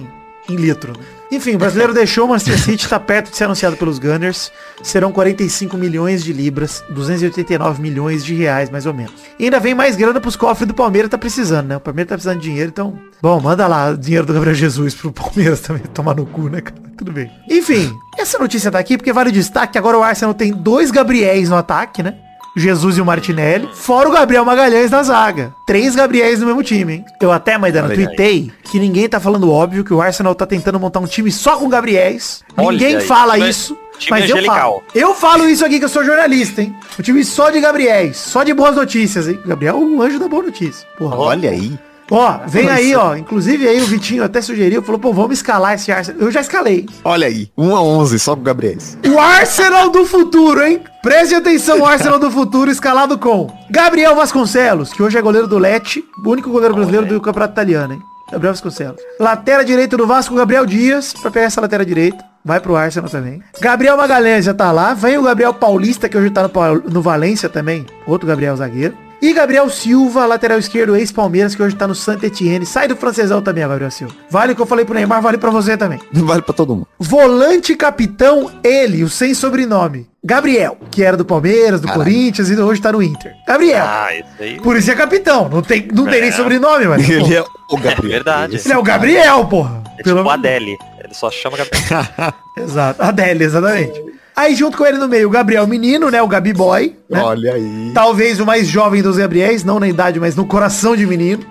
em 0.49 0.55
litro. 0.55 0.93
Enfim, 1.31 1.55
o 1.55 1.57
brasileiro 1.57 1.93
deixou 1.95 2.25
o 2.25 2.29
Manchester 2.29 2.59
City, 2.59 2.83
está 2.85 2.99
perto 2.99 3.29
de 3.29 3.37
ser 3.37 3.45
anunciado 3.45 3.75
pelos 3.75 3.99
Gunners. 3.99 4.51
Serão 4.81 5.11
45 5.11 5.77
milhões 5.77 6.23
de 6.23 6.33
libras, 6.33 6.83
289 6.89 7.81
milhões 7.81 8.23
de 8.23 8.33
reais, 8.33 8.69
mais 8.69 8.85
ou 8.85 8.93
menos. 8.93 9.13
E 9.37 9.45
ainda 9.45 9.59
vem 9.59 9.73
mais 9.73 9.95
grana 9.95 10.21
pros 10.21 10.35
cofres 10.35 10.67
do 10.67 10.73
Palmeiras, 10.73 11.09
tá 11.09 11.17
precisando, 11.17 11.67
né? 11.67 11.77
O 11.77 11.79
Palmeiras 11.79 12.09
tá 12.09 12.15
precisando 12.15 12.39
de 12.39 12.47
dinheiro, 12.47 12.69
então... 12.69 12.97
Bom, 13.21 13.39
manda 13.39 13.67
lá 13.67 13.89
o 13.89 13.97
dinheiro 13.97 14.25
do 14.25 14.33
Gabriel 14.33 14.55
Jesus 14.55 14.95
pro 14.95 15.11
Palmeiras 15.11 15.61
também, 15.61 15.83
tomar 15.93 16.15
no 16.15 16.25
cu, 16.25 16.49
né, 16.49 16.61
cara? 16.61 16.77
Tudo 16.97 17.11
bem. 17.11 17.31
Enfim, 17.49 17.91
essa 18.17 18.39
notícia 18.39 18.71
tá 18.71 18.79
aqui 18.79 18.97
porque 18.97 19.13
vale 19.13 19.29
o 19.29 19.33
destaque. 19.33 19.77
Agora 19.77 19.97
o 19.97 20.03
Arsenal 20.03 20.33
tem 20.33 20.51
dois 20.51 20.89
Gabriéis 20.89 21.49
no 21.49 21.55
ataque, 21.55 22.01
né? 22.01 22.15
Jesus 22.59 22.97
e 22.97 23.01
o 23.01 23.05
Martinelli, 23.05 23.69
fora 23.73 24.09
o 24.09 24.11
Gabriel 24.11 24.43
Magalhães 24.43 24.89
na 24.91 25.03
zaga. 25.03 25.53
Três 25.65 25.95
Gabriéis 25.95 26.39
no 26.39 26.47
mesmo 26.47 26.63
time, 26.63 26.93
hein? 26.93 27.05
Eu 27.21 27.31
até, 27.31 27.57
Maidana, 27.57 27.89
tuitei 27.93 28.51
que 28.63 28.79
ninguém 28.79 29.07
tá 29.07 29.19
falando 29.19 29.51
óbvio, 29.51 29.83
que 29.83 29.93
o 29.93 30.01
Arsenal 30.01 30.33
tá 30.35 30.45
tentando 30.45 30.79
montar 30.79 30.99
um 30.99 31.05
time 31.07 31.31
só 31.31 31.55
com 31.57 31.69
Gabriéis. 31.69 32.43
Olha 32.57 32.71
ninguém 32.71 32.95
aí. 32.97 33.01
fala 33.01 33.35
Time- 33.35 33.49
isso. 33.49 33.77
time 33.99 34.19
mas 34.19 34.29
eu 34.29 34.35
angelical. 34.37 34.57
falo. 34.57 34.83
Eu 34.93 35.13
falo 35.15 35.49
isso 35.49 35.65
aqui 35.65 35.79
que 35.79 35.85
eu 35.85 35.89
sou 35.89 36.03
jornalista, 36.03 36.61
hein? 36.61 36.75
Um 36.99 37.03
time 37.03 37.23
só 37.23 37.49
de 37.49 37.59
Gabriéis, 37.61 38.17
só 38.17 38.43
de 38.43 38.53
boas 38.53 38.75
notícias, 38.75 39.27
hein? 39.27 39.39
Gabriel 39.45 39.75
é 39.75 39.79
um 39.79 40.01
anjo 40.01 40.19
da 40.19 40.27
boa 40.27 40.43
notícia. 40.43 40.87
Porra. 40.97 41.15
Olha 41.17 41.49
aí. 41.51 41.77
Ó, 42.09 42.39
vem 42.47 42.69
aí, 42.69 42.95
ó. 42.95 43.15
Inclusive 43.15 43.67
aí 43.67 43.81
o 43.81 43.85
Vitinho 43.85 44.23
até 44.23 44.41
sugeriu, 44.41 44.81
falou, 44.81 44.99
pô, 44.99 45.13
vamos 45.13 45.33
escalar 45.33 45.73
esse 45.73 45.91
Arsenal. 45.91 46.21
Eu 46.21 46.31
já 46.31 46.41
escalei. 46.41 46.85
Olha 47.03 47.27
aí. 47.27 47.49
1 47.57 47.75
a 47.75 47.81
11 47.81 48.19
só 48.19 48.35
pro 48.35 48.43
Gabriéis. 48.43 48.97
O 49.05 49.19
Arsenal 49.19 49.89
do 49.89 50.05
futuro, 50.05 50.63
hein? 50.63 50.81
Preste 51.01 51.35
atenção, 51.35 51.81
o 51.81 51.85
Arsenal 51.85 52.19
do 52.19 52.31
futuro 52.31 52.71
escalado 52.71 53.17
com 53.17 53.51
Gabriel 53.69 54.15
Vasconcelos, 54.15 54.91
que 54.91 55.03
hoje 55.03 55.17
é 55.17 55.21
goleiro 55.21 55.47
do 55.47 55.57
Lecce, 55.57 56.03
o 56.25 56.29
único 56.29 56.49
goleiro 56.49 56.75
brasileiro 56.75 57.05
do 57.05 57.21
campeonato 57.21 57.53
italiano, 57.53 57.93
hein? 57.93 58.01
Gabriel 58.31 58.53
Vasconcelos. 58.53 59.01
Lateral 59.19 59.63
direito 59.63 59.95
do 59.95 60.05
Vasco, 60.05 60.35
Gabriel 60.35 60.65
Dias, 60.65 61.13
pra 61.13 61.31
pegar 61.31 61.45
essa 61.45 61.61
lateral 61.61 61.85
direita. 61.85 62.23
Vai 62.43 62.59
pro 62.61 62.75
Arsenal 62.75 63.09
também. 63.09 63.41
Gabriel 63.59 63.97
Magalhães 63.97 64.45
já 64.45 64.53
tá 64.53 64.71
lá. 64.71 64.93
Vem 64.93 65.17
o 65.17 65.23
Gabriel 65.23 65.53
Paulista, 65.53 66.07
que 66.07 66.17
hoje 66.17 66.29
tá 66.29 66.43
no, 66.43 66.51
no 66.89 67.01
Valência 67.01 67.49
também. 67.49 67.85
Outro 68.05 68.25
Gabriel 68.27 68.55
zagueiro. 68.55 68.95
E 69.19 69.33
Gabriel 69.33 69.67
Silva, 69.69 70.25
lateral 70.27 70.59
esquerdo, 70.59 70.95
ex-Palmeiras, 70.95 71.55
que 71.55 71.61
hoje 71.63 71.75
tá 71.75 71.87
no 71.87 71.95
Santa 71.95 72.27
Etienne. 72.27 72.65
Sai 72.67 72.87
do 72.87 72.95
francesão 72.95 73.41
também, 73.41 73.67
Gabriel 73.67 73.89
Silva. 73.89 74.13
Vale 74.29 74.53
o 74.53 74.55
que 74.55 74.61
eu 74.61 74.65
falei 74.65 74.85
pro 74.85 74.93
Neymar, 74.93 75.21
vale 75.23 75.39
pra 75.39 75.49
você 75.49 75.75
também. 75.75 75.99
Vale 76.13 76.41
pra 76.43 76.53
todo 76.53 76.75
mundo. 76.75 76.87
Volante 76.99 77.75
capitão, 77.75 78.51
ele, 78.63 79.03
o 79.03 79.09
sem 79.09 79.33
sobrenome. 79.33 80.07
Gabriel, 80.23 80.77
que 80.91 81.03
era 81.03 81.15
do 81.17 81.23
Palmeiras, 81.25 81.79
do 81.81 81.87
Caralho. 81.87 82.03
Corinthians 82.03 82.49
e 82.49 82.55
hoje 82.59 82.81
tá 82.81 82.91
no 82.91 83.01
Inter. 83.01 83.31
Gabriel. 83.47 83.85
Ah, 83.87 84.09
isso 84.13 84.25
aí. 84.39 84.59
Por 84.61 84.75
isso 84.77 84.91
é 84.91 84.95
capitão. 84.95 85.47
Não 85.49 85.61
tem, 85.61 85.87
não 85.93 86.05
tem 86.05 86.21
nem 86.21 86.29
É. 86.29 86.33
sobrenome, 86.33 86.85
mano. 86.85 87.01
Ele 87.03 87.33
é 87.35 87.41
o 87.41 87.77
É 87.77 87.81
Gabriel. 87.81 88.11
verdade. 88.11 88.61
Ele 88.63 88.73
é 88.73 88.77
o 88.77 88.83
Gabriel, 88.83 89.45
porra. 89.45 89.83
É 89.97 90.03
Pelo 90.03 90.17
tipo 90.19 90.29
Adele. 90.29 90.77
Ele 91.03 91.13
só 91.13 91.31
chama 91.31 91.57
Gabriel. 91.57 92.33
Exato. 92.57 93.01
Adele, 93.01 93.43
exatamente. 93.45 94.03
Aí 94.37 94.53
junto 94.53 94.77
com 94.77 94.85
ele 94.85 94.99
no 94.99 95.07
meio, 95.07 95.27
o 95.27 95.31
Gabriel 95.31 95.65
Menino, 95.65 96.11
né? 96.11 96.21
O 96.21 96.27
Gabi 96.27 96.53
Boy. 96.53 96.95
Né? 97.09 97.19
Olha 97.19 97.55
aí. 97.55 97.91
Talvez 97.91 98.39
o 98.39 98.45
mais 98.45 98.67
jovem 98.67 99.01
dos 99.01 99.17
Gabriéis, 99.17 99.63
não 99.63 99.79
na 99.79 99.87
idade, 99.87 100.19
mas 100.19 100.35
no 100.35 100.45
coração 100.45 100.95
de 100.95 101.07
menino. 101.07 101.43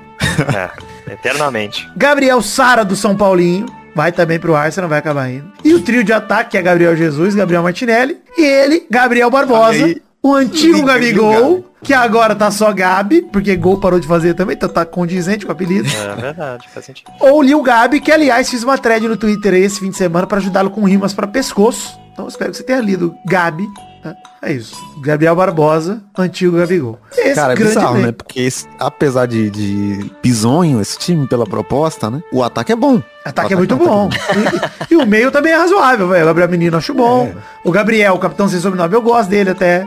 é, 0.54 1.12
eternamente. 1.12 1.90
Gabriel 1.96 2.40
Sara 2.40 2.84
do 2.84 2.94
São 2.94 3.16
Paulinho. 3.16 3.66
Vai 3.92 4.12
também 4.12 4.38
pro 4.38 4.54
Arsenal, 4.54 4.88
vai 4.88 4.98
acabar 4.98 5.28
indo. 5.30 5.50
E 5.64 5.74
o 5.74 5.80
trio 5.80 6.04
de 6.04 6.12
ataque 6.12 6.50
que 6.50 6.58
é 6.58 6.62
Gabriel 6.62 6.94
Jesus, 6.94 7.34
Gabriel 7.34 7.62
Martinelli. 7.62 8.18
E 8.38 8.44
ele, 8.44 8.86
Gabriel 8.88 9.30
Barbosa. 9.30 9.96
O 10.22 10.34
antigo 10.34 10.84
Gabigol, 10.84 11.64
que 11.82 11.94
agora 11.94 12.34
tá 12.34 12.50
só 12.50 12.72
Gabi, 12.72 13.22
porque 13.22 13.56
Gol 13.56 13.80
parou 13.80 13.98
de 13.98 14.06
fazer 14.06 14.34
também, 14.34 14.54
então 14.54 14.68
tá 14.68 14.84
condizente 14.84 15.46
com 15.46 15.50
o 15.50 15.52
apelido. 15.52 15.88
É 15.88 16.20
verdade, 16.20 16.68
faz 16.68 16.84
sentido. 16.84 17.10
Ou 17.20 17.42
Lil 17.42 17.62
Gabi, 17.62 18.00
que 18.00 18.12
aliás 18.12 18.50
fiz 18.50 18.62
uma 18.62 18.76
thread 18.76 19.08
no 19.08 19.16
Twitter 19.16 19.54
aí 19.54 19.62
esse 19.62 19.80
fim 19.80 19.90
de 19.90 19.96
semana 19.96 20.26
pra 20.26 20.38
ajudá-lo 20.38 20.70
com 20.70 20.84
rimas 20.84 21.14
pra 21.14 21.26
pescoço. 21.26 21.98
Então 22.16 22.26
espero 22.28 22.50
que 22.50 22.56
você 22.56 22.62
tenha 22.62 22.80
lido 22.80 23.14
Gabi. 23.26 23.66
tá? 24.02 24.14
É 24.42 24.52
isso. 24.52 24.74
Gabriel 25.02 25.36
Barbosa, 25.36 26.00
antigo 26.16 26.56
Gabigol. 26.56 26.98
Esse 27.14 27.34
Cara, 27.34 27.52
é 27.52 27.56
bizarro, 27.56 27.98
né? 27.98 28.10
Porque 28.12 28.40
esse- 28.40 28.66
apesar 28.78 29.26
de, 29.26 29.50
de 29.50 30.10
bizonho 30.22 30.80
esse 30.80 30.98
time 30.98 31.26
pela 31.26 31.44
proposta, 31.44 32.08
né? 32.10 32.22
O 32.32 32.42
ataque 32.42 32.72
é 32.72 32.76
bom. 32.76 33.02
Ataque 33.22 33.52
é 33.52 33.56
O 33.56 33.58
muito 33.58 33.74
ataque 33.74 33.90
bom. 33.90 34.08
E, 34.90 34.94
e 34.94 34.96
o 34.96 35.04
meio 35.06 35.30
também 35.30 35.52
é 35.52 35.56
razoável, 35.56 36.08
velho. 36.08 36.22
O 36.22 36.26
Gabriel 36.28 36.48
Menino 36.48 36.76
acho 36.78 36.94
bom. 36.94 37.26
É. 37.26 37.34
O 37.64 37.70
Gabriel, 37.70 38.14
o 38.14 38.18
capitão 38.18 38.48
sem 38.48 38.60
sobrenome, 38.60 38.94
eu 38.94 39.02
gosto 39.02 39.28
dele 39.28 39.50
até. 39.50 39.86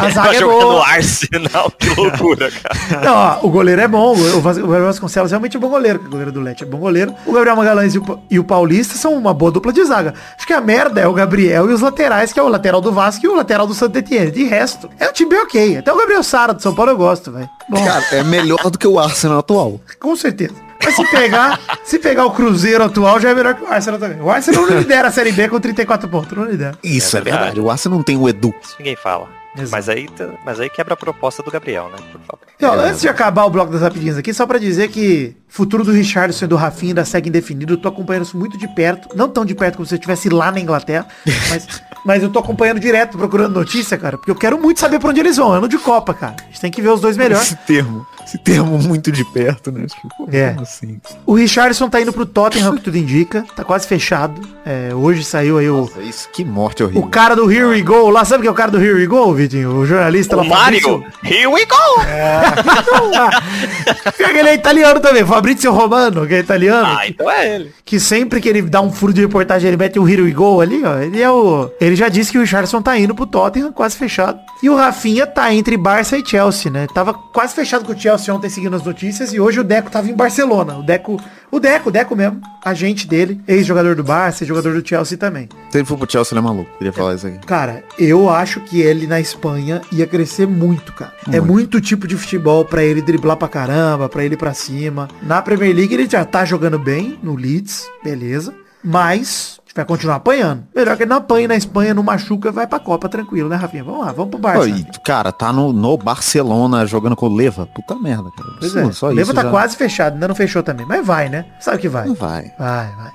A 0.00 0.10
zaga 0.10 0.34
é 0.34 0.38
jogando 0.40 0.60
no 0.62 0.66
boa. 0.72 0.86
Arsenal, 0.88 1.70
que 1.70 1.88
loucura, 1.94 2.50
cara. 2.50 3.00
Não, 3.04 3.14
ó, 3.14 3.38
o 3.46 3.50
goleiro 3.50 3.80
é 3.80 3.86
bom. 3.86 4.12
O 4.12 4.40
Vas- 4.40 4.56
o 4.58 4.62
Gabriel 4.62 4.86
Vasconcelos 4.86 5.30
realmente 5.30 5.56
é 5.56 5.60
bom 5.60 5.68
goleiro. 5.68 6.00
O 6.04 6.10
goleiro 6.10 6.32
do 6.32 6.40
Lete 6.40 6.64
é 6.64 6.66
bom 6.66 6.78
goleiro. 6.78 7.14
O 7.24 7.32
Gabriel 7.32 7.54
Magalhães 7.56 7.94
e 7.94 7.98
o, 7.98 8.18
e 8.30 8.38
o 8.38 8.44
Paulista 8.44 8.96
são 8.96 9.14
uma 9.14 9.32
boa 9.32 9.52
dupla 9.52 9.72
de 9.72 9.84
zaga. 9.84 10.14
Acho 10.36 10.44
que 10.46 10.52
a 10.52 10.60
merda 10.60 11.00
é 11.00 11.06
o 11.06 11.12
Gabriel 11.12 11.70
e 11.70 11.72
os 11.72 11.80
laterais, 11.82 12.32
que 12.32 12.40
é 12.40 12.42
o 12.42 12.48
lateral 12.48 12.80
do 12.80 12.90
Vasco 12.90 13.24
e 13.24 13.28
o 13.28 13.34
lateral 13.36 13.66
do 13.66 13.74
Santa 13.74 14.00
Etienne. 14.00 14.30
De 14.32 14.42
resto, 14.44 14.90
é 14.98 15.08
um 15.08 15.12
time 15.12 15.30
bem 15.30 15.40
ok. 15.40 15.76
Até 15.78 15.92
o 15.92 15.96
Gabriel 15.96 16.22
Sara 16.24 16.52
do 16.52 16.60
São 16.60 16.74
Paulo 16.74 16.90
eu 16.90 16.96
gosto, 16.96 17.30
velho. 17.30 17.48
Cara, 17.72 18.04
é 18.12 18.24
melhor 18.24 18.68
do 18.70 18.76
que 18.78 18.88
o 18.88 18.98
Arsenal 18.98 19.38
atual. 19.38 19.80
com 20.00 20.16
certeza. 20.16 20.54
Mas 20.84 20.94
se 20.94 21.04
pegar, 21.10 21.58
se 21.84 21.98
pegar 21.98 22.26
o 22.26 22.30
Cruzeiro 22.32 22.84
atual, 22.84 23.18
já 23.18 23.30
é 23.30 23.34
melhor 23.34 23.54
que 23.54 23.64
o 23.64 23.66
Arsenal 23.66 23.98
também. 23.98 24.20
O 24.20 24.30
Arsenal 24.30 24.66
não 24.66 24.78
lidera 24.78 25.08
a 25.08 25.10
Série 25.10 25.32
B 25.32 25.48
com 25.48 25.58
34 25.58 26.08
pontos, 26.08 26.36
não 26.36 26.44
lidera. 26.44 26.76
Isso 26.84 27.16
É 27.16 27.20
é, 27.20 27.22
verdade. 27.22 27.44
verdade. 27.44 27.60
O 27.66 27.70
Arsenal 27.70 27.98
não 27.98 28.04
tem 28.04 28.16
o 28.16 28.28
Edu. 28.28 28.54
Isso 28.62 28.74
ninguém 28.78 28.94
fala. 28.94 29.26
Exato. 29.56 29.70
Mas 29.70 29.88
aí, 29.88 30.08
mas 30.44 30.60
aí 30.60 30.70
quebra 30.70 30.94
a 30.94 30.96
proposta 30.96 31.42
do 31.42 31.50
Gabriel, 31.50 31.88
né? 31.90 31.96
Por 32.12 32.20
favor. 32.20 32.46
Então, 32.56 32.74
antes 32.74 33.00
de 33.00 33.08
acabar 33.08 33.44
o 33.44 33.50
bloco 33.50 33.72
das 33.72 33.82
rapidinhas 33.82 34.16
aqui, 34.16 34.32
só 34.32 34.46
pra 34.46 34.58
dizer 34.58 34.88
que 34.88 35.36
o 35.48 35.52
futuro 35.52 35.84
do 35.84 35.92
Richardson 35.92 36.44
e 36.44 36.48
do 36.48 36.56
Rafinha 36.56 36.90
ainda 36.90 37.04
segue 37.04 37.28
indefinido. 37.28 37.74
Eu 37.74 37.78
tô 37.78 37.88
acompanhando 37.88 38.24
isso 38.24 38.36
muito 38.36 38.56
de 38.58 38.68
perto. 38.68 39.16
Não 39.16 39.28
tão 39.28 39.44
de 39.44 39.54
perto 39.54 39.76
como 39.76 39.86
se 39.86 39.94
eu 39.94 39.96
estivesse 39.96 40.28
lá 40.28 40.50
na 40.50 40.60
Inglaterra, 40.60 41.06
mas, 41.50 41.66
mas 42.06 42.22
eu 42.22 42.30
tô 42.30 42.38
acompanhando 42.38 42.80
direto, 42.80 43.18
procurando 43.18 43.52
notícia, 43.54 43.98
cara. 43.98 44.16
Porque 44.16 44.30
eu 44.30 44.34
quero 44.36 44.58
muito 44.58 44.80
saber 44.80 44.98
pra 44.98 45.10
onde 45.10 45.20
eles 45.20 45.36
vão. 45.36 45.52
Ano 45.52 45.68
de 45.68 45.76
Copa, 45.76 46.14
cara. 46.14 46.36
A 46.40 46.44
gente 46.46 46.60
tem 46.60 46.70
que 46.70 46.80
ver 46.80 46.88
os 46.90 47.00
dois 47.00 47.16
melhor. 47.16 47.42
Esse 47.42 47.56
termo. 47.56 48.06
Esse 48.24 48.38
termo 48.38 48.78
muito 48.78 49.12
de 49.12 49.24
perto, 49.24 49.70
né? 49.70 49.86
Tipo, 49.86 50.28
É. 50.32 50.56
assim? 50.60 51.00
O 51.24 51.34
Richardson 51.34 51.88
tá 51.88 52.00
indo 52.00 52.12
pro 52.12 52.26
Tottenham, 52.26 52.74
que 52.76 52.82
tudo 52.82 52.96
indica. 52.96 53.44
Tá 53.54 53.62
quase 53.62 53.86
fechado. 53.86 54.40
É, 54.64 54.92
hoje 54.94 55.22
saiu 55.22 55.58
aí 55.58 55.70
o, 55.70 55.82
Nossa, 55.82 56.00
isso, 56.02 56.28
que 56.32 56.44
morte 56.44 56.82
horrível. 56.82 57.02
o 57.02 57.08
cara 57.08 57.36
do 57.36 57.50
Here 57.50 57.64
We 57.66 57.82
Go. 57.82 58.10
Lá, 58.10 58.24
sabe 58.24 58.42
quem 58.42 58.48
é 58.48 58.50
o 58.50 58.54
cara 58.54 58.70
do 58.70 58.80
Here 58.82 58.94
We 58.94 59.06
Go, 59.06 59.32
Vitinho? 59.32 59.76
O 59.76 59.86
jornalista 59.86 60.34
O 60.36 60.40
lá, 60.40 60.44
Mario, 60.44 60.80
Fabrício- 60.80 61.12
here 61.24 61.46
we 61.46 61.64
go! 61.66 61.76
Que 64.16 64.22
ele 64.38 64.48
é 64.48 64.54
italiano 64.54 65.00
também, 65.00 65.24
Fabrizio 65.24 65.72
Romano, 65.72 66.26
que 66.26 66.34
é 66.34 66.38
italiano. 66.40 66.96
Ah, 66.98 67.06
então 67.08 67.30
é 67.30 67.54
ele. 67.54 67.72
que 67.84 67.98
sempre 68.00 68.40
que 68.40 68.48
ele 68.48 68.62
dá 68.62 68.80
um 68.80 68.90
furo 68.92 69.12
de 69.12 69.20
reportagem, 69.20 69.68
ele 69.68 69.76
mete 69.76 69.98
o 69.98 70.08
Here 70.08 70.22
We 70.22 70.30
Go 70.32 70.60
ali, 70.60 70.82
ó. 70.84 70.98
Ele 70.98 71.20
é 71.22 71.30
o. 71.30 71.70
Ele 71.80 71.95
já 71.96 72.08
disse 72.08 72.30
que 72.30 72.38
o 72.38 72.42
Richardson 72.42 72.82
tá 72.82 72.98
indo 72.98 73.14
pro 73.14 73.26
Tottenham, 73.26 73.72
quase 73.72 73.96
fechado. 73.96 74.38
E 74.62 74.68
o 74.70 74.76
Rafinha 74.76 75.26
tá 75.26 75.52
entre 75.52 75.76
Barça 75.76 76.16
e 76.16 76.24
Chelsea, 76.24 76.70
né? 76.70 76.86
Tava 76.92 77.12
quase 77.14 77.54
fechado 77.54 77.84
com 77.84 77.92
o 77.92 77.98
Chelsea 77.98 78.34
ontem 78.34 78.48
seguindo 78.48 78.76
as 78.76 78.82
notícias 78.82 79.32
e 79.32 79.40
hoje 79.40 79.60
o 79.60 79.64
Deco 79.64 79.90
tava 79.90 80.08
em 80.08 80.14
Barcelona. 80.14 80.76
O 80.78 80.82
Deco. 80.82 81.20
O 81.50 81.60
Deco, 81.60 81.88
o 81.88 81.92
Deco 81.92 82.16
mesmo, 82.16 82.40
agente 82.64 83.06
dele, 83.06 83.40
ex-jogador 83.46 83.94
do 83.94 84.02
Barça, 84.02 84.44
jogador 84.44 84.74
do 84.74 84.86
Chelsea 84.86 85.16
também. 85.16 85.48
Se 85.70 85.78
ele 85.78 85.86
for 85.86 85.96
pro 85.96 86.10
Chelsea, 86.10 86.32
ele 86.32 86.40
é 86.40 86.42
maluco. 86.42 86.70
Queria 86.76 86.92
falar 86.92 87.14
isso 87.14 87.26
aqui. 87.28 87.38
Cara, 87.46 87.84
eu 87.96 88.28
acho 88.28 88.60
que 88.60 88.80
ele 88.80 89.06
na 89.06 89.20
Espanha 89.20 89.80
ia 89.92 90.06
crescer 90.06 90.46
muito, 90.46 90.92
cara. 90.92 91.12
É 91.32 91.40
muito 91.40 91.80
tipo 91.80 92.06
de 92.08 92.16
futebol 92.16 92.64
pra 92.64 92.82
ele 92.82 93.00
driblar 93.00 93.36
pra 93.36 93.46
caramba, 93.46 94.08
pra 94.08 94.24
ele 94.24 94.34
ir 94.34 94.38
pra 94.38 94.52
cima. 94.54 95.08
Na 95.22 95.40
Premier 95.40 95.74
League 95.74 95.94
ele 95.94 96.08
já 96.08 96.24
tá 96.24 96.44
jogando 96.44 96.78
bem 96.78 97.18
no 97.22 97.36
Leeds, 97.36 97.86
beleza. 98.02 98.52
Mas 98.82 99.60
vai 99.76 99.84
continuar 99.84 100.16
apanhando. 100.16 100.64
Melhor 100.74 100.96
que 100.96 101.02
ele 101.04 101.10
não 101.10 101.18
apanhe 101.18 101.46
na 101.46 101.54
Espanha, 101.56 101.94
não 101.94 102.02
machuca, 102.02 102.50
vai 102.50 102.66
pra 102.66 102.78
Copa 102.78 103.08
tranquilo, 103.08 103.48
né, 103.48 103.56
Rafinha? 103.56 103.84
Vamos 103.84 104.06
lá, 104.06 104.12
vamos 104.12 104.30
pro 104.30 104.38
Barça. 104.38 104.68
E, 104.68 104.84
cara, 105.04 105.30
tá 105.30 105.52
no, 105.52 105.72
no 105.72 105.96
Barcelona 105.96 106.86
jogando 106.86 107.14
com 107.16 107.26
o 107.26 107.34
Leva. 107.34 107.66
Puta 107.66 107.94
merda, 107.94 108.30
cara. 108.36 108.50
Pois 108.58 108.72
Absurdo, 108.76 108.88
é, 108.90 108.92
só 108.92 109.06
Leva 109.08 109.20
isso 109.22 109.34
tá 109.34 109.42
já- 109.42 109.50
quase 109.50 109.76
fechado, 109.76 110.14
ainda 110.14 110.28
não 110.28 110.34
fechou 110.34 110.62
também. 110.62 110.86
Mas 110.86 111.06
vai, 111.06 111.28
né? 111.28 111.44
Sabe 111.60 111.78
que 111.78 111.88
vai. 111.88 112.06
Não 112.06 112.14
vai. 112.14 112.52
Vai, 112.58 112.88
vai. 112.96 113.12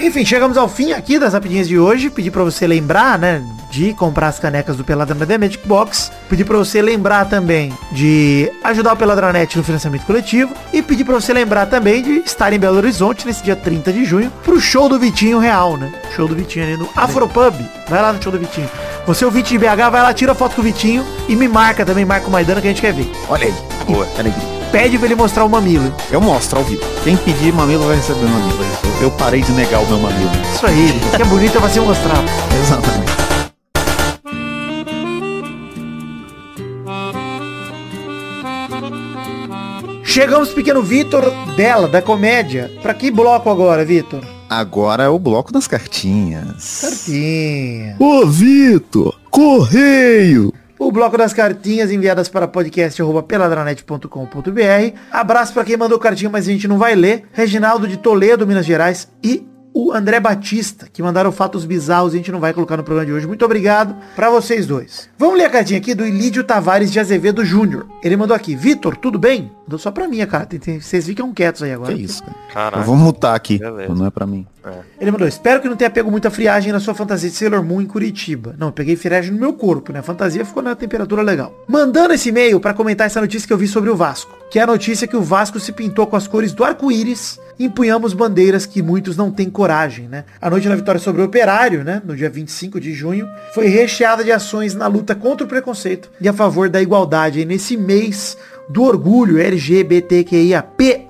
Enfim, 0.00 0.24
chegamos 0.24 0.56
ao 0.56 0.68
fim 0.68 0.92
aqui 0.92 1.18
das 1.18 1.32
rapidinhas 1.32 1.66
de 1.68 1.78
hoje. 1.78 2.08
Pedi 2.10 2.30
pra 2.30 2.44
você 2.44 2.66
lembrar, 2.66 3.18
né, 3.18 3.42
de 3.70 3.92
comprar 3.94 4.28
as 4.28 4.38
canecas 4.38 4.76
do 4.76 4.84
Peladranet 4.84 5.38
Magic 5.38 5.66
Box. 5.66 6.10
Pedi 6.28 6.44
pra 6.44 6.56
você 6.56 6.80
lembrar 6.80 7.26
também 7.26 7.72
de 7.92 8.50
ajudar 8.64 8.92
o 8.92 8.96
Peladranet 8.96 9.56
no 9.56 9.64
financiamento 9.64 10.04
coletivo. 10.04 10.54
E 10.72 10.82
pedi 10.82 11.04
pra 11.04 11.14
você 11.14 11.32
lembrar 11.32 11.66
também 11.66 12.02
de 12.02 12.18
estar 12.18 12.52
em 12.52 12.58
Belo 12.58 12.76
Horizonte 12.76 13.26
nesse 13.26 13.42
dia 13.42 13.56
30 13.56 13.92
de 13.92 14.04
junho 14.04 14.30
pro 14.42 14.60
show 14.60 14.88
do 14.88 14.98
Vitinho 14.98 15.38
Real, 15.38 15.76
né? 15.76 15.92
Show 16.14 16.28
do 16.28 16.34
Vitinho 16.34 16.64
ali 16.64 16.76
no 16.76 16.88
Afropub. 16.96 17.54
Vai 17.88 18.02
lá 18.02 18.12
no 18.12 18.22
show 18.22 18.32
do 18.32 18.38
Vitinho. 18.38 18.68
Você 19.06 19.24
o 19.24 19.30
Vitinho 19.30 19.60
de 19.60 19.66
BH, 19.66 19.90
vai 19.90 20.02
lá, 20.02 20.12
tira 20.12 20.34
foto 20.34 20.54
com 20.54 20.60
o 20.60 20.64
Vitinho 20.64 21.04
e 21.28 21.34
me 21.34 21.48
marca 21.48 21.84
também, 21.84 22.04
marca 22.04 22.26
o 22.26 22.30
Maidana 22.30 22.60
que 22.60 22.66
a 22.66 22.70
gente 22.70 22.80
quer 22.80 22.92
ver. 22.92 23.10
Olha 23.28 23.46
aí. 23.46 23.54
Boa. 23.86 24.06
Alegria. 24.18 24.58
Pede 24.70 24.98
pra 24.98 25.06
ele 25.06 25.14
mostrar 25.14 25.44
o 25.44 25.48
mamilo. 25.48 25.94
Eu 26.10 26.20
mostro 26.20 26.58
ao 26.58 26.64
vivo. 26.64 26.82
Quem 27.02 27.16
pedir 27.16 27.52
mamilo 27.52 27.86
vai 27.86 27.96
receber 27.96 28.26
mamilo. 28.26 28.58
Eu, 28.62 29.04
eu 29.04 29.10
parei 29.12 29.40
de 29.40 29.52
negar 29.52 29.80
o 29.80 29.86
meu 29.86 29.98
mamilo. 29.98 30.30
Isso 30.54 30.66
aí, 30.66 31.00
que 31.16 31.22
é 31.22 31.24
bonito 31.24 31.58
vai 31.58 31.70
se 31.70 31.80
mostrar. 31.80 32.22
Exatamente. 32.62 33.17
Chegamos, 40.18 40.52
pequeno 40.52 40.82
Vitor, 40.82 41.32
dela, 41.54 41.86
da 41.86 42.02
comédia. 42.02 42.68
Pra 42.82 42.92
que 42.92 43.08
bloco 43.08 43.48
agora, 43.48 43.84
Vitor? 43.84 44.20
Agora 44.50 45.04
é 45.04 45.08
o 45.08 45.16
bloco 45.16 45.52
das 45.52 45.68
cartinhas. 45.68 46.80
Cartinha. 46.80 47.94
Ô, 48.00 48.26
Vitor! 48.26 49.16
Correio! 49.30 50.52
O 50.76 50.90
bloco 50.90 51.16
das 51.16 51.32
cartinhas 51.32 51.92
enviadas 51.92 52.28
para 52.28 52.48
podcast.peladranet.com.br. 52.48 54.98
Abraço 55.12 55.54
para 55.54 55.62
quem 55.62 55.76
mandou 55.76 56.00
cartinha, 56.00 56.28
mas 56.28 56.48
a 56.48 56.50
gente 56.50 56.66
não 56.66 56.78
vai 56.78 56.96
ler. 56.96 57.26
Reginaldo 57.32 57.86
de 57.86 57.96
Toledo, 57.96 58.44
Minas 58.44 58.66
Gerais. 58.66 59.08
E 59.22 59.46
o 59.72 59.92
André 59.92 60.18
Batista, 60.18 60.88
que 60.92 61.00
mandaram 61.00 61.30
fatos 61.30 61.64
bizarros 61.64 62.12
e 62.12 62.16
a 62.16 62.18
gente 62.18 62.32
não 62.32 62.40
vai 62.40 62.52
colocar 62.52 62.76
no 62.76 62.82
programa 62.82 63.06
de 63.06 63.12
hoje. 63.12 63.28
Muito 63.28 63.44
obrigado 63.44 63.94
para 64.16 64.30
vocês 64.30 64.66
dois. 64.66 65.08
Vamos 65.16 65.38
ler 65.38 65.44
a 65.44 65.50
cartinha 65.50 65.78
aqui 65.78 65.94
do 65.94 66.04
Ilídio 66.04 66.42
Tavares 66.42 66.90
de 66.90 66.98
Azevedo 66.98 67.44
Júnior. 67.44 67.86
Ele 68.02 68.16
mandou 68.16 68.34
aqui, 68.34 68.56
Vitor, 68.56 68.96
tudo 68.96 69.16
bem? 69.16 69.56
Mandou 69.68 69.78
só 69.78 69.90
pra 69.90 70.08
mim, 70.08 70.24
cara. 70.24 70.48
Vocês 70.80 71.04
ficam 71.04 71.30
quietos 71.30 71.62
aí 71.62 71.74
agora. 71.74 71.92
Que 71.92 72.00
isso, 72.00 72.24
cara? 72.24 72.34
Eu 72.48 72.54
Caralho. 72.54 72.84
vou 72.84 72.96
mutar 72.96 73.34
aqui. 73.34 73.58
Beleza. 73.58 73.94
Não 73.94 74.06
é 74.06 74.10
pra 74.10 74.26
mim. 74.26 74.46
Ele 74.98 75.10
mandou, 75.10 75.28
espero 75.28 75.60
que 75.60 75.68
não 75.68 75.76
tenha 75.76 75.90
pego 75.90 76.10
muita 76.10 76.30
friagem 76.30 76.72
na 76.72 76.80
sua 76.80 76.94
fantasia 76.94 77.28
de 77.28 77.36
Sailor 77.36 77.62
Moon 77.62 77.82
em 77.82 77.86
Curitiba. 77.86 78.54
Não, 78.58 78.68
eu 78.68 78.72
peguei 78.72 78.96
friagem 78.96 79.30
no 79.30 79.38
meu 79.38 79.52
corpo, 79.52 79.92
né? 79.92 79.98
A 79.98 80.02
fantasia 80.02 80.44
ficou 80.44 80.62
na 80.62 80.74
temperatura 80.74 81.20
legal. 81.20 81.54
Mandando 81.68 82.14
esse 82.14 82.30
e-mail 82.30 82.58
pra 82.60 82.72
comentar 82.72 83.06
essa 83.06 83.20
notícia 83.20 83.46
que 83.46 83.52
eu 83.52 83.58
vi 83.58 83.68
sobre 83.68 83.90
o 83.90 83.96
Vasco. 83.96 84.36
Que 84.50 84.58
é 84.58 84.62
a 84.62 84.66
notícia 84.66 85.06
que 85.06 85.16
o 85.16 85.22
Vasco 85.22 85.60
se 85.60 85.70
pintou 85.72 86.06
com 86.06 86.16
as 86.16 86.26
cores 86.26 86.52
do 86.52 86.64
arco-íris 86.64 87.38
e 87.58 87.66
empunhamos 87.66 88.14
bandeiras 88.14 88.64
que 88.64 88.82
muitos 88.82 89.16
não 89.18 89.30
têm 89.30 89.50
coragem, 89.50 90.08
né? 90.08 90.24
A 90.40 90.48
noite 90.48 90.68
da 90.68 90.76
vitória 90.76 91.00
sobre 91.00 91.20
o 91.20 91.26
Operário, 91.26 91.84
né? 91.84 92.00
No 92.04 92.16
dia 92.16 92.30
25 92.30 92.80
de 92.80 92.94
junho, 92.94 93.28
foi 93.54 93.66
recheada 93.66 94.24
de 94.24 94.32
ações 94.32 94.74
na 94.74 94.86
luta 94.86 95.14
contra 95.14 95.44
o 95.44 95.48
preconceito 95.48 96.10
e 96.20 96.28
a 96.28 96.32
favor 96.32 96.70
da 96.70 96.80
igualdade 96.80 97.38
aí 97.40 97.44
nesse 97.44 97.76
mês 97.76 98.36
do 98.68 98.82
orgulho 98.82 99.40
LGBTQIAP+, 99.40 101.06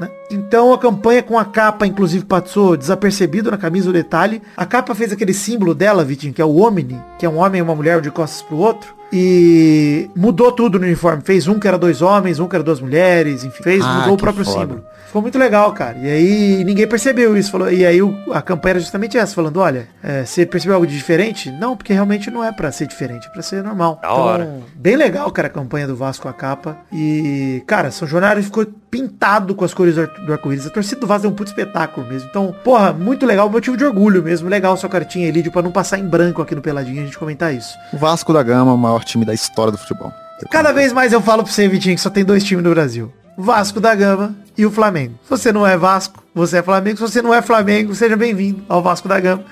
né? 0.00 0.10
Então 0.30 0.72
a 0.72 0.78
campanha 0.78 1.22
com 1.22 1.38
a 1.38 1.44
capa, 1.44 1.86
inclusive, 1.86 2.24
passou 2.24 2.76
desapercebido 2.76 3.50
na 3.50 3.58
camisa 3.58 3.90
o 3.90 3.92
detalhe. 3.92 4.40
A 4.56 4.64
capa 4.64 4.94
fez 4.94 5.12
aquele 5.12 5.34
símbolo 5.34 5.74
dela, 5.74 6.04
Vitinho, 6.04 6.32
que 6.32 6.40
é 6.40 6.44
o 6.44 6.56
Omni, 6.56 6.98
que 7.18 7.26
é 7.26 7.28
um 7.28 7.36
homem 7.36 7.58
e 7.58 7.62
uma 7.62 7.74
mulher 7.74 8.00
de 8.00 8.10
costas 8.10 8.40
pro 8.42 8.56
outro. 8.56 9.01
E 9.12 10.08
mudou 10.16 10.50
tudo 10.52 10.78
no 10.78 10.86
uniforme. 10.86 11.22
Fez 11.22 11.46
um 11.46 11.58
que 11.58 11.68
era 11.68 11.78
dois 11.78 12.00
homens, 12.00 12.38
um 12.40 12.48
que 12.48 12.56
era 12.56 12.62
duas 12.64 12.80
mulheres, 12.80 13.44
enfim. 13.44 13.62
Fez, 13.62 13.84
Ah, 13.84 14.00
mudou 14.00 14.14
o 14.14 14.16
próprio 14.16 14.44
foda. 14.44 14.60
símbolo. 14.60 14.84
Ficou 15.06 15.20
muito 15.20 15.38
legal, 15.38 15.70
cara. 15.74 15.98
E 15.98 16.08
aí 16.08 16.64
ninguém 16.64 16.86
percebeu 16.86 17.36
isso. 17.36 17.50
Falou, 17.50 17.70
e 17.70 17.84
aí 17.84 18.00
o- 18.00 18.16
a 18.32 18.40
campanha 18.40 18.72
era 18.72 18.80
justamente 18.80 19.18
essa, 19.18 19.34
falando, 19.34 19.58
olha, 19.60 19.86
é, 20.02 20.24
você 20.24 20.46
percebeu 20.46 20.74
algo 20.74 20.86
de 20.86 20.96
diferente? 20.96 21.50
Não, 21.50 21.76
porque 21.76 21.92
realmente 21.92 22.30
não 22.30 22.42
é 22.42 22.50
pra 22.50 22.72
ser 22.72 22.86
diferente, 22.86 23.26
é 23.28 23.30
pra 23.30 23.42
ser 23.42 23.62
normal. 23.62 23.98
Da 24.00 24.10
hora. 24.10 24.60
Bem 24.74 24.96
legal, 24.96 25.30
cara, 25.30 25.48
a 25.48 25.50
campanha 25.50 25.86
do 25.86 25.94
Vasco 25.94 26.26
a 26.28 26.32
capa. 26.32 26.78
E, 26.90 27.62
cara, 27.66 27.90
São 27.90 28.08
Januário 28.08 28.42
ficou 28.42 28.64
pintado 28.90 29.54
com 29.54 29.64
as 29.66 29.74
cores 29.74 29.94
do 29.96 30.02
ar- 30.02 30.06
do 30.26 30.32
arco-íris. 30.32 30.66
A 30.66 30.70
torcida 30.70 31.00
do 31.02 31.06
Vasco 31.06 31.26
é 31.26 31.30
um 31.30 31.34
puto 31.34 31.50
espetáculo 31.50 32.06
mesmo. 32.06 32.28
Então, 32.30 32.54
porra, 32.64 32.92
muito 32.94 33.26
legal, 33.26 33.50
motivo 33.50 33.76
de 33.76 33.84
orgulho 33.84 34.22
mesmo. 34.22 34.48
Legal 34.48 34.74
sua 34.78 34.88
cartinha, 34.88 35.28
Elídio, 35.28 35.52
pra 35.52 35.60
não 35.60 35.70
passar 35.70 35.98
em 35.98 36.06
branco 36.06 36.40
aqui 36.40 36.54
no 36.54 36.62
Peladinho 36.62 37.02
a 37.02 37.04
gente 37.04 37.18
comentar 37.18 37.54
isso. 37.54 37.74
O 37.92 37.98
Vasco 37.98 38.32
da 38.32 38.42
Gama, 38.42 38.72
o 38.72 38.78
maior 39.02 39.04
time 39.04 39.24
da 39.24 39.34
história 39.34 39.72
do 39.72 39.78
futebol. 39.78 40.12
Cada 40.50 40.72
vez 40.72 40.92
mais 40.92 41.12
eu 41.12 41.20
falo 41.20 41.42
pra 41.42 41.52
você, 41.52 41.68
Vitinho, 41.68 41.94
que 41.94 42.00
só 42.00 42.10
tem 42.10 42.24
dois 42.24 42.42
times 42.42 42.64
no 42.64 42.70
Brasil. 42.70 43.12
Vasco 43.36 43.80
da 43.80 43.94
Gama 43.94 44.34
e 44.56 44.64
o 44.64 44.70
Flamengo. 44.70 45.14
Se 45.24 45.30
você 45.30 45.52
não 45.52 45.66
é 45.66 45.76
Vasco, 45.76 46.22
você 46.34 46.58
é 46.58 46.62
Flamengo. 46.62 46.96
Se 46.96 47.02
você 47.02 47.22
não 47.22 47.34
é 47.34 47.42
Flamengo, 47.42 47.94
seja 47.94 48.16
bem-vindo 48.16 48.64
ao 48.68 48.82
Vasco 48.82 49.08
da 49.08 49.18
Gama. 49.20 49.44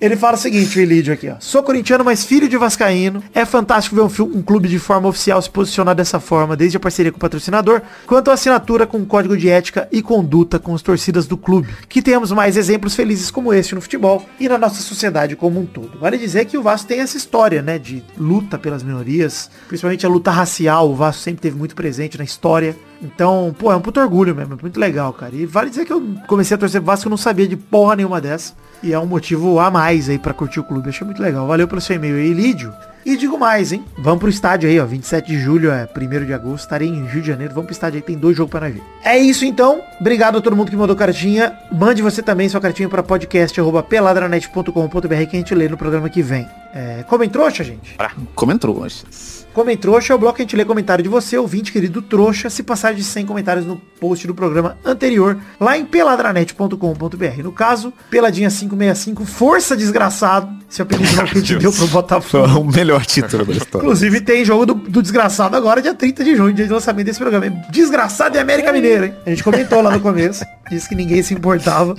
Ele 0.00 0.16
fala 0.16 0.36
o 0.36 0.40
seguinte, 0.40 0.78
o 0.78 0.82
Elídio 0.82 1.12
aqui, 1.12 1.28
ó. 1.28 1.36
Sou 1.40 1.62
corintiano, 1.62 2.04
mas 2.04 2.24
filho 2.24 2.48
de 2.48 2.56
vascaíno. 2.56 3.22
É 3.34 3.44
fantástico 3.44 3.96
ver 3.96 4.02
um, 4.02 4.38
um 4.38 4.42
clube 4.42 4.68
de 4.68 4.78
forma 4.78 5.08
oficial 5.08 5.40
se 5.40 5.50
posicionar 5.50 5.94
dessa 5.94 6.20
forma, 6.20 6.56
desde 6.56 6.76
a 6.76 6.80
parceria 6.80 7.12
com 7.12 7.16
o 7.16 7.20
patrocinador, 7.20 7.82
quanto 8.06 8.30
a 8.30 8.34
assinatura 8.34 8.86
com 8.86 8.98
um 8.98 9.04
código 9.04 9.36
de 9.36 9.48
ética 9.48 9.88
e 9.90 10.02
conduta 10.02 10.58
com 10.58 10.74
as 10.74 10.82
torcidas 10.82 11.26
do 11.26 11.36
clube. 11.36 11.74
Que 11.88 12.02
tenhamos 12.02 12.32
mais 12.32 12.56
exemplos 12.56 12.94
felizes 12.94 13.30
como 13.30 13.52
este 13.52 13.74
no 13.74 13.80
futebol 13.80 14.24
e 14.38 14.48
na 14.48 14.58
nossa 14.58 14.82
sociedade 14.82 15.36
como 15.36 15.60
um 15.60 15.66
todo. 15.66 15.98
Vale 15.98 16.18
dizer 16.18 16.44
que 16.46 16.58
o 16.58 16.62
Vasco 16.62 16.88
tem 16.88 17.00
essa 17.00 17.16
história, 17.16 17.62
né, 17.62 17.78
de 17.78 18.02
luta 18.16 18.58
pelas 18.58 18.82
minorias, 18.82 19.50
principalmente 19.68 20.06
a 20.06 20.08
luta 20.08 20.30
racial. 20.30 20.90
O 20.90 20.94
Vasco 20.94 21.22
sempre 21.22 21.42
teve 21.42 21.56
muito 21.56 21.74
presente 21.74 22.18
na 22.18 22.24
história. 22.24 22.76
Então, 23.04 23.54
pô, 23.58 23.70
é 23.70 23.76
um 23.76 23.80
puto 23.80 24.00
orgulho 24.00 24.34
mesmo, 24.34 24.54
é 24.54 24.58
muito 24.62 24.80
legal, 24.80 25.12
cara. 25.12 25.34
E 25.34 25.44
vale 25.44 25.68
dizer 25.68 25.84
que 25.84 25.92
eu 25.92 26.02
comecei 26.26 26.54
a 26.54 26.58
torcer 26.58 26.80
Vasco, 26.80 27.06
eu 27.06 27.10
não 27.10 27.16
sabia 27.16 27.46
de 27.46 27.56
porra 27.56 27.96
nenhuma 27.96 28.20
dessa. 28.20 28.54
E 28.82 28.92
é 28.92 28.98
um 28.98 29.06
motivo 29.06 29.60
a 29.60 29.70
mais 29.70 30.08
aí 30.08 30.18
pra 30.18 30.32
curtir 30.32 30.60
o 30.60 30.64
clube. 30.64 30.88
Achei 30.88 31.04
muito 31.04 31.22
legal. 31.22 31.46
Valeu 31.46 31.68
pelo 31.68 31.80
seu 31.80 31.96
e-mail 31.96 32.16
aí, 32.16 32.32
Lídio. 32.32 32.72
E 33.04 33.16
digo 33.16 33.36
mais, 33.38 33.72
hein? 33.72 33.84
Vamos 33.98 34.20
pro 34.20 34.30
estádio 34.30 34.68
aí, 34.68 34.80
ó. 34.80 34.86
27 34.86 35.26
de 35.26 35.38
julho, 35.38 35.70
é 35.70 35.86
1 35.94 36.24
de 36.24 36.32
agosto. 36.32 36.64
Estarei 36.64 36.88
em 36.88 37.04
Rio 37.06 37.20
de 37.20 37.28
Janeiro. 37.28 37.52
Vamos 37.52 37.66
pro 37.66 37.72
estádio 37.72 37.98
aí, 37.98 38.02
tem 38.02 38.16
dois 38.16 38.34
jogos 38.36 38.50
pra 38.50 38.60
nós 38.60 38.72
ver. 38.72 38.82
É 39.04 39.18
isso 39.18 39.44
então. 39.44 39.82
Obrigado 40.00 40.38
a 40.38 40.40
todo 40.40 40.56
mundo 40.56 40.70
que 40.70 40.76
mandou 40.76 40.96
cartinha. 40.96 41.52
Mande 41.70 42.00
você 42.00 42.22
também 42.22 42.48
sua 42.48 42.60
cartinha 42.60 42.88
pra 42.88 43.02
podcast.peladranet.com.br 43.02 45.26
que 45.30 45.36
a 45.36 45.38
gente 45.38 45.54
lê 45.54 45.68
no 45.68 45.76
programa 45.76 46.08
que 46.08 46.22
vem. 46.22 46.48
É, 46.74 47.02
comem 47.04 47.28
trouxa, 47.28 47.62
gente? 47.62 47.94
Comentou, 48.34 48.74
trouxas. 48.74 49.44
Comem 49.54 49.76
trouxa 49.76 50.12
é 50.12 50.16
o 50.16 50.18
bloco 50.18 50.34
que 50.34 50.42
a 50.42 50.44
gente 50.44 50.56
lê 50.56 50.64
comentário 50.64 51.04
de 51.04 51.08
você, 51.08 51.38
ouvinte 51.38 51.70
querido 51.70 52.02
trouxa, 52.02 52.50
se 52.50 52.64
passar 52.64 52.92
de 52.92 53.04
100 53.04 53.24
comentários 53.24 53.64
no 53.64 53.76
post 54.00 54.26
do 54.26 54.34
programa 54.34 54.76
anterior, 54.84 55.38
lá 55.60 55.78
em 55.78 55.84
peladranet.com.br. 55.84 57.42
No 57.44 57.52
caso, 57.52 57.92
Peladinha 58.10 58.50
565, 58.50 59.24
Força 59.24 59.76
Desgraçado, 59.76 60.52
é 60.76 60.80
o 60.80 60.82
apelido 60.82 61.14
que 61.14 61.20
a 61.20 61.40
gente 61.40 61.56
deu 61.56 61.72
pro 61.72 61.86
Botafogo. 61.86 62.48
o 62.58 62.64
melhor 62.64 62.93
título 63.00 63.44
da 63.44 63.52
história. 63.52 63.84
Inclusive 63.84 64.20
tem 64.20 64.44
jogo 64.44 64.66
do, 64.66 64.74
do 64.74 65.02
Desgraçado 65.02 65.56
agora, 65.56 65.80
dia 65.80 65.94
30 65.94 66.24
de 66.24 66.36
junho, 66.36 66.52
dia 66.52 66.66
de 66.66 66.72
lançamento 66.72 67.06
desse 67.06 67.18
programa. 67.18 67.46
Desgraçado 67.70 68.36
e 68.36 68.40
América 68.40 68.72
Mineira, 68.72 69.06
hein? 69.06 69.14
A 69.26 69.30
gente 69.30 69.42
comentou 69.42 69.80
lá 69.80 69.90
no 69.90 70.00
começo, 70.00 70.44
disse 70.70 70.88
que 70.88 70.94
ninguém 70.94 71.22
se 71.22 71.34
importava. 71.34 71.94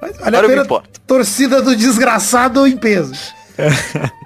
Mas 0.00 0.16
vale 0.18 0.36
a 0.36 0.38
Agora 0.40 0.48
me 0.48 0.68
pena, 0.68 0.82
torcida 1.06 1.62
do 1.62 1.74
Desgraçado 1.74 2.66
em 2.66 2.76
peso. 2.76 3.38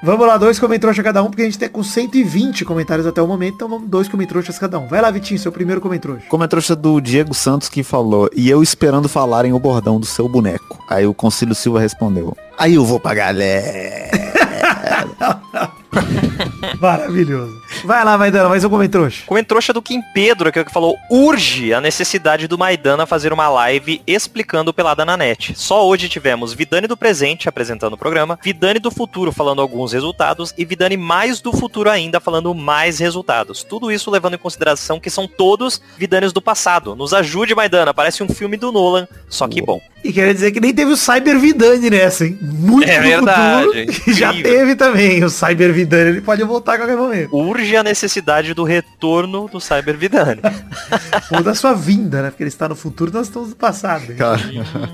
Vamos 0.02 0.26
lá, 0.26 0.36
dois 0.36 0.58
comentroxas 0.58 1.02
cada 1.02 1.22
um, 1.22 1.26
porque 1.28 1.42
a 1.42 1.44
gente 1.46 1.58
tem 1.58 1.68
com 1.68 1.82
120 1.82 2.64
comentários 2.64 3.06
até 3.06 3.22
o 3.22 3.26
momento, 3.26 3.54
então 3.54 3.68
vamos 3.68 3.88
dois 3.88 4.08
comentroxas 4.08 4.58
cada 4.58 4.78
um. 4.78 4.86
Vai 4.86 5.00
lá, 5.00 5.10
Vitinho, 5.10 5.40
seu 5.40 5.50
primeiro 5.50 5.80
comentroxa. 5.80 6.26
Comentário 6.28 6.76
do 6.76 7.00
Diego 7.00 7.32
Santos 7.32 7.68
que 7.68 7.82
falou, 7.82 8.28
e 8.34 8.50
eu 8.50 8.62
esperando 8.62 9.08
falarem 9.08 9.52
o 9.52 9.58
bordão 9.58 9.98
do 9.98 10.06
seu 10.06 10.28
boneco. 10.28 10.84
Aí 10.88 11.06
o 11.06 11.14
Concílio 11.14 11.54
Silva 11.54 11.80
respondeu, 11.80 12.36
aí 12.58 12.74
eu 12.74 12.84
vou 12.84 13.00
pra 13.00 13.14
galera. 13.14 14.32
Maravilhoso. 16.80 17.60
Vai 17.84 18.04
lá, 18.04 18.16
Maidana, 18.16 18.48
mais 18.48 18.64
um 18.64 18.70
comentroxa. 18.70 19.24
Comentrouxa 19.26 19.72
do 19.72 19.82
Kim 19.82 20.00
Pedro, 20.14 20.52
que 20.52 20.58
é 20.58 20.62
o 20.62 20.64
que 20.64 20.72
falou, 20.72 20.96
urge 21.10 21.74
a 21.74 21.80
necessidade 21.80 22.46
do 22.46 22.58
Maidana 22.58 23.06
fazer 23.06 23.32
uma 23.32 23.48
live 23.48 24.02
explicando 24.06 24.70
o 24.70 24.74
Pelada 24.74 25.04
na 25.04 25.16
net. 25.16 25.54
Só 25.56 25.86
hoje 25.86 26.08
tivemos 26.08 26.52
Vidani 26.52 26.86
do 26.86 26.96
presente 26.96 27.48
apresentando 27.48 27.94
o 27.94 27.98
programa, 27.98 28.38
Vidani 28.42 28.78
do 28.78 28.90
futuro 28.90 29.32
falando 29.32 29.60
alguns 29.60 29.92
resultados 29.92 30.54
e 30.56 30.64
Vidani 30.64 30.96
mais 30.96 31.40
do 31.40 31.52
futuro 31.52 31.90
ainda 31.90 32.20
falando 32.20 32.54
mais 32.54 32.98
resultados. 32.98 33.62
Tudo 33.62 33.90
isso 33.90 34.10
levando 34.10 34.34
em 34.34 34.38
consideração 34.38 35.00
que 35.00 35.10
são 35.10 35.26
todos 35.26 35.80
Vidanes 35.96 36.32
do 36.32 36.40
passado. 36.40 36.94
Nos 36.94 37.12
ajude, 37.12 37.54
Maidana, 37.54 37.94
parece 37.94 38.22
um 38.22 38.28
filme 38.28 38.56
do 38.56 38.72
Nolan, 38.72 39.08
só 39.28 39.48
que 39.48 39.60
bom. 39.60 39.80
E 40.04 40.12
quer 40.12 40.34
dizer 40.34 40.50
que 40.50 40.60
nem 40.60 40.74
teve 40.74 40.90
o 40.92 40.96
Cyber 40.96 41.38
Vidani 41.38 41.88
nessa, 41.90 42.26
hein? 42.26 42.36
Muito 42.40 42.88
É 42.90 43.00
verdade, 43.00 43.66
futuro, 43.66 43.86
que 43.86 44.12
já 44.12 44.32
teve 44.32 44.74
também 44.74 45.22
o 45.22 45.30
Cyber 45.30 45.72
Vidani, 45.72 46.10
ele 46.10 46.20
pode 46.20 46.42
voltar 46.42 46.74
a 46.74 46.76
qualquer 46.78 46.96
momento. 46.96 47.34
Urge 47.36 47.76
a 47.76 47.82
necessidade 47.82 48.52
do 48.52 48.64
retorno 48.64 49.48
do 49.48 49.60
Cyber 49.60 49.96
Vidani. 49.96 50.40
Ou 51.30 51.42
da 51.42 51.54
sua 51.54 51.72
vinda, 51.72 52.20
né? 52.22 52.30
Porque 52.30 52.42
ele 52.42 52.48
está 52.48 52.68
no 52.68 52.74
futuro, 52.74 53.12
nós 53.12 53.28
estamos 53.28 53.50
no 53.50 53.56
passado. 53.56 54.10
hein? 54.10 54.16
Cara, 54.16 54.40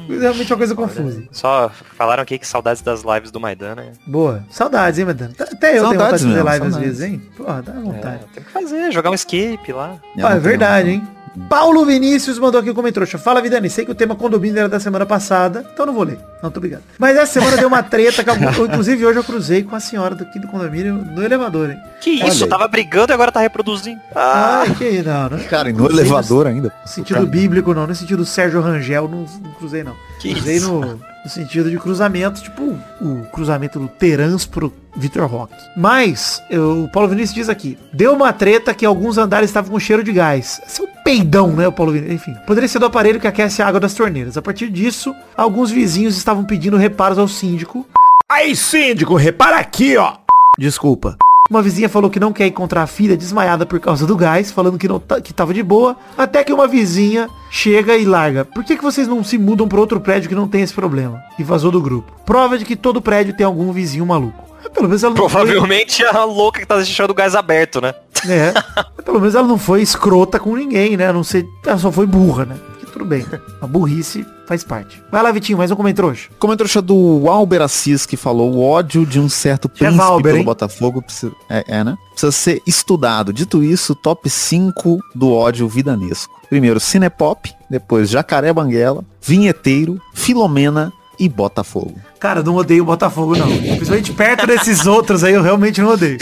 Realmente 0.08 0.50
é 0.52 0.54
uma 0.54 0.58
coisa 0.58 0.74
confusa. 0.74 1.22
Só 1.32 1.70
falaram 1.96 2.22
aqui 2.22 2.38
que 2.38 2.46
saudades 2.46 2.82
das 2.82 3.02
lives 3.02 3.30
do 3.30 3.40
Maidana. 3.40 3.86
Boa. 4.06 4.44
Saudades, 4.50 4.98
hein, 4.98 5.06
Maidana? 5.06 5.32
Até 5.38 5.52
eu 5.52 5.56
tenho 5.58 5.82
vontade 5.84 5.98
Saudades 5.98 6.20
de 6.20 6.26
fazer 6.28 6.42
live 6.42 6.66
às 6.66 6.72
saudades. 6.72 6.98
vezes, 6.98 7.12
hein? 7.14 7.22
Porra, 7.36 7.62
dá 7.62 7.72
vontade. 7.72 8.20
É, 8.24 8.34
tem 8.34 8.44
que 8.44 8.50
fazer, 8.50 8.92
jogar 8.92 9.10
um 9.10 9.14
escape 9.14 9.72
lá. 9.72 9.96
Ah, 10.22 10.34
é 10.34 10.38
verdade, 10.38 10.90
hein? 10.90 11.08
Paulo 11.48 11.84
Vinícius 11.84 12.38
mandou 12.38 12.60
aqui 12.60 12.70
um 12.70 12.74
comentário. 12.74 13.06
Fala, 13.18 13.40
Vidani, 13.40 13.68
sei 13.70 13.84
que 13.84 13.90
o 13.90 13.94
tema 13.94 14.14
condomínio 14.16 14.58
era 14.58 14.68
da 14.68 14.80
semana 14.80 15.04
passada, 15.06 15.64
então 15.72 15.86
não 15.86 15.92
vou 15.92 16.02
ler. 16.04 16.18
Não, 16.42 16.50
tô 16.50 16.58
obrigado. 16.58 16.82
Mas 16.98 17.16
essa 17.16 17.32
semana 17.34 17.56
deu 17.56 17.68
uma 17.68 17.82
treta, 17.82 18.22
que 18.24 18.30
eu- 18.60 18.66
inclusive 18.66 19.04
hoje 19.06 19.18
eu 19.18 19.24
cruzei 19.24 19.62
com 19.62 19.74
a 19.76 19.80
senhora 19.80 20.14
daqui 20.14 20.38
do 20.38 20.48
condomínio 20.48 20.94
no 20.94 21.22
elevador, 21.22 21.70
hein? 21.70 21.78
Que 22.00 22.20
Olha 22.22 22.28
isso, 22.28 22.44
aí. 22.44 22.50
tava 22.50 22.66
brigando 22.68 23.12
e 23.12 23.14
agora 23.14 23.30
tá 23.32 23.40
reproduzindo. 23.40 24.00
Ah, 24.14 24.64
Ai, 24.66 24.74
que 24.74 25.02
não, 25.02 25.28
né? 25.30 25.44
Cara, 25.48 25.70
e 25.70 25.72
no 25.72 25.86
elevador 25.90 26.46
ainda. 26.46 26.72
No 26.82 26.88
sentido 26.88 27.26
bíblico, 27.26 27.74
não. 27.74 27.86
No 27.86 27.94
sentido 27.94 28.24
Sérgio 28.24 28.60
Rangel, 28.60 29.08
não, 29.08 29.26
não 29.42 29.52
cruzei, 29.52 29.82
não. 29.84 29.94
Que 30.20 30.32
cruzei 30.34 30.56
isso? 30.56 30.72
no, 30.72 31.00
no 31.24 31.30
sentido 31.30 31.70
de 31.70 31.78
cruzamento, 31.78 32.40
tipo 32.42 32.76
o 33.00 33.26
cruzamento 33.32 33.78
do 33.78 33.88
Terans 33.88 34.46
pro 34.46 34.72
Vitor 34.96 35.26
Roque. 35.28 35.54
Mas, 35.76 36.42
eu- 36.50 36.84
o 36.84 36.88
Paulo 36.88 37.08
Vinícius 37.08 37.34
diz 37.34 37.48
aqui, 37.48 37.76
deu 37.92 38.12
uma 38.14 38.32
treta 38.32 38.72
que 38.74 38.86
alguns 38.86 39.18
andares 39.18 39.50
estavam 39.50 39.70
com 39.70 39.78
cheiro 39.80 40.02
de 40.02 40.12
gás. 40.12 40.60
Esse 40.66 40.80
é 40.80 40.84
um 40.84 40.88
peidão, 41.04 41.52
né, 41.52 41.68
o 41.68 41.72
Paulo 41.72 41.92
Vinícius? 41.92 42.14
Enfim, 42.14 42.34
poderia 42.46 42.68
ser 42.68 42.78
do 42.78 42.86
aparelho 42.86 43.20
que 43.20 43.26
aquece 43.26 43.62
a 43.62 43.66
água 43.66 43.80
das 43.80 43.94
torneiras. 43.94 44.36
A 44.36 44.42
partir 44.42 44.68
disso, 44.70 45.14
alguns 45.36 45.70
vizinhos 45.70 46.16
estavam 46.16 46.44
pedindo 46.44 46.76
reparos 46.76 47.18
ao 47.18 47.28
síndico. 47.28 47.86
Aí, 48.30 48.54
síndico, 48.54 49.14
repara 49.14 49.56
aqui, 49.58 49.96
ó. 49.96 50.14
Desculpa. 50.58 51.16
Uma 51.48 51.62
vizinha 51.62 51.88
falou 51.88 52.10
que 52.10 52.20
não 52.20 52.32
quer 52.32 52.46
encontrar 52.46 52.82
a 52.82 52.86
filha 52.86 53.16
desmaiada 53.16 53.64
por 53.64 53.80
causa 53.80 54.06
do 54.06 54.14
gás, 54.16 54.50
falando 54.52 54.76
que, 54.78 54.86
não 54.86 54.98
tá- 55.00 55.20
que 55.20 55.32
tava 55.32 55.54
de 55.54 55.62
boa, 55.62 55.96
até 56.16 56.44
que 56.44 56.52
uma 56.52 56.66
vizinha 56.68 57.26
chega 57.50 57.96
e 57.96 58.04
larga. 58.04 58.44
Por 58.44 58.62
que, 58.64 58.76
que 58.76 58.82
vocês 58.82 59.08
não 59.08 59.24
se 59.24 59.38
mudam 59.38 59.66
para 59.66 59.80
outro 59.80 59.98
prédio 60.00 60.28
que 60.28 60.34
não 60.34 60.46
tem 60.46 60.60
esse 60.60 60.74
problema? 60.74 61.22
E 61.38 61.42
vazou 61.42 61.70
do 61.70 61.80
grupo. 61.80 62.12
Prova 62.26 62.58
de 62.58 62.64
que 62.66 62.76
todo 62.76 63.00
prédio 63.00 63.34
tem 63.34 63.46
algum 63.46 63.72
vizinho 63.72 64.04
maluco. 64.04 64.44
É, 64.64 64.68
Pelo 64.68 64.88
menos 64.88 65.02
ela 65.02 65.10
não 65.14 65.16
provavelmente 65.16 66.04
a 66.04 66.24
louca 66.24 66.60
que 66.60 66.66
tá 66.66 66.76
deixando 66.76 67.10
o 67.12 67.14
gás 67.14 67.34
aberto, 67.34 67.80
né? 67.80 67.94
foi, 68.12 68.30
é, 68.34 68.52
pelo 69.04 69.18
menos 69.20 69.34
ela 69.34 69.46
não 69.48 69.56
foi 69.56 69.80
escrota 69.80 70.38
com 70.38 70.54
ninguém, 70.54 70.96
né? 70.98 71.08
A 71.08 71.12
não 71.12 71.24
sei, 71.24 71.46
ela 71.64 71.78
só 71.78 71.90
foi 71.90 72.04
burra, 72.06 72.44
né? 72.44 72.56
Tudo 72.98 73.10
bem. 73.10 73.24
A 73.60 73.66
burrice 73.66 74.26
faz 74.44 74.64
parte. 74.64 75.00
Vai 75.08 75.22
lá, 75.22 75.30
Vitinho, 75.30 75.56
mais 75.56 75.70
um 75.70 75.76
comentário. 75.76 76.18
Comentário 76.36 76.82
do 76.82 77.30
Alber 77.30 77.62
Assis 77.62 78.04
que 78.04 78.16
falou 78.16 78.52
o 78.52 78.60
ódio 78.60 79.06
de 79.06 79.20
um 79.20 79.28
certo 79.28 79.66
É 79.66 79.78
príncipe 79.78 79.98
Valber, 79.98 80.32
pelo 80.32 80.38
hein? 80.38 80.44
Botafogo 80.44 81.00
precisa, 81.00 81.32
é, 81.48 81.64
é, 81.68 81.84
né? 81.84 81.96
precisa 82.10 82.32
ser 82.32 82.60
estudado. 82.66 83.32
Dito 83.32 83.62
isso, 83.62 83.94
top 83.94 84.28
5 84.28 84.98
do 85.14 85.32
ódio 85.32 85.68
vidanesco. 85.68 86.34
Primeiro, 86.48 86.80
Cinepop, 86.80 87.54
depois 87.70 88.10
Jacaré 88.10 88.52
Banguela, 88.52 89.04
Vinheteiro, 89.22 90.00
Filomena 90.12 90.92
e 91.18 91.28
Botafogo. 91.28 91.94
Cara, 92.20 92.42
não 92.42 92.56
odeio 92.56 92.82
o 92.82 92.86
Botafogo, 92.86 93.36
não. 93.36 93.46
Principalmente 93.46 94.12
perto 94.12 94.46
desses 94.46 94.84
outros 94.86 95.24
aí, 95.24 95.34
eu 95.34 95.42
realmente 95.42 95.80
não 95.80 95.90
odeio. 95.90 96.18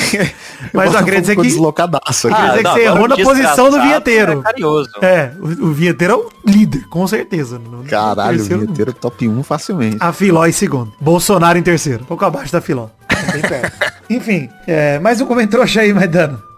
Mas 0.73 0.93
eu 0.93 1.05
ficou 1.25 1.43
que... 1.45 1.51
deslocadaço 1.51 2.29
aqui. 2.29 2.37
quer 2.37 2.49
dizer 2.51 2.63
que 2.63 2.69
você 2.71 2.81
errou 2.83 3.05
o 3.05 3.09
na 3.09 3.17
posição 3.17 3.71
do 3.71 3.81
vinheteiro. 3.81 4.41
É 4.41 4.43
carinhoso. 4.43 4.91
É, 5.03 5.33
o, 5.39 5.67
o 5.67 5.73
vinheteiro 5.73 6.15
é 6.15 6.17
o 6.17 6.29
líder, 6.47 6.87
com 6.89 7.07
certeza. 7.07 7.59
No- 7.59 7.83
no 7.83 7.85
Caralho, 7.85 8.39
terceiro, 8.39 8.63
Vinheteiro 8.63 8.93
top 8.93 9.29
1 9.29 9.43
facilmente. 9.43 9.97
A 10.01 10.13
Filó 10.13 10.47
em 10.47 10.53
segundo. 10.53 10.93
Bolsonaro 11.01 11.59
em 11.59 11.63
terceiro. 11.63 12.05
Pouco 12.05 12.25
abaixo 12.25 12.53
da 12.53 12.61
Filó. 12.61 12.89
Enfim, 14.09 14.49
é, 14.67 14.99
mais 14.99 15.21
um 15.21 15.27
comentrouxa 15.27 15.81
aí, 15.81 15.93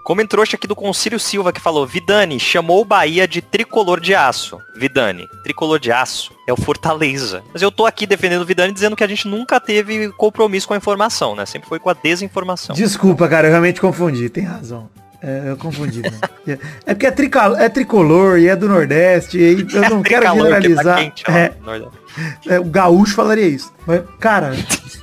Maidano. 0.09 0.29
Comentrouxa 0.29 0.57
aqui 0.57 0.67
do 0.67 0.75
Concílio 0.75 1.21
Silva 1.21 1.53
que 1.53 1.61
falou, 1.61 1.87
Vidani 1.87 2.41
chamou 2.41 2.81
o 2.81 2.85
Bahia 2.85 3.29
de 3.29 3.41
tricolor 3.43 4.01
de 4.01 4.15
aço. 4.15 4.59
Vidani, 4.75 5.29
tricolor 5.43 5.79
de 5.79 5.93
aço 5.93 6.33
é 6.47 6.53
o 6.53 6.57
Fortaleza. 6.57 7.43
Mas 7.53 7.63
eu 7.63 7.71
tô 7.71 7.85
aqui 7.87 8.07
defendendo 8.07 8.43
o 8.43 8.47
Vidani 8.47 8.73
dizendo 8.73 8.97
que 8.97 9.05
a 9.05 9.09
gente 9.09 9.29
nunca 9.29 9.61
teve 9.61 10.11
compromisso 10.13 10.67
com 10.67 10.75
a 10.75 10.77
informação, 10.77 11.35
né? 11.37 11.47
Sempre 11.47 11.69
foi 11.69 11.79
com 11.79 11.91
a 11.91 11.95
desinformação. 11.95 12.75
Desculpa, 12.75 13.29
cara, 13.29 13.47
eu 13.47 13.51
realmente 13.51 13.81
confundi. 13.81 14.29
Tem 14.29 14.45
razão. 14.45 14.89
É, 15.21 15.43
eu 15.49 15.57
confundi. 15.57 16.01
né? 16.01 16.13
É, 16.47 16.53
é 16.87 16.95
porque 16.95 17.07
é, 17.07 17.11
trical- 17.11 17.57
é 17.57 17.69
tricolor 17.69 18.39
e 18.39 18.49
é 18.49 18.55
do 18.55 18.69
Nordeste. 18.69 19.37
E 19.39 19.67
eu 19.75 19.91
não 19.91 20.03
quero 20.03 20.23
Tricalor, 20.23 20.47
que 20.47 20.51
tá 20.53 20.61
generalizar. 20.61 20.97
quente, 20.99 21.25
ó, 21.29 21.33
é. 21.33 21.55
É, 22.47 22.59
o 22.59 22.65
gaúcho 22.65 23.15
falaria 23.15 23.47
isso. 23.47 23.73
Mas, 23.87 24.03
cara, 24.21 24.53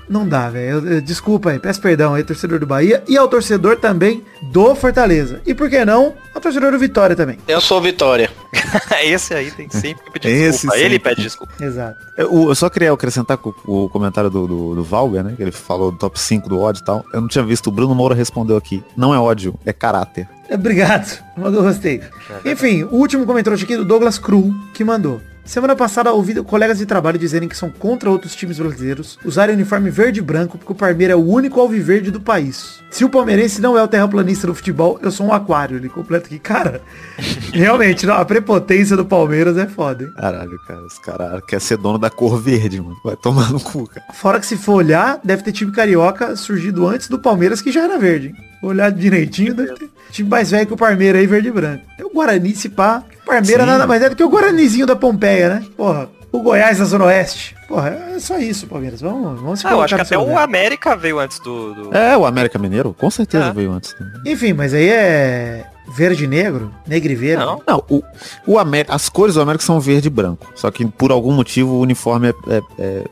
não 0.07 0.27
dá, 0.27 0.49
velho. 0.49 1.01
Desculpa 1.01 1.49
aí, 1.51 1.59
peço 1.59 1.81
perdão 1.81 2.13
aí, 2.13 2.23
torcedor 2.23 2.59
do 2.59 2.67
Bahia. 2.67 3.03
E 3.07 3.17
ao 3.17 3.27
torcedor 3.27 3.77
também 3.77 4.23
do 4.51 4.75
Fortaleza. 4.75 5.41
E 5.45 5.53
por 5.53 5.69
que 5.69 5.83
não, 5.83 6.13
ao 6.33 6.41
torcedor 6.41 6.71
do 6.71 6.79
Vitória 6.79 7.15
também. 7.15 7.37
Eu 7.47 7.59
sou 7.59 7.81
Vitória. 7.81 8.29
Esse 9.03 9.33
aí 9.33 9.51
tem 9.51 9.69
sempre 9.69 10.03
que 10.05 10.11
pedir 10.11 10.29
Esse 10.29 10.51
desculpa. 10.67 10.77
Ele 10.77 10.95
sempre. 10.95 10.99
pede 10.99 11.21
desculpa. 11.21 11.53
Exato. 11.59 11.97
Eu, 12.17 12.49
eu 12.49 12.55
só 12.55 12.69
queria 12.69 12.91
acrescentar 12.91 13.37
com 13.37 13.53
o 13.65 13.89
comentário 13.89 14.29
do, 14.29 14.47
do, 14.47 14.75
do 14.75 14.83
Valber, 14.83 15.23
né? 15.23 15.33
Que 15.35 15.41
ele 15.41 15.51
falou 15.51 15.91
do 15.91 15.97
top 15.97 16.19
5 16.19 16.47
do 16.47 16.59
ódio 16.59 16.81
e 16.81 16.85
tal. 16.85 17.05
Eu 17.13 17.21
não 17.21 17.27
tinha 17.27 17.43
visto. 17.43 17.67
O 17.67 17.71
Bruno 17.71 17.95
Moura 17.95 18.15
respondeu 18.15 18.57
aqui. 18.57 18.83
Não 18.95 19.13
é 19.13 19.19
ódio, 19.19 19.57
é 19.65 19.73
caráter. 19.73 20.27
Obrigado, 20.51 21.23
mandou 21.35 21.63
gostei. 21.63 22.01
Enfim, 22.45 22.83
o 22.83 22.97
último 22.97 23.25
comentário 23.25 23.61
aqui 23.61 23.75
do 23.75 23.83
Douglas 23.83 24.19
Cru, 24.19 24.53
que 24.73 24.83
mandou. 24.83 25.19
Semana 25.45 25.75
passada 25.75 26.11
ouvi 26.11 26.33
colegas 26.41 26.79
de 26.79 26.87
trabalho 26.87 27.19
dizerem 27.19 27.47
que 27.47 27.55
são 27.55 27.69
contra 27.69 28.09
outros 28.09 28.35
times 28.35 28.57
brasileiros 28.57 29.19
usarem 29.23 29.53
uniforme 29.53 29.91
verde 29.91 30.19
e 30.19 30.23
branco 30.23 30.57
porque 30.57 30.71
o 30.71 30.75
Parmeira 30.75 31.13
é 31.13 31.15
o 31.15 31.23
único 31.23 31.59
alviverde 31.61 32.09
do 32.09 32.19
país. 32.19 32.83
Se 32.89 33.05
o 33.05 33.09
palmeirense 33.09 33.61
não 33.61 33.77
é 33.77 33.83
o 33.83 33.87
terraplanista 33.87 34.47
do 34.47 34.55
futebol, 34.55 34.97
eu 35.03 35.11
sou 35.11 35.27
um 35.27 35.33
aquário. 35.33 35.77
Ele 35.77 35.87
completa 35.87 36.25
aqui. 36.25 36.39
Cara, 36.39 36.81
realmente, 37.53 38.07
não, 38.07 38.15
a 38.15 38.25
prepotência 38.25 38.97
do 38.97 39.05
Palmeiras 39.05 39.55
é 39.57 39.67
foda, 39.67 40.03
hein? 40.03 40.11
Caralho, 40.17 40.57
cara. 40.65 40.85
Esse 40.87 41.01
cara 41.01 41.41
quer 41.47 41.61
ser 41.61 41.77
dono 41.77 41.99
da 41.99 42.09
cor 42.09 42.41
verde, 42.41 42.81
mano. 42.81 42.95
Vai 43.03 43.15
tomar 43.15 43.51
no 43.51 43.59
cu, 43.59 43.87
cara. 43.87 44.05
Fora 44.13 44.39
que 44.39 44.47
se 44.47 44.57
for 44.57 44.73
olhar, 44.73 45.19
deve 45.23 45.43
ter 45.43 45.51
time 45.51 45.71
carioca 45.71 46.35
surgido 46.35 46.87
antes 46.87 47.07
do 47.07 47.19
Palmeiras, 47.19 47.61
que 47.61 47.71
já 47.71 47.83
era 47.83 47.99
verde, 47.99 48.29
hein? 48.29 48.35
Olhar 48.63 48.91
direitinho, 48.91 49.53
deve 49.53 49.73
ter 49.75 49.89
time 50.11 50.29
mais 50.29 50.51
velho 50.51 50.67
que 50.67 50.73
o 50.73 50.77
Parmeira 50.77 51.17
aí, 51.19 51.27
verde 51.27 51.47
e 51.47 51.51
branco. 51.51 51.83
É 51.99 52.03
o 52.05 52.09
Guarani, 52.09 52.55
se 52.55 52.69
pá. 52.69 53.03
Parmeira 53.25 53.63
Sim. 53.63 53.69
nada 53.69 53.87
mais 53.87 54.01
é 54.03 54.09
do 54.09 54.15
que 54.15 54.23
o 54.23 54.29
Guaranizinho 54.29 54.85
da 54.85 54.95
Pompeia, 54.95 55.49
né? 55.55 55.65
Porra, 55.75 56.09
O 56.31 56.41
Goiás 56.41 56.79
na 56.79 56.85
Zona 56.85 57.05
Oeste. 57.05 57.55
Porra, 57.67 57.89
é 58.13 58.19
só 58.19 58.37
isso, 58.37 58.67
Palmeiras. 58.67 58.99
Vamos, 59.01 59.39
vamos 59.41 59.59
se 59.61 59.67
Ah, 59.67 59.71
eu 59.71 59.81
acho 59.81 59.95
que 59.95 60.01
até 60.01 60.17
o 60.17 60.21
lugar. 60.25 60.43
América 60.43 60.95
veio 60.95 61.17
antes 61.19 61.39
do. 61.39 61.73
do- 61.73 61.95
É, 61.97 62.15
o 62.17 62.25
América 62.25 62.59
Mineiro, 62.59 62.93
com 62.97 63.09
certeza 63.09 63.45
É. 63.45 63.51
veio 63.53 63.71
antes. 63.71 63.95
Enfim, 64.25 64.51
mas 64.53 64.73
aí 64.73 64.89
é 64.89 65.65
verde 65.95 66.25
e 66.25 66.27
negro, 66.27 66.71
negro 66.85 67.11
e 67.11 67.15
verde. 67.15 67.43
Não. 67.45 67.61
Não, 67.65 67.83
o, 67.89 68.03
o 68.45 68.59
América, 68.59 68.93
as 68.93 69.07
cores 69.07 69.35
do 69.35 69.41
América 69.41 69.63
são 69.63 69.79
verde 69.79 70.07
e 70.07 70.11
branco. 70.11 70.45
Só 70.55 70.69
que 70.69 70.85
por 70.85 71.09
algum 71.11 71.31
motivo 71.31 71.75
o 71.75 71.79
uniforme 71.79 72.27
é, 72.29 72.33
é, 72.57 72.61
É 72.77 73.03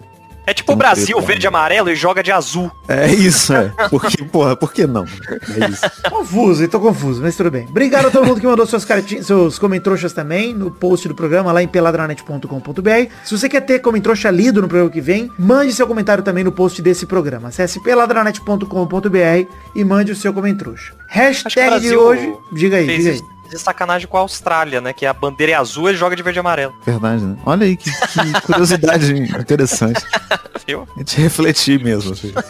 tipo 0.64 0.74
o 0.74 0.76
Brasil, 0.76 1.18
preto, 1.18 1.28
verde 1.28 1.46
e 1.46 1.48
amarelo 1.48 1.90
e 1.90 1.96
joga 1.96 2.24
de 2.24 2.32
azul. 2.32 2.72
é, 2.88 3.12
isso, 3.12 3.54
é. 3.54 3.72
Porque, 3.90 4.24
porra, 4.24 4.56
por 4.56 4.74
que 4.74 4.88
não? 4.88 5.06
É 5.06 5.70
isso. 5.70 5.84
Confuso, 6.10 6.64
eu 6.64 6.70
tô 6.70 6.80
confuso, 6.80 7.22
mas 7.22 7.36
tudo 7.36 7.52
bem. 7.52 7.66
Obrigado 7.70 8.08
a 8.08 8.12
todo 8.12 8.26
mundo 8.26 8.40
que 8.40 8.48
mandou 8.48 8.66
suas 8.66 8.86
cartinhas, 8.86 9.26
seus 9.26 9.60
comentroxas 9.60 10.14
também 10.14 10.54
no 10.54 10.72
post 10.72 11.08
do 11.08 11.16
programa 11.16 11.52
lá 11.52 11.62
em 11.62 11.68
peladranet.com.br. 11.68 13.12
Se 13.24 13.38
você 13.38 13.50
quer 13.50 13.62
ter 13.62 13.80
comentroxa 13.80 14.30
lido 14.30 14.62
no 14.62 14.68
programa 14.68 14.92
que 14.92 15.02
vem, 15.02 15.30
mande 15.38 15.74
seu 15.74 15.88
comentário 15.88 16.24
também 16.24 16.44
no 16.44 16.52
post 16.52 16.82
desse 16.82 17.06
programa. 17.06 17.50
Acesse 17.50 17.82
peladranet.com.br 17.82 19.48
e 19.76 19.84
mande 19.84 20.12
o 20.12 20.16
seu 20.16 20.34
comentroxa. 20.34 20.94
Hashtag 21.08 21.80
de 21.82 21.96
hoje. 21.96 22.34
Diga 22.52 22.78
aí, 22.78 22.88
diga 22.88 23.12
aí. 23.12 23.33
De 23.50 23.58
sacanagem 23.58 24.08
com 24.08 24.18
a 24.18 24.22
Austrália, 24.22 24.82
né? 24.82 24.94
Que 24.94 25.06
a 25.06 25.14
bandeira 25.14 25.54
é 25.54 25.56
azul 25.56 25.90
e 25.90 25.96
joga 25.96 26.16
de 26.16 26.24
verde 26.24 26.40
e 26.40 26.42
amarelo. 26.42 26.74
Verdade, 26.86 27.24
né? 27.24 27.38
Olha 27.46 27.66
aí 27.66 27.78
que, 27.78 27.92
que 27.92 28.42
curiosidade 28.46 29.14
interessante. 29.14 30.02
Viu? 30.66 30.88
A 30.96 31.00
gente 31.00 31.22
refletir 31.22 31.84
mesmo. 31.84 32.14
Assim. 32.14 32.34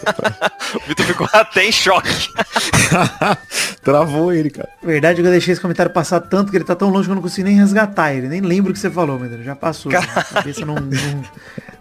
O 0.74 0.88
Vitor 0.88 1.06
ficou 1.06 1.28
até 1.32 1.64
em 1.64 1.70
choque. 1.70 2.28
Travou 3.84 4.32
ele, 4.32 4.50
cara. 4.50 4.68
Verdade 4.82 5.20
que 5.20 5.26
eu 5.26 5.30
deixei 5.30 5.52
esse 5.52 5.60
comentário 5.60 5.92
passar 5.92 6.18
tanto 6.20 6.50
que 6.50 6.56
ele 6.56 6.64
tá 6.64 6.74
tão 6.74 6.90
longe 6.90 7.06
que 7.06 7.12
eu 7.12 7.14
não 7.14 7.22
consigo 7.22 7.46
nem 7.46 7.56
resgatar 7.56 8.12
ele. 8.12 8.26
Nem 8.26 8.40
lembro 8.40 8.72
o 8.72 8.74
que 8.74 8.80
você 8.80 8.90
falou, 8.90 9.16
meu 9.16 9.28
Deus. 9.28 9.44
Já 9.44 9.54
passou. 9.54 9.92
A 9.94 10.24
cabeça 10.24 10.66
não, 10.66 10.74
não, 10.74 11.24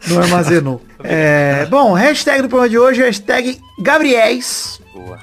não 0.07 0.21
armazenou. 0.21 0.79
É, 1.03 1.65
bom, 1.71 1.93
hashtag 1.93 2.43
do 2.43 2.49
programa 2.49 2.69
de 2.69 2.77
hoje 2.77 3.01
é 3.01 3.05
hashtag 3.05 3.59
Gabriéis. 3.79 4.79
Boa. 4.93 5.19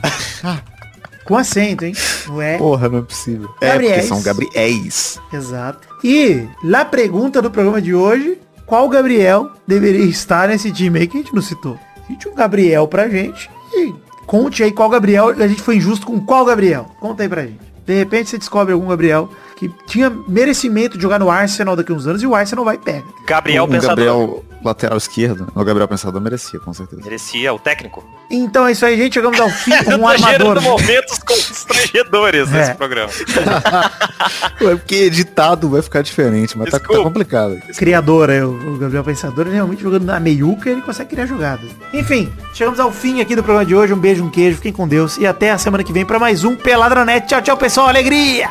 Com 1.31 1.37
acento, 1.37 1.85
hein? 1.85 1.93
Não 2.27 2.43
é? 2.43 2.59
Porra, 2.59 2.89
não 2.89 2.99
é 2.99 3.03
possível. 3.03 3.49
É, 3.61 3.69
Gabriéis. 3.69 3.95
porque 3.95 4.09
são 4.09 4.21
Gabriéis. 4.21 5.21
Exato. 5.33 5.87
E, 6.03 6.45
lá 6.65 6.85
pergunta 6.85 7.41
do 7.41 7.49
programa 7.49 7.81
de 7.81 7.95
hoje, 7.95 8.37
qual 8.67 8.89
Gabriel 8.89 9.49
deveria 9.65 10.05
estar 10.07 10.49
nesse 10.49 10.73
time 10.73 10.99
aí 10.99 11.07
que 11.07 11.19
a 11.19 11.21
gente 11.21 11.33
não 11.33 11.41
citou? 11.41 11.79
Cite 12.09 12.29
um 12.29 12.35
Gabriel 12.35 12.89
pra 12.89 13.09
gente 13.09 13.49
e 13.73 13.95
conte 14.27 14.65
aí 14.65 14.73
qual 14.73 14.89
Gabriel, 14.89 15.29
a 15.29 15.47
gente 15.47 15.63
foi 15.63 15.77
injusto 15.77 16.05
com 16.05 16.19
qual 16.19 16.45
Gabriel. 16.45 16.91
Conta 16.99 17.23
aí 17.23 17.29
pra 17.29 17.43
gente. 17.43 17.61
De 17.87 17.95
repente 17.95 18.31
você 18.31 18.37
descobre 18.37 18.73
algum 18.73 18.89
Gabriel 18.89 19.31
que 19.61 19.69
tinha 19.87 20.09
merecimento 20.27 20.97
de 20.97 21.03
jogar 21.03 21.19
no 21.19 21.31
Arsenal 21.31 21.77
daqui 21.77 21.93
a 21.93 21.95
uns 21.95 22.07
anos 22.07 22.23
e 22.23 22.27
o 22.27 22.35
Arsenal 22.35 22.65
vai 22.65 22.77
e 22.77 22.79
pega. 22.79 23.05
Gabriel 23.27 23.65
um 23.65 23.69
Pensador. 23.69 23.89
Gabriel 23.91 24.45
lateral 24.65 24.97
esquerdo. 24.97 25.47
O 25.55 25.63
Gabriel 25.63 25.87
Pensador 25.87 26.19
merecia, 26.19 26.59
com 26.59 26.73
certeza. 26.73 27.03
Merecia, 27.03 27.53
o 27.53 27.59
técnico. 27.59 28.03
Então 28.31 28.67
é 28.67 28.73
isso 28.73 28.87
aí, 28.87 28.97
gente. 28.97 29.13
Chegamos 29.15 29.39
ao 29.39 29.51
fim. 29.51 29.73
Um 29.91 29.99
tô 30.01 30.07
armador. 30.09 30.21
gerando 30.39 30.63
momentos 30.63 31.19
constrangedores 31.19 32.49
É. 32.51 32.57
nesse 32.57 32.75
programa. 32.75 33.11
Ué, 34.63 34.77
porque 34.77 34.95
editado 34.95 35.69
vai 35.69 35.83
ficar 35.83 36.01
diferente, 36.03 36.57
mas 36.57 36.71
tá, 36.71 36.79
tá 36.79 36.79
Desculpa. 36.79 37.03
complicado. 37.03 37.59
criador, 37.77 38.31
é, 38.31 38.43
o 38.45 38.51
o 38.71 38.77
Gabriel 38.79 39.05
Pensador, 39.05 39.47
ele 39.47 39.57
realmente 39.57 39.83
jogando 39.83 40.05
na 40.05 40.19
meiuca, 40.21 40.71
ele 40.71 40.81
consegue 40.81 41.11
criar 41.11 41.27
jogadas. 41.27 41.71
Enfim, 41.93 42.33
chegamos 42.55 42.81
ao 42.81 42.91
fim 42.93 43.21
aqui 43.21 43.37
do 43.37 43.43
programa 43.43 43.67
de 43.67 43.75
hoje. 43.75 43.93
Um 43.93 43.99
beijo, 43.99 44.25
um 44.25 44.31
queijo, 44.31 44.57
fiquem 44.57 44.73
com 44.73 44.89
Deus 44.89 45.19
e 45.19 45.27
até 45.27 45.51
a 45.51 45.59
semana 45.59 45.85
que 45.85 45.93
vem 45.93 46.05
para 46.07 46.19
mais 46.19 46.45
um 46.45 46.55
Peladranet. 46.57 47.27
Tchau, 47.27 47.43
tchau, 47.43 47.57
pessoal, 47.59 47.89
alegria! 47.89 48.49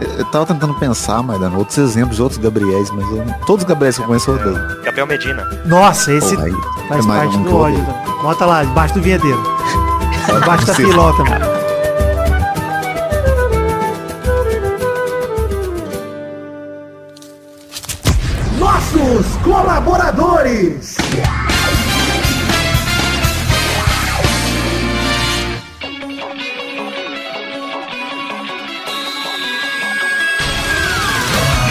Eu 0.00 0.24
tava 0.26 0.46
tentando 0.46 0.74
pensar, 0.74 1.22
mas 1.22 1.38
dando 1.38 1.56
outros 1.56 1.78
exemplos 1.78 2.16
de 2.16 2.22
outros 2.22 2.40
Gabriéis, 2.40 2.90
mas 2.90 3.08
eu, 3.10 3.24
todos 3.46 3.64
os 3.64 3.68
Gabriéis 3.68 3.96
que 3.96 4.02
eu 4.02 4.06
conheço 4.06 4.30
eu 4.30 4.34
odeio. 4.34 4.82
Gabriel 4.82 5.06
Medina. 5.06 5.48
Nossa, 5.64 6.12
esse 6.12 6.34
Porra, 6.34 6.46
aí 6.46 6.52
faz 6.88 7.04
é 7.04 7.08
mais 7.08 7.22
parte 7.22 7.36
um 7.36 7.42
do 7.44 7.56
ódio. 7.56 7.86
Bota 8.22 8.44
lá, 8.46 8.64
debaixo 8.64 8.94
do 8.94 9.02
vinheteiro. 9.02 9.42
Debaixo 10.40 10.66
da 10.66 10.74
pilota, 10.74 11.24
mano. 11.24 11.46
Nossos 18.58 19.26
colaboradores! 19.42 20.96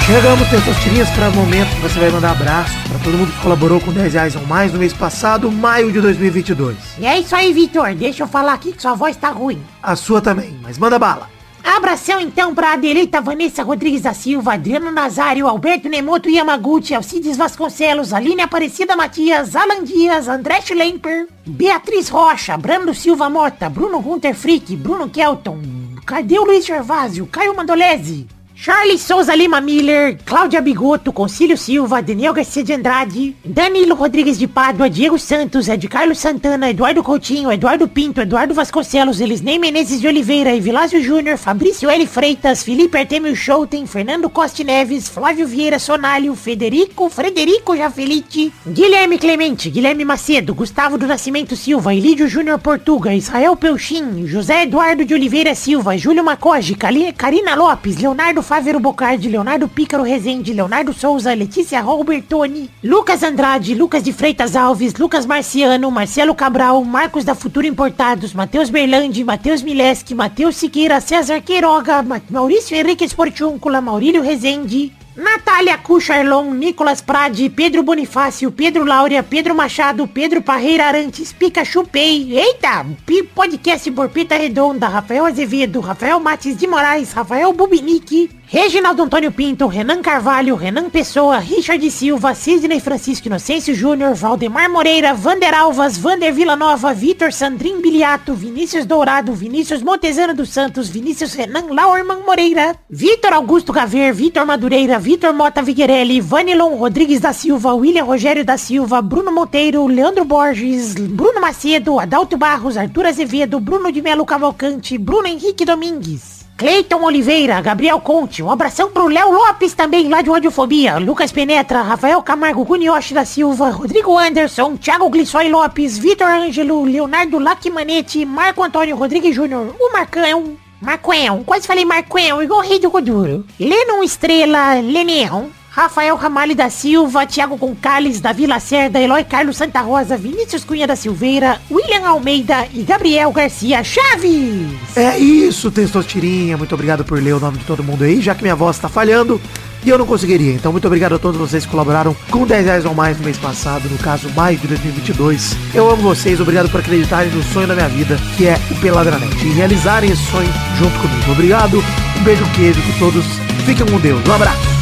Chegamos, 0.06 0.49
Testosterinhas, 0.49 1.10
para 1.12 1.30
o 1.30 1.34
momento 1.34 1.74
que 1.76 1.82
você 1.82 1.97
vai 1.97 2.10
mandar 2.10 2.32
abraços 2.32 2.76
para 2.89 2.99
todo 2.99 3.18
mundo 3.18 3.32
que 3.32 3.41
colaborou 3.41 3.80
com 3.80 3.93
10 3.93 4.14
reais 4.14 4.36
ou 4.36 4.45
mais 4.45 4.74
no 4.74 4.78
mês 4.78 4.91
passado, 4.91 5.49
maio 5.49 5.93
de 5.93 6.01
2022. 6.01 6.76
E 6.99 7.06
é 7.06 7.20
isso 7.20 7.34
aí, 7.34 7.54
Vitor. 7.54 7.95
Deixa 7.95 8.24
eu 8.24 8.28
falar 8.28 8.51
aqui 8.51 8.74
que 8.74 8.82
sua 8.82 8.95
voz 8.95 9.16
tá 9.16 9.30
ruim. 9.30 9.64
A 9.82 9.95
sua 9.95 10.20
também, 10.20 10.60
mas 10.62 10.78
manda 10.78 10.99
bala. 10.99 11.30
Abração 11.64 12.20
então 12.20 12.54
pra 12.54 12.74
Adelita 12.74 13.22
Vanessa 13.22 13.64
Rodrigues 13.64 14.01
da 14.01 14.14
Silva, 14.14 14.56
Adriano 14.56 14.91
Nazário, 14.91 15.47
Alberto 15.47 15.88
Nemoto 15.88 16.30
Yamaguchi, 16.30 16.93
Alcides 16.93 17.38
Vasconcelos, 17.38 18.12
Aline 18.12 18.41
Aparecida 18.41 18.97
Matias, 18.97 19.56
Alan 19.56 19.86
Dias, 19.86 20.28
André 20.28 20.60
Schlemper, 20.60 21.30
Beatriz 21.45 22.10
Rocha, 22.10 22.58
Brando 22.58 22.93
Silva 22.93 23.30
Mota, 23.30 23.70
Bruno 23.70 24.01
Gunter 24.01 24.36
Frick, 24.36 24.76
Bruno 24.76 25.08
Kelton, 25.08 25.62
Cadê 26.06 26.38
o 26.38 26.43
Luiz 26.43 26.66
Gervásio, 26.66 27.26
Caio 27.26 27.56
Mandolese, 27.56 28.28
Charles 28.64 29.01
Souza 29.01 29.36
Lima 29.36 29.59
Miller, 29.59 30.18
Cláudia 30.24 30.61
Bigoto, 30.61 31.11
Concílio 31.11 31.57
Silva, 31.57 32.01
Daniel 32.01 32.32
Garcia 32.32 32.64
de 32.64 32.72
Andrade, 32.72 33.36
Danilo 33.43 33.93
Rodrigues 33.93 34.39
de 34.39 34.47
Pádua, 34.47 34.89
Diego 34.89 35.20
Santos, 35.20 35.68
Ed 35.68 35.86
Carlos 35.89 36.18
Santana, 36.18 36.70
Eduardo 36.70 37.03
Coutinho, 37.03 37.51
Eduardo 37.51 37.89
Pinto, 37.89 38.22
Eduardo 38.22 38.53
Vasconcelos, 38.53 39.20
Elisnei 39.20 39.59
Menezes 39.59 39.99
de 39.99 40.07
Oliveira, 40.07 40.55
Evilásio 40.55 41.03
Júnior, 41.03 41.38
Fabrício 41.38 41.89
L. 41.89 42.07
Freitas, 42.07 42.64
Felipe 42.64 42.97
Artemio 42.97 43.36
Schouten, 43.36 43.86
Fernando 43.86 44.30
Costa 44.30 44.64
Neves, 44.64 45.09
Flávio 45.09 45.45
Vieira 45.45 45.78
Sonalho, 45.78 46.34
Federico, 46.34 47.09
Frederico 47.09 47.76
Jafelite, 47.76 48.49
Guilherme 48.66 49.18
Clemente, 49.18 49.70
Guilherme 49.70 50.05
Macedo, 50.05 50.55
Gustavo 50.55 50.97
do 50.97 51.05
Nascimento 51.05 51.57
Silva, 51.57 51.93
Elídio 51.93 52.30
Júnior 52.30 52.59
Portuga, 52.59 53.14
Israel 53.14 53.57
Peuchim, 53.57 54.26
José 54.26 54.64
Eduardo 54.64 55.03
de 55.03 55.14
Oliveira 55.14 55.53
Silva, 55.53 55.97
Júlio 55.97 56.24
Macoge, 56.24 56.76
Karina 56.76 57.55
Lopes, 57.55 57.97
Leonardo 57.97 58.41
Fávero 58.54 58.80
Bocardi, 58.80 59.30
Leonardo 59.30 59.68
Pícaro 59.68 60.04
Rezende, 60.04 60.54
Leonardo 60.54 60.93
Souza, 60.93 61.34
Letícia 61.34 61.82
Robertoni, 61.82 62.70
Lucas 62.84 63.24
Andrade, 63.24 63.74
Lucas 63.74 64.04
de 64.04 64.14
Freitas 64.14 64.56
Alves, 64.56 64.93
Lucas 64.93 65.26
Marciano, 65.26 65.89
Marcelo 65.89 66.36
Cabral, 66.36 66.86
Marcos 66.86 67.26
da 67.26 67.34
Futuro 67.34 67.66
Importados, 67.66 68.32
Matheus 68.32 68.70
Berlandi, 68.70 69.24
Matheus 69.24 69.64
Mileski, 69.64 70.14
Matheus 70.14 70.56
Siqueira, 70.56 71.01
César 71.01 71.41
Queiroga, 71.41 72.04
Ma- 72.04 72.22
Maurício 72.30 72.78
Henrique 72.78 73.04
Esportiúncula, 73.04 73.82
Maurílio 73.82 74.22
Rezende, 74.22 74.91
Natália 75.16 75.78
Cucharlon, 75.80 76.54
Nicolas 76.54 77.01
Prade, 77.01 77.49
Pedro 77.49 77.82
Bonifácio, 77.82 78.51
Pedro 78.51 78.84
Laura, 78.86 79.24
Pedro 79.24 79.56
Machado, 79.56 80.08
Pedro 80.08 80.43
Parreira 80.43 80.88
Arantes, 80.89 81.34
Pikachu 81.34 81.86
Pay, 81.88 82.38
eita, 82.38 82.86
podcast 83.34 83.89
Borpita 83.89 84.38
Redonda, 84.38 84.88
Rafael 84.88 85.26
Azevedo, 85.26 85.82
Rafael 85.82 86.20
Matis 86.20 86.56
de 86.56 86.68
Moraes, 86.68 87.14
Rafael 87.14 87.51
Bubinique, 87.54 88.30
Reginaldo 88.54 89.01
Antônio 89.01 89.32
Pinto, 89.32 89.66
Renan 89.66 89.99
Carvalho, 90.04 90.54
Renan 90.56 90.88
Pessoa, 90.88 91.39
Richard 91.39 91.89
Silva, 91.89 92.36
Sidney 92.36 92.80
Francisco 92.80 93.28
Inocêncio 93.28 93.74
Júnior, 93.74 94.14
Valdemar 94.14 94.70
Moreira, 94.70 95.12
Vander 95.12 95.56
Alvas, 95.56 95.97
Vander 95.97 96.32
Villanova, 96.32 96.93
Vitor 96.93 97.34
Sandrin 97.34 97.82
Biliato, 97.82 98.36
Vinícius 98.36 98.86
Dourado, 98.86 99.34
Vinícius 99.34 99.82
Montezano 99.82 100.36
dos 100.36 100.49
Santos, 100.49 100.88
Vinícius 100.88 101.34
Renan 101.34 101.74
Lauerman 101.74 102.20
Moreira, 102.24 102.76
Vitor 102.88 103.34
Augusto 103.34 103.74
Gaver, 103.74 104.14
Vitor 104.14 104.45
Madureira, 104.45 104.99
Vitor 104.99 105.34
Mota 105.34 105.64
Viguerelli, 105.64 106.22
Vanilon 106.22 106.76
Rodrigues 106.76 107.22
da 107.22 107.34
Silva, 107.34 107.74
William 107.74 108.06
Rogério 108.06 108.45
da 108.45 108.60
Silva, 108.60 109.01
Bruno 109.01 109.32
Monteiro, 109.32 109.88
Leandro 109.88 110.26
Borges, 110.26 110.93
Bruno 110.93 111.41
Macedo, 111.41 111.99
Adalto 111.99 112.38
Barros, 112.38 112.78
Arthur 112.78 113.08
Azevedo, 113.08 113.60
Bruno 113.60 113.91
de 113.91 113.99
Melo 113.99 114.24
Cavalcante, 114.24 114.99
Bruno 114.99 115.28
Henrique 115.28 115.66
Domingues. 115.66 116.42
Cleiton 116.64 117.03
Oliveira, 117.03 117.59
Gabriel 117.59 117.99
Conte, 117.99 118.41
um 118.41 118.49
abração 118.49 118.89
pro 118.89 119.09
Léo 119.09 119.34
Lopes 119.34 119.74
também, 119.74 120.07
lá 120.07 120.22
de 120.22 120.30
Radiofobia, 120.30 120.97
Lucas 120.97 121.30
Penetra, 121.30 121.82
Rafael 121.82 122.24
Camargo, 122.24 122.66
Cunioche 122.66 123.14
da 123.14 123.26
Silva, 123.26 123.70
Rodrigo 123.70 124.18
Anderson, 124.18 124.78
Thiago 124.78 125.09
Glissói 125.09 125.49
Lopes, 125.49 125.97
Vitor 125.97 126.26
Ângelo, 126.26 126.86
Leonardo 126.86 127.38
Lacmanetti, 127.38 128.26
Marco 128.26 128.64
Antônio 128.64 128.95
Rodrigues 128.95 129.36
Júnior, 129.36 129.76
o 129.78 129.91
Marcão, 129.91 130.55
Marcoão, 130.80 131.43
quase 131.43 131.68
falei 131.68 131.84
Marcoão, 131.84 132.41
igual 132.41 132.61
o 132.61 132.64
Rei 132.64 132.80
do 132.80 132.89
Coduro, 132.89 133.45
Lennon 133.59 134.01
Estrela, 134.01 134.76
Leneão, 134.76 135.51
Rafael 135.76 136.15
Ramalho 136.15 136.55
da 136.55 136.69
Silva, 136.69 137.26
Thiago 137.26 137.57
Concales, 137.57 138.21
Davi 138.21 138.45
Lacerda, 138.45 139.01
Eloy 139.01 139.24
Carlos 139.24 139.57
Santa 139.57 139.82
Rosa, 139.82 140.15
Vinícius 140.15 140.63
Cunha 140.63 140.86
da 140.86 140.95
Silveira, 140.95 141.59
William 141.71 142.07
Almeida 142.07 142.67
e 142.71 142.84
Gabriel 142.84 143.32
Garcia 143.32 143.84
Chaves. 143.84 144.67
É 144.95 145.17
isso, 145.17 145.71
Testostirinha. 145.71 146.57
Muito 146.57 146.76
obrigado 146.76 147.03
por 147.03 147.19
ler 147.19 147.34
o 147.34 147.39
nome 147.39 147.57
de 147.57 147.65
todo 147.65 147.84
mundo 147.84 148.03
aí, 148.03 148.21
já 148.21 148.36
que 148.36 148.43
minha 148.43 148.55
voz 148.55 148.78
tá 148.78 148.88
falhando. 148.88 149.41
E 149.84 149.89
eu 149.89 149.97
não 149.97 150.05
conseguiria. 150.05 150.53
Então, 150.53 150.71
muito 150.71 150.86
obrigado 150.86 151.15
a 151.15 151.19
todos 151.19 151.39
vocês 151.39 151.65
que 151.65 151.71
colaboraram 151.71 152.15
com 152.30 152.45
10 152.45 152.65
reais 152.65 152.86
ou 152.86 152.93
mais 152.93 153.17
no 153.17 153.26
mês 153.26 153.38
passado, 153.39 153.89
no 153.89 153.97
caso, 153.97 154.30
maio 154.30 154.59
de 154.59 154.67
2022. 154.67 155.57
Eu 155.74 155.89
amo 155.89 156.03
vocês, 156.03 156.39
obrigado 156.39 156.69
por 156.69 156.82
acreditarem 156.82 157.32
no 157.32 157.41
sonho 157.41 157.67
da 157.67 157.74
minha 157.74 157.89
vida, 157.89 158.15
que 158.38 158.45
é 158.45 158.59
o 158.69 158.76
Peladranet, 158.76 159.36
e 159.43 159.49
realizarem 159.53 160.11
esse 160.11 160.24
sonho 160.30 160.53
junto 160.78 160.99
comigo. 160.99 161.32
Obrigado, 161.32 161.84
um 162.19 162.24
beijo 162.24 162.45
queijo, 162.51 162.80
que 162.80 162.99
todos 162.99 163.26
fiquem 163.65 163.88
com 163.88 163.99
Deus. 163.99 164.21
Um 164.30 164.34
abraço. 164.34 164.72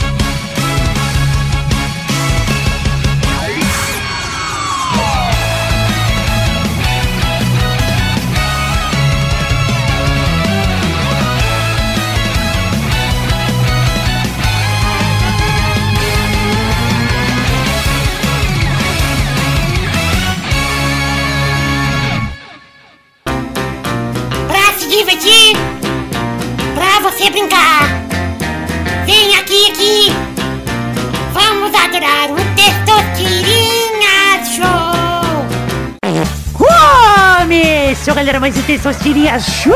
Começou, 38.01 38.15
galera, 38.15 38.39
mais 38.39 38.57
um 38.57 38.61
Testosterinha 38.63 39.37
Show, 39.39 39.73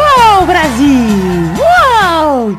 Brasil. 0.47 0.87
Uou! 1.59 2.57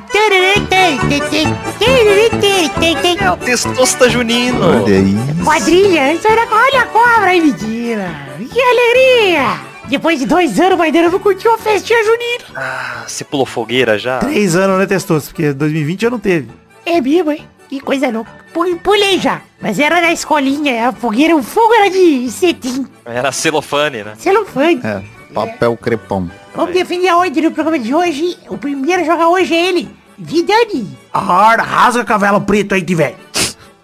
É 3.20 3.30
o 3.32 3.36
testosta 3.36 4.08
junino. 4.08 4.60
Olha 4.64 4.94
aí. 4.96 5.16
Quadrilha, 5.44 6.12
isso 6.12 6.28
era 6.28 6.46
olha 6.48 6.82
a 6.82 6.86
cobra 6.86 7.30
aí, 7.30 7.40
mentira. 7.40 8.08
Que 8.38 8.60
alegria. 8.62 9.58
Depois 9.88 10.20
de 10.20 10.26
dois 10.26 10.60
anos, 10.60 10.78
vai 10.78 10.90
eu 10.90 11.10
não 11.10 11.18
curtiu 11.18 11.52
a 11.52 11.58
festinha 11.58 11.98
junina. 12.04 12.44
Ah, 12.54 13.02
você 13.06 13.24
pulou 13.24 13.44
fogueira 13.44 13.98
já? 13.98 14.20
Três 14.20 14.54
anos, 14.54 14.78
né, 14.78 14.86
Testoso? 14.86 15.26
Porque 15.26 15.52
2020 15.52 16.02
já 16.02 16.10
não 16.10 16.20
teve. 16.20 16.48
É 16.84 17.00
mesmo, 17.00 17.32
hein? 17.32 17.44
Que 17.68 17.80
coisa 17.80 18.08
louca. 18.10 18.30
Pu- 18.54 18.76
Pulei 18.76 19.18
já. 19.18 19.40
Mas 19.60 19.80
era 19.80 20.00
na 20.00 20.12
escolinha, 20.12 20.88
a 20.88 20.92
fogueira, 20.92 21.34
o 21.34 21.42
fogo 21.42 21.74
era 21.74 21.90
de 21.90 22.30
cetim. 22.30 22.86
Era 23.04 23.32
celofane, 23.32 24.04
né? 24.04 24.12
Celofane. 24.16 24.80
É, 24.84 25.02
papel 25.36 25.76
crepom. 25.76 26.30
Vamos 26.54 26.72
definir 26.72 27.08
a 27.10 27.18
ordem 27.18 27.42
do 27.42 27.50
programa 27.50 27.78
de 27.78 27.94
hoje. 27.94 28.38
O 28.48 28.56
primeiro 28.56 29.02
a 29.02 29.04
jogar 29.04 29.28
hoje 29.28 29.54
é 29.54 29.68
ele, 29.68 29.90
Vidani. 30.16 30.96
Ah, 31.12 31.54
rasga 31.56 32.02
cavalo 32.06 32.40
preto 32.40 32.74
aí, 32.74 32.82
tiver. 32.82 33.14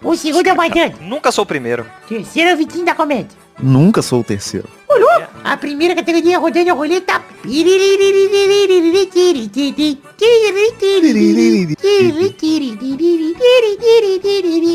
O 0.01 0.15
segundo 0.15 0.47
é 0.47 0.53
o 0.53 0.57
Maidana. 0.57 0.95
Nunca 0.99 1.31
sou 1.31 1.43
o 1.43 1.47
primeiro. 1.47 1.85
Terceiro 2.09 2.49
é 2.49 2.53
o 2.55 2.57
Vitinho 2.57 2.83
da 2.83 2.95
Comédia. 2.95 3.37
Nunca 3.61 4.01
sou 4.01 4.21
o 4.21 4.23
terceiro. 4.23 4.67
Olhou? 4.89 5.09
A 5.43 5.55
primeira 5.55 5.93
categoria 5.93 6.39
rodando 6.39 6.71
a 6.71 6.73
roleta. 6.73 7.21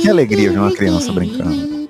Que 0.00 0.08
alegria 0.08 0.50
ver 0.52 0.58
uma 0.58 0.72
criança 0.72 1.12
brincando. 1.12 1.88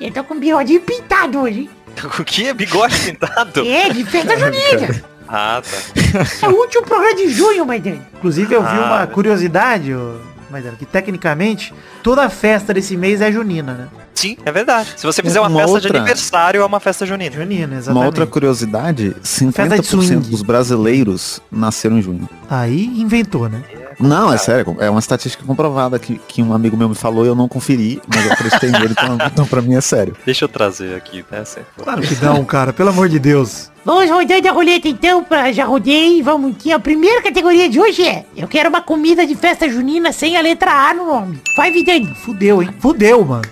Eu 0.00 0.12
tô 0.12 0.22
com 0.22 0.38
bigodinho 0.38 0.80
pintado 0.82 1.40
hoje. 1.40 1.68
O 2.18 2.24
que? 2.24 2.52
Bigode 2.52 2.98
pintado? 2.98 3.66
É, 3.66 3.88
de 3.90 4.04
festa 4.04 4.36
junina. 4.38 5.02
Ah, 5.34 5.62
tá. 5.64 6.46
É 6.46 6.50
o 6.50 6.54
último 6.58 6.84
programa 6.84 7.14
de 7.14 7.30
junho, 7.30 7.64
Maidana. 7.64 8.06
Inclusive, 8.18 8.54
eu 8.54 8.60
vi 8.60 8.68
Ah, 8.68 8.72
uma 8.72 8.88
verdade. 8.88 9.12
curiosidade, 9.12 9.94
ô, 9.94 10.20
Maidana, 10.50 10.76
que 10.76 10.84
tecnicamente 10.84 11.72
toda 12.02 12.28
festa 12.28 12.74
desse 12.74 12.98
mês 12.98 13.22
é 13.22 13.32
junina, 13.32 13.72
né? 13.72 13.88
Sim, 14.14 14.36
é 14.44 14.52
verdade. 14.52 14.94
Se 14.96 15.04
você 15.06 15.22
fizer 15.22 15.40
uma, 15.40 15.48
Uma 15.48 15.60
festa 15.62 15.80
de 15.80 15.86
outra- 15.86 15.98
aniversário, 16.00 16.62
é 16.62 16.64
uma 16.64 16.80
festa 16.80 17.04
junina. 17.06 17.30
Junina, 17.34 17.66
Uma 17.66 17.76
exatamente. 17.78 18.06
outra 18.06 18.26
curiosidade, 18.26 19.16
Festa 19.22 19.44
de 19.68 19.82
50% 19.82 19.84
swing. 20.06 20.30
dos 20.30 20.42
brasileiros 20.42 21.40
nasceram 21.50 21.98
em 21.98 22.02
junho. 22.02 22.28
Aí 22.48 22.84
inventou, 23.00 23.48
né? 23.48 23.62
Não, 24.00 24.32
é 24.32 24.38
sério, 24.38 24.74
é 24.80 24.88
uma 24.88 24.98
estatística 24.98 25.44
comprovada 25.44 25.98
que, 25.98 26.18
que 26.26 26.42
um 26.42 26.52
amigo 26.54 26.76
meu 26.76 26.88
me 26.88 26.94
falou 26.94 27.24
e 27.24 27.28
eu 27.28 27.34
não 27.34 27.46
conferi, 27.46 28.00
mas 28.08 28.24
eu 28.24 28.32
acreditei 28.32 28.70
nele, 28.70 28.88
então, 28.98 29.18
então 29.26 29.46
pra 29.46 29.60
mim 29.60 29.74
é 29.74 29.80
sério. 29.80 30.16
Deixa 30.24 30.44
eu 30.46 30.48
trazer 30.48 30.96
aqui, 30.96 31.24
né? 31.30 31.40
Assim, 31.40 31.60
Claro 31.76 32.00
que 32.00 32.14
não, 32.24 32.42
cara, 32.44 32.72
pelo 32.72 32.88
amor 32.88 33.08
de 33.08 33.18
Deus. 33.18 33.70
Vamos 33.84 34.08
rodando 34.10 34.48
a 34.48 34.52
roleta 34.52 34.88
então, 34.88 35.22
pra, 35.24 35.52
já 35.52 35.64
rodei, 35.66 36.22
vamos 36.22 36.52
aqui. 36.56 36.72
A 36.72 36.78
primeira 36.78 37.20
categoria 37.20 37.68
de 37.68 37.78
hoje 37.80 38.02
é, 38.06 38.24
eu 38.36 38.48
quero 38.48 38.68
uma 38.68 38.80
comida 38.80 39.26
de 39.26 39.34
festa 39.34 39.68
junina 39.68 40.10
sem 40.12 40.36
a 40.36 40.40
letra 40.40 40.70
A 40.72 40.94
no 40.94 41.04
nome. 41.06 41.40
Vai, 41.56 41.70
Vidani. 41.70 42.14
Fudeu, 42.24 42.62
hein? 42.62 42.70
Fudeu, 42.78 43.24
mano. 43.24 43.42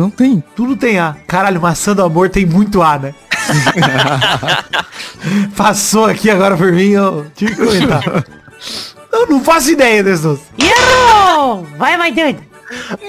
Não 0.00 0.08
tem. 0.08 0.42
Tudo 0.56 0.76
tem 0.76 0.98
A. 0.98 1.14
Caralho, 1.26 1.60
maçã 1.60 1.94
do 1.94 2.02
amor 2.02 2.30
tem 2.30 2.46
muito 2.46 2.80
A, 2.80 2.98
né? 2.98 3.14
Passou 5.54 6.06
aqui 6.06 6.30
agora 6.30 6.56
por 6.56 6.72
mim, 6.72 6.92
eu 6.92 7.26
tive 7.34 7.54
que 7.54 7.66
comentar. 7.66 8.24
Eu 9.12 9.26
não 9.26 9.44
faço 9.44 9.72
ideia 9.72 10.02
desses. 10.02 10.40
Errou! 10.58 11.66
Vai, 11.76 11.98
Maidana. 11.98 12.38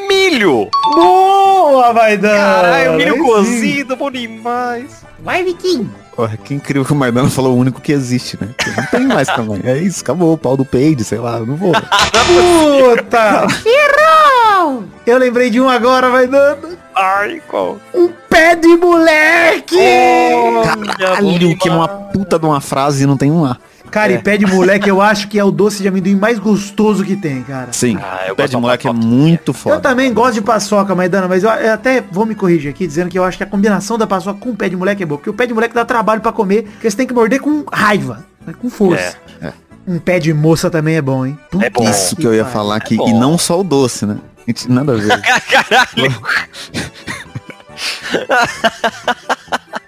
Milho! 0.10 0.70
Boa, 0.94 1.94
vai 1.94 2.18
dar. 2.18 2.62
Caralho, 2.62 2.94
milho 2.98 3.24
cozido, 3.24 3.96
bom 3.96 4.12
demais. 4.12 5.06
Vai, 5.24 5.46
Vitinho. 5.46 5.90
Porra, 6.14 6.36
que 6.36 6.54
incrível 6.54 6.84
que 6.84 6.92
o 6.92 6.96
Maidana 6.96 7.30
falou 7.30 7.54
o 7.54 7.58
único 7.58 7.80
que 7.80 7.94
existe, 7.94 8.38
né? 8.42 8.50
Porque 8.58 8.82
Não 8.82 8.86
tem 8.88 9.08
mais 9.08 9.30
também. 9.30 9.62
É 9.64 9.78
isso, 9.78 10.02
acabou. 10.02 10.34
O 10.34 10.38
pau 10.38 10.58
do 10.58 10.66
peide, 10.66 11.06
sei 11.06 11.20
lá, 11.20 11.38
eu 11.38 11.46
não 11.46 11.56
vou. 11.56 11.72
Puta! 11.72 13.48
Errou! 13.66 14.84
Eu 15.06 15.18
lembrei 15.18 15.50
de 15.50 15.62
um 15.62 15.70
agora, 15.70 16.10
vai 16.10 16.28
dando. 16.28 16.81
Ai, 16.96 17.42
qual? 17.48 17.78
Um 17.94 18.10
pé 18.30 18.56
de 18.56 18.68
moleque! 18.78 19.78
Caralho, 20.98 21.58
que 21.58 21.70
é 21.70 21.72
uma 21.72 21.88
puta 21.88 22.38
de 22.38 22.46
uma 22.46 22.62
frase 22.62 23.04
e 23.04 23.08
não 23.08 23.18
tem 23.18 23.32
um 23.32 23.46
A. 23.46 23.58
Cara, 23.90 24.14
e 24.14 24.20
pé 24.20 24.38
de 24.38 24.46
moleque 24.46 24.90
eu 24.90 25.02
acho 25.04 25.28
que 25.28 25.38
é 25.38 25.44
o 25.44 25.52
doce 25.52 25.82
de 25.82 25.88
amendoim 25.88 26.16
mais 26.16 26.40
gostoso 26.40 27.04
que 27.04 27.16
tem, 27.16 27.44
cara. 27.44 27.70
Sim, 27.74 27.98
Ah, 28.02 28.26
eu 28.28 28.36
pé 28.36 28.48
de 28.48 28.56
moleque 28.56 28.88
é 28.88 28.94
muito 28.94 29.50
Eu 29.50 29.54
foda. 29.54 29.80
também 29.82 30.14
gosto 30.14 30.36
de 30.36 30.42
paçoca, 30.42 30.96
Maidana, 30.96 31.28
mas 31.28 31.44
eu, 31.44 31.50
eu 31.50 31.74
até 31.74 32.02
vou 32.02 32.26
me 32.26 32.34
corrigir 32.34 32.70
aqui 32.72 32.88
dizendo 32.88 33.10
que 33.10 33.20
eu 33.20 33.24
acho 33.24 33.38
que 33.38 33.44
a 33.44 33.48
combinação 33.48 33.98
da 33.98 34.08
paçoca 34.08 34.40
com 34.40 34.52
o 34.52 34.56
pé 34.56 34.70
de 34.70 34.78
moleque 34.78 35.04
é 35.04 35.06
boa. 35.06 35.18
Porque 35.18 35.30
o 35.30 35.34
pé 35.34 35.46
de 35.46 35.54
moleque 35.54 35.76
dá 35.76 35.84
trabalho 35.84 36.22
pra 36.22 36.32
comer, 36.32 36.64
porque 36.64 36.90
você 36.90 36.96
tem 36.98 37.08
que 37.08 37.14
morder 37.14 37.42
com 37.42 37.66
raiva, 37.72 38.24
né, 38.46 38.54
com 38.62 38.70
força. 38.70 39.18
É. 39.42 39.52
Um 39.86 39.98
pé 39.98 40.20
de 40.20 40.32
moça 40.34 40.70
também 40.70 40.96
é 40.96 41.02
bom, 41.02 41.26
hein? 41.26 41.38
É 41.60 41.70
bom. 41.70 41.84
Isso 41.90 42.16
que 42.16 42.26
eu 42.26 42.34
ia 42.34 42.46
falar 42.46 42.76
aqui. 42.78 42.96
bom. 42.96 43.10
e 43.10 43.14
não 43.14 43.38
só 43.38 43.60
o 43.60 43.64
doce, 43.64 44.06
né? 44.06 44.18
Gente, 44.48 44.72
Nada 44.72 44.94
a 44.94 44.96
ver. 44.96 45.22
Caralho! 45.50 46.22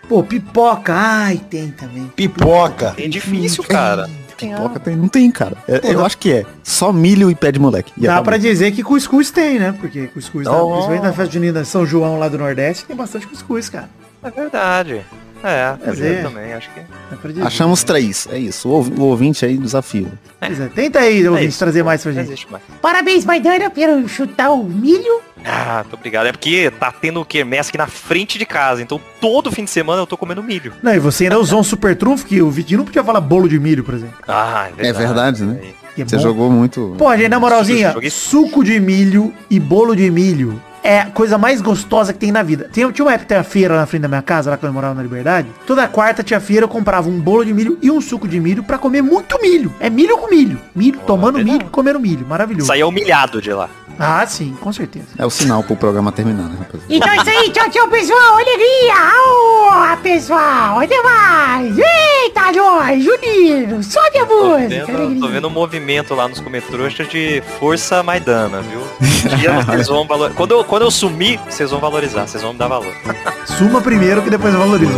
Pô, 0.08 0.24
pipoca, 0.24 0.94
ai, 0.94 1.38
tem 1.50 1.72
também. 1.72 2.08
Pipoca. 2.16 2.94
É 2.98 3.08
difícil, 3.08 3.64
cara. 3.64 4.10
Pipoca 4.38 4.80
tem, 4.80 4.96
não 4.96 5.08
tem, 5.08 5.32
cara. 5.32 5.56
É- 5.68 5.80
Pô, 5.80 5.88
eu 5.88 6.06
acho 6.06 6.18
que 6.18 6.32
é 6.32 6.46
só 6.64 6.92
milho 6.92 7.32
e 7.32 7.36
pé 7.36 7.52
de 7.52 7.60
moleque. 7.60 7.94
E 7.98 8.02
Dá 8.02 8.22
pra 8.22 8.38
dizer 8.38 8.72
que 8.72 8.84
cuscuz 8.84 9.32
tem, 9.32 9.58
né? 9.60 9.74
Porque 9.80 10.08
cuscuz, 10.08 10.46
na, 10.46 10.52
Oh. 10.62 10.72
principalmente 10.72 11.04
na 11.04 11.14
festa 11.14 11.34
junina 11.34 11.64
São 11.64 11.86
João 11.86 12.20
lá 12.20 12.28
do 12.28 12.38
Nordeste, 12.38 12.86
tem 12.86 12.96
bastante 12.96 13.28
cuscuz, 13.28 13.70
cara. 13.70 13.90
É 14.22 14.30
verdade. 14.30 15.02
É, 15.44 15.76
dizer- 15.92 16.24
também, 16.24 16.54
acho 16.54 16.70
que. 16.72 17.28
Dizer. 17.28 17.46
Achamos 17.46 17.84
três, 17.84 18.28
é 18.32 18.38
isso. 18.40 18.70
O, 18.70 18.72
ouv- 18.72 18.98
o 19.00 19.04
ouvinte 19.04 19.46
aí 19.46 19.58
desafio. 19.58 20.12
Pois 20.40 20.60
é, 20.60 20.68
Tenta 20.68 21.00
aí, 21.00 21.28
ouvinte, 21.28 21.50
isso. 21.50 21.60
trazer 21.60 21.84
mais 21.84 22.02
pra 22.02 22.12
gente. 22.14 22.48
mais. 22.50 22.64
Parabéns, 22.82 23.26
Maidana, 23.26 23.70
pelo 23.70 24.08
chutar 24.08 24.52
o 24.52 24.64
milho. 24.64 25.22
Ah, 25.46 25.80
muito 25.84 25.96
obrigado. 25.96 26.28
É 26.28 26.32
porque 26.32 26.72
tá 26.80 26.92
tendo 26.92 27.24
quermesse 27.26 27.70
aqui 27.70 27.78
na 27.78 27.88
frente 27.88 28.40
de 28.40 28.46
casa, 28.46 28.82
então 28.82 29.00
todo 29.20 29.52
fim 29.52 29.66
de 29.66 29.70
semana 29.70 30.02
eu 30.02 30.08
tô 30.08 30.16
comendo 30.18 30.42
milho. 30.42 30.74
Não, 30.82 30.94
e 30.96 31.00
você 31.00 31.26
ainda 31.26 31.38
usou 31.38 31.60
um 31.60 31.64
super 31.64 31.96
trunfo 31.96 32.26
que 32.26 32.42
o 32.42 32.50
Vitinho 32.50 32.78
não 32.80 32.86
podia 32.86 33.04
falar 33.04 33.20
bolo 33.20 33.50
de 33.50 33.60
milho, 33.60 33.84
por 33.84 33.94
exemplo. 33.96 34.16
Ah, 34.28 34.70
É 34.78 34.94
verdade, 34.94 35.44
né? 35.44 35.60
Que 35.96 36.02
é 36.02 36.06
Você 36.06 36.16
bom. 36.16 36.24
jogou 36.24 36.50
muito. 36.50 36.96
Pô, 36.98 37.16
gente, 37.16 37.28
na 37.30 37.40
moralzinha, 37.40 37.94
suco 38.10 38.64
de 38.64 38.80
milho 38.80 39.34
e 39.50 39.60
bolo 39.60 39.94
de 39.96 40.10
milho 40.10 40.60
é 40.84 41.00
a 41.00 41.06
coisa 41.08 41.38
mais 41.38 41.62
gostosa 41.62 42.12
que 42.14 42.20
tem 42.20 42.32
na 42.32 42.44
vida. 42.44 42.70
Tinha, 42.72 42.92
tinha 42.92 43.06
uma 43.06 43.14
época 43.14 43.28
tinha 43.28 43.44
feira 43.44 43.78
na 43.78 43.86
frente 43.86 44.02
da 44.02 44.08
minha 44.08 44.22
casa, 44.22 44.52
lá 44.52 44.58
quando 44.58 44.70
eu 44.70 44.74
morava 44.74 44.94
na 44.94 45.02
Liberdade. 45.02 45.48
Toda 45.66 45.88
quarta 45.88 46.22
tinha 46.24 46.40
feira, 46.40 46.66
eu 46.66 46.70
comprava 46.70 47.08
um 47.10 47.20
bolo 47.20 47.46
de 47.46 47.54
milho 47.54 47.78
e 47.82 47.90
um 47.90 48.02
suco 48.02 48.28
de 48.28 48.40
milho 48.40 48.64
pra 48.64 48.78
comer 48.78 49.02
muito 49.02 49.42
milho. 49.42 49.74
É 49.80 49.90
milho 49.90 50.18
com 50.18 50.30
milho. 50.30 50.60
Milho, 50.76 51.00
tomando 51.08 51.36
verdade. 51.36 51.58
milho, 51.58 51.70
comendo 51.72 52.00
milho. 52.00 52.26
Maravilhoso. 52.28 52.68
Saí 52.68 52.84
humilhado 52.84 53.42
de 53.42 53.52
lá. 53.54 53.70
Ah, 54.00 54.26
sim, 54.26 54.58
com 54.60 54.74
certeza. 54.74 55.06
É 55.20 55.26
o 55.26 55.30
sinal 55.30 55.62
pro 55.64 55.76
programa 55.76 56.12
terminar, 56.12 56.50
né, 56.50 56.56
rapaziada? 56.58 56.86
Então 56.90 57.10
é 57.10 57.16
isso 57.18 57.30
aí, 57.30 57.50
tchau, 57.52 57.70
tchau, 57.70 57.88
pessoal. 57.88 58.34
Alegria. 58.34 58.94
Aô, 59.14 59.98
pessoal. 60.02 60.80
Até 60.80 61.02
mais. 61.04 61.78
Eita, 61.78 62.52
nós, 62.56 63.04
Junino. 63.04 63.84
Sobe 63.84 64.18
a 64.18 64.26
Tô 64.26 64.36
música. 64.48 64.68
vendo, 64.68 64.90
alegria. 64.98 65.20
tô 65.22 65.28
vendo 65.28 65.48
um 65.48 65.52
movimento 65.52 66.16
lá 66.16 66.28
nos 66.28 66.40
comentrouxas 66.40 67.08
de 67.08 67.44
força 67.60 68.02
Maidana, 68.02 68.62
viu? 68.62 68.82
Um 68.82 69.36
dia 69.38 69.62
vocês 69.62 69.88
vão 69.90 70.08
valor... 70.08 70.34
quando, 70.34 70.52
eu, 70.56 70.64
quando 70.74 70.86
eu 70.86 70.90
sumir, 70.90 71.40
vocês 71.48 71.70
vão 71.70 71.80
valorizar, 71.80 72.26
vocês 72.26 72.42
vão 72.42 72.52
me 72.52 72.58
dar 72.58 72.68
valor. 72.68 72.92
Suma 73.46 73.80
primeiro 73.80 74.24
que 74.24 74.32
depois 74.32 74.52
eu 74.52 74.60
valorizo, 74.60 74.92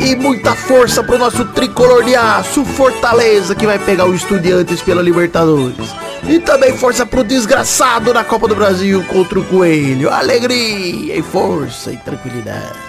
e 0.00 0.16
muita 0.16 0.54
força 0.54 1.02
pro 1.02 1.16
nosso 1.16 1.46
tricolor 1.46 2.04
de 2.04 2.14
aço 2.14 2.62
Fortaleza 2.62 3.54
que 3.54 3.64
vai 3.64 3.78
pegar 3.78 4.04
o 4.04 4.14
Estudiantes 4.14 4.82
pela 4.82 5.00
Libertadores. 5.00 6.07
E 6.26 6.38
também 6.40 6.76
força 6.76 7.06
pro 7.06 7.22
desgraçado 7.22 8.12
na 8.12 8.24
Copa 8.24 8.48
do 8.48 8.54
Brasil 8.54 9.04
contra 9.04 9.38
o 9.38 9.44
Coelho. 9.44 10.10
Alegria 10.10 11.16
e 11.16 11.22
força 11.22 11.92
e 11.92 11.96
tranquilidade. 11.98 12.87